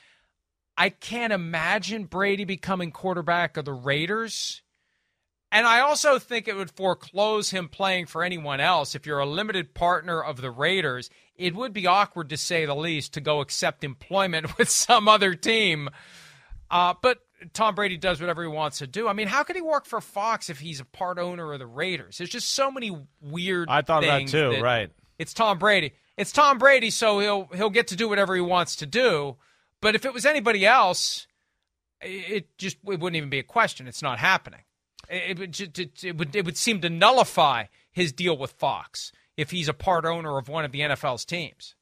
I 0.76 0.88
can't 0.88 1.32
imagine 1.32 2.04
Brady 2.04 2.44
becoming 2.44 2.90
quarterback 2.90 3.56
of 3.56 3.64
the 3.64 3.72
Raiders. 3.72 4.62
And 5.52 5.66
I 5.68 5.80
also 5.80 6.18
think 6.18 6.48
it 6.48 6.56
would 6.56 6.72
foreclose 6.72 7.50
him 7.50 7.68
playing 7.68 8.06
for 8.06 8.24
anyone 8.24 8.60
else. 8.60 8.96
If 8.96 9.06
you're 9.06 9.20
a 9.20 9.26
limited 9.26 9.72
partner 9.72 10.20
of 10.20 10.40
the 10.40 10.50
Raiders, 10.50 11.10
it 11.36 11.54
would 11.54 11.72
be 11.72 11.86
awkward 11.86 12.30
to 12.30 12.36
say 12.36 12.66
the 12.66 12.74
least 12.74 13.14
to 13.14 13.20
go 13.20 13.40
accept 13.40 13.84
employment 13.84 14.58
with 14.58 14.68
some 14.68 15.06
other 15.06 15.34
team. 15.34 15.90
Uh, 16.70 16.94
but 17.00 17.18
Tom 17.52 17.74
Brady 17.74 17.96
does 17.96 18.20
whatever 18.20 18.42
he 18.42 18.48
wants 18.48 18.78
to 18.78 18.86
do. 18.86 19.08
I 19.08 19.12
mean, 19.12 19.28
how 19.28 19.42
could 19.42 19.56
he 19.56 19.62
work 19.62 19.86
for 19.86 20.00
Fox 20.00 20.50
if 20.50 20.60
he's 20.60 20.80
a 20.80 20.84
part 20.84 21.18
owner 21.18 21.52
of 21.52 21.58
the 21.58 21.66
Raiders? 21.66 22.18
There's 22.18 22.30
just 22.30 22.52
so 22.52 22.70
many 22.70 22.96
weird. 23.20 23.68
I 23.68 23.82
thought 23.82 24.02
that 24.02 24.28
too, 24.28 24.60
right. 24.60 24.90
It's 25.18 25.34
Tom 25.34 25.58
Brady. 25.58 25.92
It's 26.16 26.32
Tom 26.32 26.58
Brady, 26.58 26.90
so 26.90 27.18
he'll 27.18 27.48
he'll 27.54 27.70
get 27.70 27.88
to 27.88 27.96
do 27.96 28.08
whatever 28.08 28.34
he 28.34 28.40
wants 28.40 28.76
to 28.76 28.86
do. 28.86 29.36
But 29.80 29.94
if 29.94 30.04
it 30.04 30.14
was 30.14 30.24
anybody 30.24 30.64
else, 30.64 31.26
it 32.00 32.56
just 32.58 32.76
it 32.86 33.00
wouldn't 33.00 33.16
even 33.16 33.30
be 33.30 33.38
a 33.38 33.44
question. 33.44 33.86
It's 33.88 34.02
not 34.02 34.18
happening. 34.18 34.60
It, 35.08 35.38
would 35.38 35.60
it 35.60 36.16
would 36.16 36.34
it 36.34 36.44
would 36.44 36.56
seem 36.56 36.80
to 36.80 36.90
nullify 36.90 37.64
his 37.90 38.12
deal 38.12 38.36
with 38.36 38.52
Fox 38.52 39.12
if 39.36 39.50
he's 39.50 39.68
a 39.68 39.74
part 39.74 40.04
owner 40.04 40.38
of 40.38 40.48
one 40.48 40.64
of 40.64 40.72
the 40.72 40.80
NFL's 40.80 41.24
teams. 41.24 41.74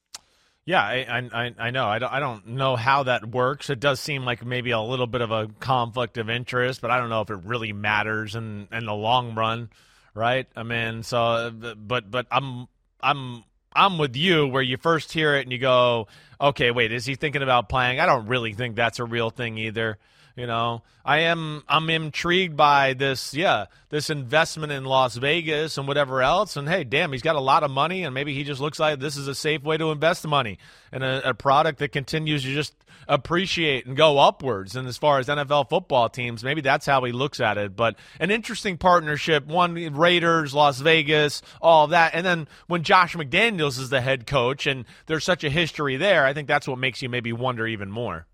Yeah, 0.65 0.81
I, 0.81 1.29
I 1.33 1.53
I 1.59 1.71
know. 1.71 1.87
I 1.87 1.99
don't 1.99 2.13
I 2.13 2.19
don't 2.21 2.47
know 2.47 2.77
how 2.77 3.03
that 3.03 3.25
works. 3.27 3.69
It 3.69 3.81
does 3.81 3.99
seem 3.99 4.23
like 4.23 4.45
maybe 4.45 4.71
a 4.71 4.79
little 4.79 5.07
bit 5.07 5.19
of 5.19 5.29
a 5.29 5.49
conflict 5.59 6.17
of 6.17 6.29
interest, 6.29 6.79
but 6.79 6.89
I 6.89 6.99
don't 6.99 7.09
know 7.09 7.19
if 7.21 7.29
it 7.29 7.39
really 7.43 7.73
matters 7.73 8.33
in 8.35 8.69
in 8.71 8.85
the 8.85 8.93
long 8.93 9.35
run, 9.35 9.69
right? 10.13 10.47
I 10.55 10.63
mean, 10.63 11.03
so 11.03 11.21
uh, 11.21 11.49
but 11.75 12.09
but 12.09 12.27
I'm 12.31 12.67
I'm 13.01 13.43
I'm 13.75 13.97
with 13.97 14.15
you 14.15 14.47
where 14.47 14.61
you 14.61 14.77
first 14.77 15.11
hear 15.11 15.35
it 15.35 15.41
and 15.41 15.51
you 15.51 15.57
go, 15.57 16.07
okay, 16.43 16.71
wait, 16.71 16.91
is 16.91 17.05
he 17.05 17.15
thinking 17.15 17.41
about 17.41 17.69
playing? 17.69 17.99
I 17.99 18.05
don't 18.05 18.27
really 18.27 18.53
think 18.53 18.75
that's 18.75 18.99
a 18.99 19.05
real 19.05 19.29
thing 19.29 19.57
either. 19.57 19.97
You 20.35 20.47
know, 20.47 20.81
I 21.05 21.19
am 21.19 21.63
I'm 21.67 21.87
intrigued 21.91 22.57
by 22.57 22.93
this, 22.93 23.35
yeah, 23.35 23.65
this 23.89 24.09
investment 24.09 24.71
in 24.71 24.83
Las 24.83 25.15
Vegas 25.15 25.77
and 25.77 25.87
whatever 25.87 26.23
else. 26.23 26.57
And 26.57 26.67
hey, 26.67 26.83
damn, 26.83 27.11
he's 27.11 27.21
got 27.21 27.35
a 27.35 27.39
lot 27.39 27.61
of 27.61 27.69
money, 27.69 28.03
and 28.03 28.15
maybe 28.15 28.33
he 28.33 28.43
just 28.43 28.59
looks 28.59 28.79
like 28.79 28.99
this 28.99 29.15
is 29.15 29.27
a 29.27 29.35
safe 29.35 29.61
way 29.61 29.77
to 29.77 29.91
invest 29.91 30.25
money 30.25 30.57
in 30.91 31.03
a, 31.03 31.21
a 31.23 31.33
product 31.35 31.77
that 31.79 31.91
continues 31.91 32.41
to 32.41 32.51
just 32.51 32.73
appreciate 33.07 33.85
and 33.85 33.95
go 33.95 34.17
upwards. 34.19 34.75
And 34.75 34.87
as 34.87 34.97
far 34.97 35.19
as 35.19 35.27
NFL 35.27 35.69
football 35.69 36.09
teams, 36.09 36.43
maybe 36.43 36.61
that's 36.61 36.85
how 36.85 37.03
he 37.03 37.11
looks 37.11 37.39
at 37.39 37.57
it. 37.57 37.75
But 37.75 37.95
an 38.19 38.31
interesting 38.31 38.77
partnership, 38.77 39.45
one 39.45 39.75
Raiders, 39.95 40.53
Las 40.53 40.79
Vegas, 40.79 41.41
all 41.61 41.85
of 41.85 41.89
that. 41.91 42.13
And 42.13 42.25
then 42.25 42.47
when 42.67 42.83
Josh 42.83 43.15
McDaniels 43.15 43.79
is 43.79 43.89
the 43.89 44.01
head 44.01 44.25
coach 44.25 44.67
and 44.67 44.85
there's 45.05 45.23
such 45.23 45.43
a 45.43 45.49
history 45.49 45.97
there, 45.97 46.25
think 46.33 46.47
that's 46.47 46.67
what 46.67 46.79
makes 46.79 47.01
you 47.01 47.09
maybe 47.09 47.33
wonder 47.33 47.65
even 47.67 47.91
more. 47.91 48.27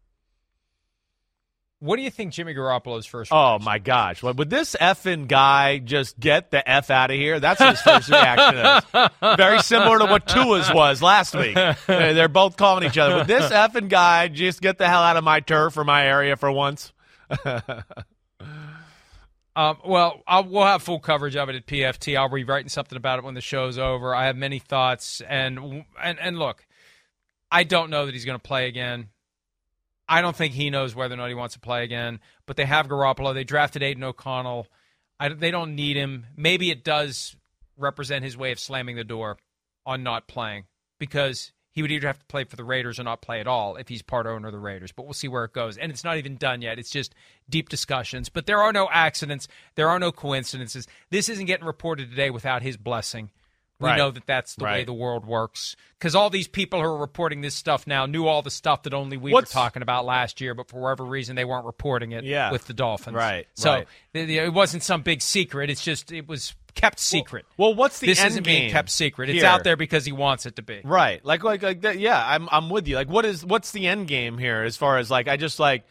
What 1.81 1.95
do 1.95 2.01
you 2.01 2.11
think 2.11 2.33
Jimmy 2.33 2.53
Garoppolo's 2.53 3.05
first? 3.05 3.31
Oh 3.31 3.57
reaction 3.57 3.65
my 3.65 3.79
gosh! 3.79 4.21
Would 4.21 4.49
this 4.49 4.75
effing 4.81 5.29
guy 5.29 5.77
just 5.77 6.19
get 6.19 6.51
the 6.51 6.67
f 6.69 6.89
out 6.89 7.09
of 7.09 7.15
here? 7.15 7.39
That's 7.39 7.61
his 7.61 7.81
first 7.81 8.09
reaction 8.09 8.57
is. 8.57 9.09
Very 9.37 9.61
similar 9.61 9.99
to 9.99 10.05
what 10.05 10.27
Tua's 10.27 10.69
was 10.73 11.01
last 11.01 11.33
week. 11.35 11.55
They're 11.87 12.13
they're 12.13 12.27
both 12.27 12.57
calling 12.57 12.85
each 12.85 12.97
other. 12.97 13.15
Would 13.15 13.27
this 13.27 13.49
effing 13.49 13.87
guy 13.87 14.27
just 14.27 14.59
get 14.59 14.77
the 14.77 14.89
hell 14.89 15.01
out 15.01 15.15
of 15.15 15.23
my 15.23 15.39
turf 15.39 15.77
or 15.77 15.85
my 15.85 16.05
area 16.05 16.35
for 16.35 16.51
once? 16.51 16.91
Um, 19.55 19.77
well, 19.85 20.23
I'll, 20.25 20.45
we'll 20.45 20.63
have 20.63 20.83
full 20.83 20.99
coverage 21.01 21.35
of 21.35 21.49
it 21.49 21.55
at 21.55 21.65
PFT. 21.65 22.15
I'll 22.15 22.29
be 22.29 22.45
writing 22.45 22.69
something 22.69 22.95
about 22.95 23.19
it 23.19 23.25
when 23.25 23.33
the 23.33 23.41
show's 23.41 23.77
over. 23.77 24.15
I 24.15 24.27
have 24.27 24.37
many 24.37 24.57
thoughts, 24.59 25.19
and 25.27 25.83
and 26.01 26.17
and 26.17 26.39
look, 26.39 26.65
I 27.51 27.63
don't 27.63 27.89
know 27.89 28.05
that 28.05 28.13
he's 28.13 28.25
going 28.25 28.39
to 28.39 28.47
play 28.47 28.67
again. 28.67 29.09
I 30.07 30.21
don't 30.21 30.35
think 30.35 30.53
he 30.53 30.69
knows 30.69 30.95
whether 30.95 31.13
or 31.13 31.17
not 31.17 31.29
he 31.29 31.35
wants 31.35 31.53
to 31.53 31.59
play 31.59 31.83
again. 31.83 32.19
But 32.45 32.57
they 32.57 32.65
have 32.65 32.87
Garoppolo. 32.87 33.33
They 33.33 33.43
drafted 33.43 33.83
Aidan 33.83 34.03
O'Connell. 34.03 34.67
I, 35.19 35.29
they 35.29 35.51
don't 35.51 35.75
need 35.75 35.97
him. 35.97 36.25
Maybe 36.35 36.71
it 36.71 36.83
does 36.83 37.35
represent 37.77 38.23
his 38.23 38.37
way 38.37 38.51
of 38.51 38.59
slamming 38.59 38.95
the 38.95 39.03
door 39.03 39.37
on 39.85 40.03
not 40.03 40.27
playing 40.27 40.65
because 40.99 41.51
he 41.71 41.81
would 41.81 41.91
either 41.91 42.07
have 42.07 42.19
to 42.19 42.25
play 42.25 42.43
for 42.43 42.55
the 42.55 42.63
Raiders 42.63 42.99
or 42.99 43.03
not 43.03 43.21
play 43.21 43.39
at 43.39 43.47
all 43.47 43.75
if 43.75 43.87
he's 43.87 44.01
part 44.01 44.25
owner 44.25 44.47
of 44.47 44.53
the 44.53 44.59
Raiders. 44.59 44.91
But 44.91 45.03
we'll 45.03 45.13
see 45.13 45.27
where 45.27 45.45
it 45.45 45.53
goes. 45.53 45.77
And 45.77 45.91
it's 45.91 46.03
not 46.03 46.17
even 46.17 46.35
done 46.35 46.61
yet. 46.61 46.79
It's 46.79 46.89
just 46.89 47.13
deep 47.49 47.69
discussions. 47.69 48.29
But 48.29 48.47
there 48.47 48.61
are 48.61 48.73
no 48.73 48.89
accidents. 48.91 49.47
There 49.75 49.89
are 49.89 49.99
no 49.99 50.11
coincidences. 50.11 50.87
This 51.09 51.29
isn't 51.29 51.45
getting 51.45 51.67
reported 51.67 52.09
today 52.09 52.31
without 52.31 52.63
his 52.63 52.77
blessing. 52.77 53.29
We 53.79 53.87
Right. 53.87 53.97
know 53.97 54.11
that 54.11 54.25
that's 54.25 54.55
the 54.55 54.65
way 54.65 54.83
the 54.83 54.91
world 54.93 55.25
works. 55.25 55.75
Because 55.97 56.13
all 56.13 56.29
these 56.29 56.47
people 56.49 56.79
who 56.79 56.85
are 56.85 56.97
reporting 56.97 57.39
this 57.41 57.55
stuff 57.55 57.87
now 57.87 58.05
knew 58.05 58.27
all 58.27 58.41
the 58.41 58.51
stuff 58.51 58.83
that 58.83 58.93
only 58.93 59.15
we 59.15 59.31
What's- 59.31 59.53
were 59.53 59.59
talking 59.61 59.81
about 59.81 60.03
last 60.05 60.41
year, 60.41 60.53
but 60.53 60.67
for 60.69 60.81
whatever 60.81 61.05
reason 61.05 61.35
they 61.37 61.45
weren't 61.45 61.65
reporting 61.65 62.11
it 62.11 62.25
Yeah. 62.25 62.51
with 62.51 62.65
the 62.67 62.73
Dolphins. 62.73 63.15
Right, 63.15 63.47
So 63.53 63.71
right. 63.71 63.87
it 64.13 64.53
wasn't 64.53 64.83
some 64.83 65.01
big 65.01 65.21
secret. 65.21 65.69
It's 65.69 65.83
just 65.83 66.11
it 66.11 66.27
was 66.27 66.53
kept 66.75 66.99
secret. 66.99 67.45
Well, 67.57 67.73
what's 67.73 67.99
the 67.99 68.07
this 68.07 68.19
end 68.19 68.31
isn't 68.31 68.43
game 68.43 68.59
being 68.63 68.71
kept 68.71 68.89
secret. 68.89 69.29
It's 69.29 69.39
here? 69.39 69.47
out 69.49 69.63
there 69.63 69.75
because 69.77 70.05
he 70.05 70.11
wants 70.11 70.45
it 70.45 70.57
to 70.57 70.61
be. 70.61 70.81
Right. 70.83 71.23
Like 71.25 71.43
like 71.43 71.63
like 71.63 71.81
that, 71.81 71.99
yeah, 71.99 72.21
I'm 72.25 72.49
I'm 72.51 72.69
with 72.69 72.85
you. 72.87 72.95
Like 72.95 73.07
what 73.09 73.23
is 73.25 73.45
what's 73.45 73.71
the 73.71 73.87
end 73.87 74.07
game 74.09 74.37
here 74.37 74.63
as 74.63 74.75
far 74.77 74.97
as 74.97 75.09
like 75.09 75.27
I 75.29 75.37
just 75.37 75.57
like 75.59 75.83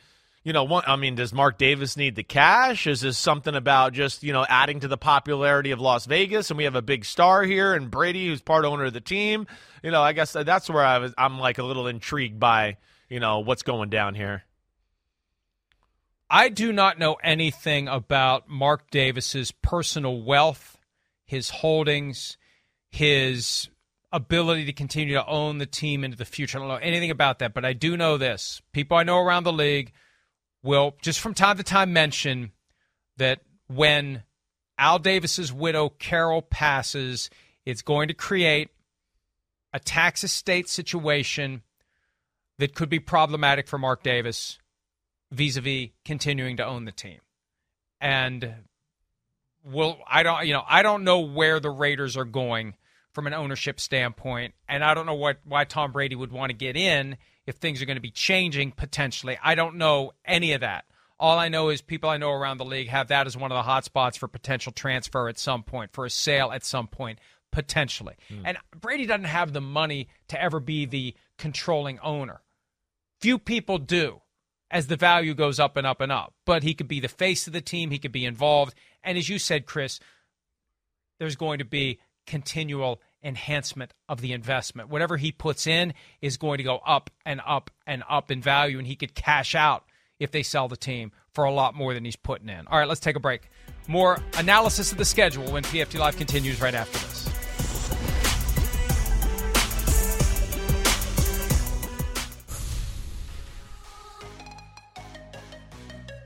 you 0.45 0.53
know, 0.53 0.65
one, 0.65 0.85
I 0.87 0.97
mean, 0.97 1.15
does 1.15 1.33
Mark 1.33 1.59
Davis 1.59 1.97
need 1.97 2.17
the 2.17 2.23
cash? 2.23 2.87
Is 2.87 3.01
this 3.01 3.19
something 3.19 3.55
about 3.55 3.93
just, 3.93 4.23
you 4.23 4.33
know, 4.33 4.47
adding 4.49 4.81
to 4.81 4.89
the 4.89 4.97
popularity 4.97 5.73
of 5.73 5.81
Las 5.81 6.07
Vegas 6.07 6.51
and 6.51 6.57
we 6.57 6.65
have 6.65 6.75
a 6.75 6.83
big 6.83 7.05
star 7.05 7.43
here 7.43 7.75
and 7.75 7.91
Brady 7.91 8.29
who's 8.29 8.41
part 8.41 8.65
owner 8.65 8.85
of 8.85 8.93
the 8.93 9.01
team? 9.01 9.47
You 9.83 9.91
know, 9.91 10.03
I 10.03 10.13
guess 10.13 10.33
that's 10.33 10.71
where 10.71 10.85
I 10.85 10.99
was 10.99 11.13
I'm 11.19 11.39
like 11.39 11.59
a 11.59 11.65
little 11.65 11.87
intrigued 11.87 12.39
by, 12.39 12.77
you 13.09 13.21
know, 13.21 13.41
what's 13.41 13.63
going 13.63 13.91
down 13.91 14.15
here. 14.15 14.45
I 16.31 16.51
do 16.51 16.73
not 16.73 16.99
know 16.99 17.15
anything 17.23 17.89
about 17.89 18.49
Mark 18.49 18.91
Davis's 18.91 19.51
personal 19.51 20.23
wealth, 20.23 20.79
his 21.25 21.49
holdings, 21.49 22.37
his 22.91 23.69
ability 24.13 24.67
to 24.67 24.73
continue 24.73 25.15
to 25.15 25.27
own 25.27 25.59
the 25.59 25.67
team 25.67 26.05
into 26.05 26.17
the 26.17 26.25
future. 26.25 26.59
I 26.59 26.61
don't 26.61 26.69
know 26.69 26.77
anything 26.77 27.11
about 27.11 27.41
that, 27.41 27.55
but 27.55 27.65
I 27.65 27.73
do 27.73 27.97
know 27.97 28.19
this. 28.19 28.63
People 28.73 28.97
I 28.97 29.03
know 29.03 29.19
around 29.19 29.45
the 29.45 29.53
league 29.53 29.93
will 30.69 30.95
just 31.01 31.19
from 31.19 31.33
time 31.33 31.57
to 31.57 31.63
time 31.63 31.95
mention 31.95 32.53
that 33.17 33.41
when 33.69 34.23
Al 34.79 34.99
Davis's 34.99 35.51
widow 35.51 35.89
Carol 35.89 36.43
passes, 36.43 37.31
it's 37.65 37.81
going 37.81 38.09
to 38.09 38.15
create 38.15 38.69
a 39.73 39.81
tax 39.81 40.23
estate 40.23 40.69
situation 40.69 41.63
that 42.59 42.75
could 42.75 42.91
be 42.91 43.01
problematic 43.01 43.67
for 43.67 43.79
Mark 43.79 44.03
Davis 44.03 44.59
vis-a-vis 45.31 45.89
continuing 46.05 46.59
to 46.59 46.67
own 46.67 46.85
the 46.85 46.93
team. 46.93 47.21
And 47.99 48.55
well, 49.65 49.99
I 50.07 50.23
don't, 50.23 50.47
you 50.47 50.53
know, 50.53 50.65
I 50.69 50.83
don't 50.83 51.03
know 51.03 51.21
where 51.21 51.61
the 51.61 51.71
Raiders 51.71 52.17
are 52.17 52.27
going 52.27 52.75
from 53.13 53.27
an 53.27 53.35
ownership 53.35 53.81
standpoint, 53.81 54.53
and 54.69 54.85
I 54.85 54.93
don't 54.93 55.07
know 55.07 55.15
what 55.15 55.39
why 55.45 55.65
Tom 55.65 55.93
Brady 55.93 56.15
would 56.15 56.31
want 56.31 56.51
to 56.51 56.57
get 56.57 56.77
in 56.77 57.17
if 57.49 57.57
things 57.57 57.81
are 57.81 57.87
going 57.87 57.97
to 57.97 58.03
be 58.03 58.11
changing 58.11 58.73
potentially. 58.73 59.39
I 59.43 59.55
don't 59.55 59.77
know 59.77 60.13
any 60.27 60.53
of 60.53 60.61
that. 60.61 60.85
All 61.19 61.39
I 61.39 61.49
know 61.49 61.71
is 61.71 61.81
people 61.81 62.11
I 62.11 62.19
know 62.19 62.31
around 62.31 62.59
the 62.59 62.67
league 62.67 62.89
have 62.89 63.09
that 63.09 63.27
as 63.27 63.39
one 63.39 63.51
of 63.51 63.57
the 63.57 63.63
hot 63.63 63.87
spots 63.87 64.19
for 64.19 64.29
potential 64.29 64.71
transfer 64.71 65.29
at 65.29 65.39
some 65.39 65.63
point, 65.63 65.93
for 65.93 66.05
a 66.05 66.11
sale 66.11 66.53
at 66.53 66.63
some 66.63 66.87
point, 66.89 67.19
potentially. 67.51 68.17
Hmm. 68.29 68.43
And 68.45 68.59
Brady 68.79 69.07
doesn't 69.07 69.25
have 69.25 69.55
the 69.55 69.63
money 69.63 70.09
to 70.29 70.41
ever 70.41 70.61
be 70.61 70.85
the 70.85 71.15
controlling 71.39 71.99
owner. 72.01 72.43
Few 73.21 73.39
people 73.39 73.79
do 73.79 74.21
as 74.71 74.89
the 74.89 74.97
value 74.97 75.35
goes 75.35 75.59
up 75.59 75.79
and 75.79 75.87
up 75.87 76.03
and 76.03 76.13
up. 76.13 76.35
But 76.45 76.63
he 76.63 76.75
could 76.75 76.87
be 76.87 77.01
the 77.01 77.09
face 77.09 77.47
of 77.47 77.55
the 77.55 77.63
team, 77.63 77.91
he 77.91 77.99
could 77.99 78.13
be 78.13 78.27
involved. 78.27 78.75
And 79.03 79.17
as 79.17 79.31
you 79.31 79.39
said, 79.39 79.65
Chris, 79.65 80.01
there's 81.19 81.35
going 81.35 81.61
to 81.61 81.65
be 81.65 81.99
continual 82.27 83.01
enhancement 83.23 83.93
of 84.09 84.21
the 84.21 84.33
investment. 84.33 84.89
Whatever 84.89 85.17
he 85.17 85.33
puts 85.33 85.67
in 85.67 85.95
is 86.21 86.37
going 86.37 86.59
to 86.59 86.65
go 86.65 86.77
up 86.87 87.11
and 87.25 87.41
up 87.47 87.71
and 87.87 88.03
up 88.09 88.31
in 88.31 88.41
value, 88.41 88.79
and 88.79 88.87
he 88.87 88.97
could 88.97 89.15
cash 89.15 89.55
out 89.55 89.85
if 90.19 90.31
they 90.31 90.43
sell 90.43 90.69
the 90.69 90.77
team 90.77 91.13
for 91.33 91.45
a 91.45 91.53
lot 91.53 91.75
more 91.75 91.95
than 91.95 92.05
he's 92.05 92.17
putting 92.17 92.49
in. 92.49 92.67
All 92.67 92.79
right, 92.79 92.89
let's 92.89 93.01
take 93.01 93.17
a 93.17 93.21
break. 93.21 93.49
More 93.87 94.19
analysis 94.37 94.93
of 94.93 94.99
the 94.99 95.05
schedule 95.05 95.51
when 95.53 95.63
PFT 95.63 95.99
Live 95.99 96.17
continues 96.17 96.61
right 96.61 96.75
after 96.75 96.99
this. 96.99 97.38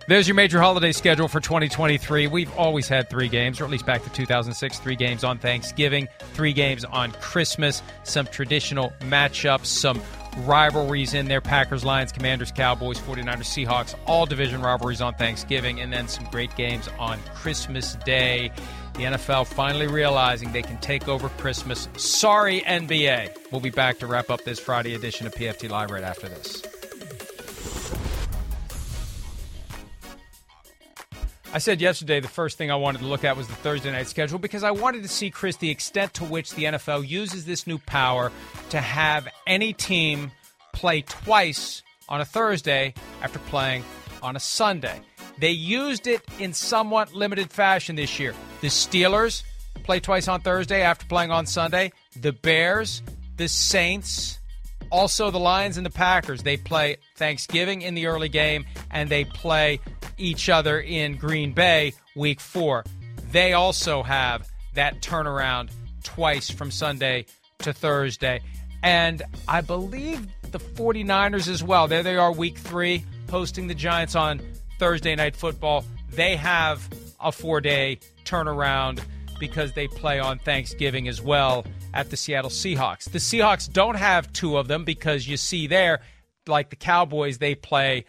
There's 0.09 0.27
your 0.27 0.35
major 0.35 0.61
holiday 0.61 0.91
schedule 0.91 1.29
for 1.29 1.39
2023. 1.39 2.27
We've 2.27 2.53
always 2.57 2.89
had 2.89 3.09
three 3.09 3.29
games, 3.29 3.61
or 3.61 3.65
at 3.65 3.71
least 3.71 3.87
back 3.87 4.03
to 4.03 4.11
2006, 4.11 4.81
three 4.81 4.97
games 4.97 5.23
on 5.23 5.39
Thanksgiving, 5.39 6.09
three 6.35 6.53
games 6.53 6.85
on 6.85 7.13
Christmas, 7.13 7.83
some 8.03 8.27
traditional 8.27 8.93
matchups, 9.01 9.67
some 9.67 10.03
rivalries 10.39 11.15
in 11.15 11.27
there 11.27 11.41
Packers, 11.41 11.85
Lions, 11.85 12.11
Commanders, 12.11 12.51
Cowboys, 12.51 12.99
49ers, 12.99 13.67
Seahawks, 13.67 13.95
all 14.07 14.27
division 14.27 14.61
rivalries 14.61 15.01
on 15.01 15.15
Thanksgiving, 15.15 15.81
and 15.81 15.93
then 15.93 16.09
some 16.09 16.25
great 16.33 16.55
games 16.57 16.89
on 16.99 17.21
Christmas 17.37 17.95
Day. 18.05 18.51
The 18.95 19.05
NFL 19.05 19.47
finally 19.47 19.87
realizing 19.87 20.51
they 20.53 20.63
can 20.63 20.79
take 20.79 21.07
over 21.07 21.29
Christmas. 21.31 21.89
Sorry, 21.97 22.61
NBA. 22.63 23.53
We'll 23.53 23.61
be 23.61 23.71
back 23.71 24.01
to 24.01 24.09
wrap 24.09 24.31
up 24.31 24.43
this 24.43 24.59
Friday 24.59 24.95
edition 24.95 25.29
of 25.29 25.35
PFT 25.35 25.71
Live 25.71 25.93
right 25.93 26.03
after 26.03 26.29
this. 26.29 26.63
I 31.55 31.59
said 31.59 31.83
yesterday 31.83 32.19
the 32.21 32.29
first 32.29 32.57
thing 32.57 32.71
I 32.71 32.77
wanted 32.77 33.01
to 33.01 33.07
look 33.07 33.25
at 33.25 33.37
was 33.37 33.47
the 33.47 33.55
Thursday 33.55 33.93
night 33.93 34.07
schedule 34.07 34.39
because 34.39 34.63
I 34.63 34.71
wanted 34.71 35.03
to 35.03 35.09
see, 35.09 35.31
Chris, 35.31 35.57
the 35.57 35.69
extent 35.69 36.15
to 36.15 36.25
which 36.25 36.55
the 36.55 36.65
NFL 36.65 37.07
uses 37.07 37.45
this 37.45 37.67
new 37.67 37.77
power 37.79 38.33
to 38.71 38.81
have 38.81 39.29
any 39.47 39.75
team 39.75 40.33
play 40.73 41.03
twice 41.03 41.83
on 42.09 42.23
a 42.23 42.25
Thursday 42.25 42.95
after 43.21 43.39
playing 43.39 43.85
on 44.23 44.35
a 44.35 44.41
Sunday. 44.41 45.03
They 45.39 45.51
used 45.51 46.07
it 46.07 46.23
in 46.39 46.55
somewhat 46.55 47.13
limited 47.15 47.51
fashion 47.51 47.97
this 47.97 48.19
year. 48.19 48.35
The 48.63 48.69
Steelers 48.69 49.43
play 49.83 50.01
twice 50.01 50.29
on 50.29 50.41
Thursday 50.41 50.81
after 50.81 51.05
playing 51.05 51.33
on 51.33 51.45
Sunday. 51.45 51.93
The 52.19 52.33
Bears, 52.33 53.03
the 53.37 53.49
Saints, 53.49 54.39
also 54.93 55.31
the 55.31 55.41
Lions 55.41 55.79
and 55.79 55.87
the 55.87 55.91
Packers. 55.91 56.43
They 56.43 56.59
play 56.59 56.99
Thanksgiving 57.17 57.83
in 57.83 57.95
the 57.95 58.07
early 58.07 58.29
game 58.29 58.67
and 58.91 59.09
they 59.09 59.25
play 59.25 59.81
each 60.19 60.49
other 60.49 60.79
in 60.79 61.17
Green 61.17 61.53
Bay 61.53 61.95
week 62.15 62.39
four. 62.39 62.85
They 63.33 63.55
also 63.55 64.03
have 64.03 64.47
that 64.75 65.01
turnaround 65.01 65.71
twice 66.05 66.51
from 66.51 66.71
Sunday 66.71 67.25
to 67.59 67.73
Thursday. 67.73 68.41
And 68.83 69.23
I 69.49 69.63
believe 69.63 70.27
the 70.51 70.61
49ers 70.61 71.49
as 71.49 71.65
well. 71.65 71.89
There 71.89 72.03
they 72.03 72.17
are, 72.17 72.31
week 72.31 72.59
three, 72.59 73.05
hosting 73.31 73.69
the 73.69 73.75
Giants 73.75 74.15
on 74.15 74.41
Thursday 74.79 75.15
Night 75.17 75.35
Football. 75.35 75.85
They 76.11 76.37
have 76.37 76.87
a 77.19 77.33
four 77.33 77.63
day 77.63 77.99
turnaround 78.25 79.01
because 79.41 79.73
they 79.73 79.89
play 79.89 80.21
on 80.21 80.39
Thanksgiving 80.39 81.09
as 81.09 81.23
well 81.23 81.65
at 81.95 82.11
the 82.11 82.17
Seattle 82.17 82.51
Seahawks. 82.51 83.11
The 83.11 83.19
Seahawks 83.19 83.71
don't 83.73 83.97
have 83.97 84.33
two 84.33 84.57
of 84.57 84.69
them 84.69 84.85
because 84.85 85.27
you 85.29 85.37
see 85.37 85.67
there, 85.67 86.01
like 86.47 86.71
the 86.71 86.77
Cowboys, 86.77 87.39
they 87.39 87.55
play 87.55 88.05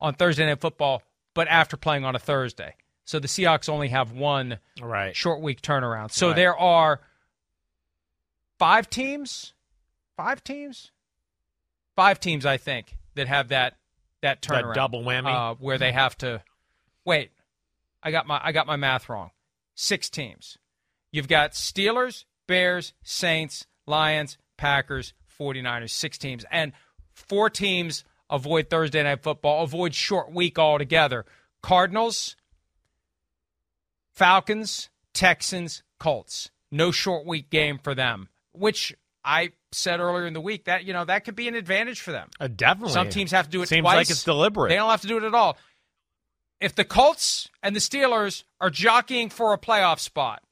on 0.00 0.14
Thursday 0.14 0.46
Night 0.46 0.60
Football, 0.60 1.02
but 1.34 1.48
after 1.48 1.76
playing 1.76 2.04
on 2.04 2.14
a 2.16 2.18
Thursday. 2.18 2.74
So 3.04 3.18
the 3.18 3.28
Seahawks 3.28 3.68
only 3.68 3.88
have 3.88 4.12
one 4.12 4.58
Right. 4.80 5.16
short 5.16 5.40
week 5.40 5.62
turnaround. 5.62 6.10
So 6.10 6.28
Right. 6.28 6.36
there 6.36 6.56
are 6.56 7.00
five 8.58 8.90
teams, 8.90 9.54
five 10.16 10.42
teams, 10.44 10.90
five 11.96 12.20
teams, 12.20 12.44
I 12.44 12.56
think, 12.56 12.96
that 13.14 13.28
have 13.28 13.48
that 13.48 13.76
that 14.20 14.42
That 14.42 14.64
turnaround, 14.64 14.74
double 14.74 15.02
whammy? 15.04 15.32
uh, 15.32 15.54
where 15.60 15.78
they 15.78 15.92
have 15.92 16.18
to 16.18 16.42
wait. 17.04 17.30
I 18.02 18.10
got 18.10 18.26
my 18.26 18.40
I 18.42 18.50
got 18.52 18.66
my 18.66 18.76
math 18.76 19.08
wrong. 19.08 19.30
Six 19.76 20.10
teams. 20.10 20.58
You've 21.12 21.28
got 21.28 21.52
Steelers, 21.52 22.24
Bears, 22.48 22.92
Saints, 23.04 23.66
Lions, 23.86 24.36
Packers, 24.56 25.14
49ers, 25.38 25.90
six 25.90 26.18
teams. 26.18 26.44
And 26.50 26.72
four 27.12 27.48
teams 27.48 28.02
avoid 28.28 28.68
Thursday 28.68 29.02
night 29.04 29.22
football, 29.22 29.62
avoid 29.62 29.94
short 29.94 30.32
week 30.32 30.58
altogether. 30.58 31.24
Cardinals, 31.62 32.34
Falcons, 34.14 34.90
Texans, 35.14 35.84
Colts. 36.00 36.50
No 36.70 36.90
short 36.90 37.24
week 37.24 37.48
game 37.50 37.78
for 37.78 37.94
them, 37.94 38.28
which 38.52 38.92
I 39.24 39.52
said 39.72 40.00
earlier 40.00 40.26
in 40.26 40.34
the 40.34 40.40
week 40.40 40.64
that 40.64 40.84
you 40.84 40.92
know 40.92 41.04
that 41.04 41.24
could 41.24 41.34
be 41.34 41.48
an 41.48 41.54
advantage 41.54 42.00
for 42.00 42.12
them. 42.12 42.28
Uh, 42.38 42.48
definitely, 42.48 42.92
some 42.92 43.08
teams 43.08 43.30
have 43.30 43.46
to 43.46 43.50
do 43.50 43.62
it. 43.62 43.68
Seems 43.68 43.82
twice. 43.82 43.96
like 43.96 44.10
it's 44.10 44.24
deliberate. 44.24 44.68
They 44.68 44.76
don't 44.76 44.90
have 44.90 45.00
to 45.00 45.08
do 45.08 45.16
it 45.16 45.24
at 45.24 45.34
all. 45.34 45.56
If 46.60 46.74
the 46.74 46.84
Colts 46.84 47.48
and 47.62 47.74
the 47.74 47.80
Steelers 47.80 48.44
are 48.60 48.68
jockeying 48.68 49.30
for 49.30 49.54
a 49.54 49.58
playoff 49.58 49.98
spot, 49.98 50.42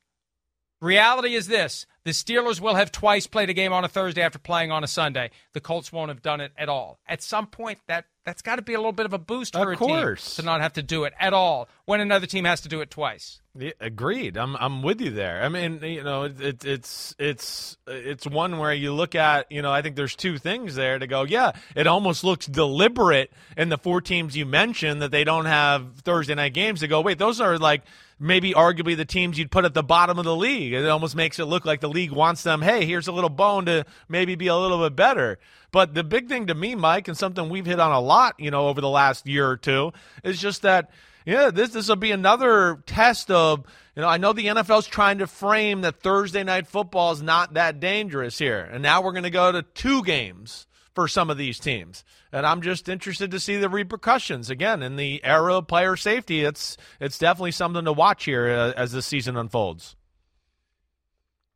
reality 0.81 1.35
is 1.35 1.47
this: 1.47 1.87
the 2.05 2.11
Steelers 2.13 2.61
will 2.61 2.75
have 2.75 2.93
twice 2.93 3.27
played 3.27 3.51
a 3.51 3.55
game 3.55 3.73
on 3.73 3.85
a 3.85 3.89
Thursday 3.89 4.23
after 4.23 4.39
playing 4.39 4.71
on 4.71 4.85
a 4.85 4.89
Sunday. 4.89 5.31
The 5.53 5.61
Colts 5.61 5.93
won't 5.93 6.09
have 6.09 6.23
done 6.23 6.41
it 6.41 6.53
at 6.57 6.69
all. 6.69 6.99
At 7.09 7.23
some 7.23 7.47
point, 7.47 7.79
that 7.89 8.05
that's 8.25 8.43
got 8.43 8.57
to 8.57 8.63
be 8.63 8.75
a 8.75 8.79
little 8.79 8.93
bit 8.93 9.07
of 9.07 9.13
a 9.13 9.19
boost 9.19 9.55
for 9.55 9.73
Of 9.73 9.81
a 9.81 9.85
team 9.85 9.89
course. 9.89 10.35
to 10.37 10.43
not 10.43 10.61
have 10.61 10.73
to 10.75 10.83
do 10.83 11.05
it 11.05 11.13
at 11.19 11.33
all 11.33 11.69
when 11.85 12.01
another 12.01 12.27
team 12.27 12.45
has 12.45 12.61
to 12.63 12.69
do 12.69 12.81
it 12.81 12.91
twice. 12.91 13.41
Yeah, 13.59 13.71
agreed. 13.81 14.37
I'm 14.37 14.55
I'm 14.57 14.83
with 14.83 15.01
you 15.01 15.11
there. 15.11 15.43
I 15.43 15.49
mean, 15.49 15.81
you 15.83 16.03
know, 16.05 16.25
it, 16.25 16.41
it, 16.41 16.65
it's 16.65 17.15
it's 17.19 17.77
it's 17.87 18.27
one 18.27 18.59
where 18.59 18.75
you 18.75 18.93
look 18.93 19.15
at, 19.15 19.51
you 19.51 19.63
know, 19.63 19.73
I 19.73 19.81
think 19.83 19.97
there's 19.97 20.15
two 20.17 20.39
things 20.39 20.75
there 20.75 20.99
to 20.99 21.07
go. 21.07 21.23
Yeah, 21.23 21.53
it 21.75 21.87
almost 21.87 22.23
looks 22.25 22.47
deliberate 22.47 23.33
in 23.57 23.69
the 23.69 23.79
four 23.79 24.01
teams 24.01 24.37
you 24.37 24.45
mentioned 24.45 25.01
that 25.03 25.11
they 25.11 25.25
don't 25.25 25.47
have 25.47 25.95
Thursday 26.03 26.35
night 26.35 26.53
games 26.53 26.81
to 26.81 26.89
go. 26.89 27.01
Wait, 27.01 27.19
those 27.19 27.41
are 27.41 27.57
like 27.59 27.83
maybe 28.19 28.53
arguably 28.53 28.97
the 28.97 29.05
teams 29.05 29.39
you'd 29.39 29.51
put 29.51 29.65
at 29.65 29.75
the 29.75 29.83
bottom 29.83 30.19
of 30.19 30.25
the 30.25 30.37
league. 30.37 30.73
It 30.73 30.89
almost 30.89 31.17
makes 31.17 31.39
it 31.39 31.45
look 31.45 31.65
like 31.65 31.81
the 31.81 31.89
league 31.89 32.13
wants 32.13 32.43
them. 32.43 32.63
Hey, 32.63 32.85
here's 32.87 33.09
a 33.09 33.13
little 33.13 33.31
bone 33.31 33.67
to 33.67 33.85
maybe 34.09 34.35
be 34.35 34.47
a 34.47 34.57
little 34.57 34.83
bit 34.83 34.97
better. 34.97 35.39
But 35.71 35.95
the 35.95 36.05
big 36.05 36.29
thing 36.29 36.47
to 36.47 36.55
me, 36.55 36.75
Mike, 36.75 37.09
and 37.09 37.17
something 37.17 37.49
we've 37.49 37.67
hit 37.67 37.81
on 37.81 37.93
a 37.93 38.01
lot, 38.01 38.35
you 38.39 38.51
know, 38.51 38.69
over 38.69 38.81
the 38.81 38.89
last 38.89 39.27
year 39.27 39.49
or 39.49 39.57
two, 39.57 39.93
is 40.25 40.41
just 40.41 40.63
that 40.63 40.91
yeah, 41.27 41.51
this 41.51 41.71
this 41.71 41.89
will 41.89 41.97
be 41.97 42.13
another 42.13 42.83
test 42.87 43.33
of 43.33 43.65
you 43.97 44.03
know 44.03 44.09
I 44.09 44.17
know 44.17 44.33
the 44.33 44.47
NFL's 44.47 44.87
trying 44.87 45.19
to 45.19 45.27
frame 45.27 45.81
that 45.81 46.01
Thursday 46.01 46.45
night 46.45 46.69
football 46.69 47.11
is 47.11 47.21
not 47.21 47.55
that 47.55 47.81
dangerous 47.81 48.39
here, 48.39 48.61
and 48.61 48.81
now 48.81 49.03
we're 49.03 49.13
going 49.13 49.25
to 49.25 49.31
go 49.31 49.51
to 49.51 49.63
two 49.63 50.05
games 50.05 50.69
for 50.97 51.07
some 51.07 51.31
of 51.31 51.37
these 51.39 51.61
teams, 51.61 52.05
and 52.33 52.45
I'm 52.45 52.63
just 52.63 52.89
interested 52.89 53.31
to 53.31 53.39
see 53.39 53.57
the 53.57 53.69
repercussions 53.69 54.51
again 54.51 54.83
in 54.83 54.97
the 54.97 55.23
era 55.23 55.59
of 55.59 55.69
player 55.69 55.95
safety. 55.95 56.43
It's 56.43 56.77
it's 56.99 57.19
definitely 57.19 57.53
something 57.53 57.85
to 57.85 57.93
watch 57.93 58.25
here 58.25 58.49
uh, 58.49 58.73
as 58.77 58.91
the 58.91 59.03
season 59.03 59.37
unfolds. 59.37 59.95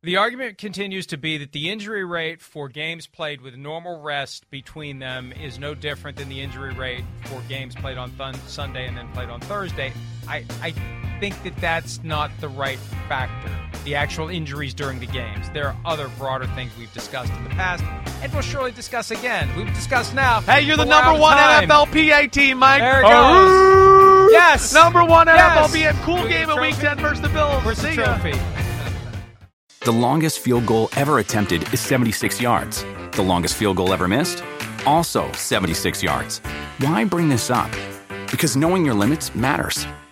The 0.03 0.17
argument 0.17 0.57
continues 0.57 1.05
to 1.07 1.17
be 1.17 1.37
that 1.39 1.51
the 1.51 1.69
injury 1.69 2.03
rate 2.03 2.41
for 2.41 2.69
games 2.69 3.05
played 3.05 3.41
with 3.41 3.55
normal 3.55 4.01
rest 4.01 4.49
between 4.49 4.97
them 4.97 5.31
is 5.31 5.59
no 5.59 5.75
different 5.75 6.17
than 6.17 6.29
the 6.29 6.41
injury 6.41 6.73
rate 6.73 7.03
for 7.25 7.39
games 7.49 7.75
played 7.75 7.97
on 7.97 8.09
thun- 8.11 8.33
Sunday 8.47 8.87
and 8.87 8.97
then 8.97 9.07
played 9.09 9.29
on 9.29 9.39
Thursday. 9.41 9.93
I, 10.27 10.45
I 10.61 10.73
think 11.19 11.41
that 11.43 11.55
that's 11.57 12.03
not 12.03 12.31
the 12.39 12.47
right 12.49 12.79
factor, 13.07 13.51
the 13.83 13.95
actual 13.95 14.29
injuries 14.29 14.73
during 14.73 14.99
the 14.99 15.05
games. 15.05 15.49
There 15.51 15.67
are 15.67 15.75
other 15.85 16.09
broader 16.17 16.47
things 16.47 16.71
we've 16.79 16.91
discussed 16.93 17.31
in 17.33 17.43
the 17.43 17.49
past, 17.51 17.83
and 18.23 18.31
we'll 18.33 18.41
surely 18.41 18.71
discuss 18.71 19.11
again. 19.11 19.49
We've 19.55 19.73
discussed 19.73 20.13
now. 20.15 20.41
Hey, 20.41 20.61
you're 20.61 20.77
the 20.77 20.83
but 20.85 20.89
we're 20.89 20.93
out 20.95 21.05
number 21.05 21.21
one 21.21 21.37
time. 21.37 21.67
NFLPA 21.69 22.31
team, 22.31 22.57
Mike. 22.59 22.81
There 22.81 22.99
it 23.01 23.03
goes. 23.03 24.31
Yes. 24.31 24.73
number 24.73 25.03
one 25.03 25.27
Yes. 25.27 25.71
NFLPA. 25.71 25.93
Cool 26.03 26.23
We 26.23 26.29
game 26.29 26.47
get 26.47 26.49
of 26.57 26.59
Week? 26.61 26.75
Ten 26.75 26.97
versus 26.99 27.21
the 27.21 27.29
Bills. 27.29 27.63
Where's 27.63 27.81
the 27.81 27.89
See 27.89 27.95
trophy? 27.95 28.33
The 29.83 29.91
longest 29.91 30.39
field 30.41 30.67
goal 30.67 30.89
ever 30.95 31.17
attempted 31.17 31.73
is 31.73 31.79
76 31.79 32.39
yards. 32.39 32.85
The 33.13 33.23
longest 33.23 33.55
field 33.55 33.77
goal 33.77 33.93
ever 33.93 34.07
missed? 34.07 34.43
Also 34.85 35.31
76 35.31 36.03
yards. 36.03 36.37
Why 36.77 37.03
bring 37.03 37.29
this 37.29 37.49
up? 37.49 37.71
Because 38.29 38.55
knowing 38.55 38.85
your 38.85 38.93
limits 38.93 39.33
matters, 39.33 39.87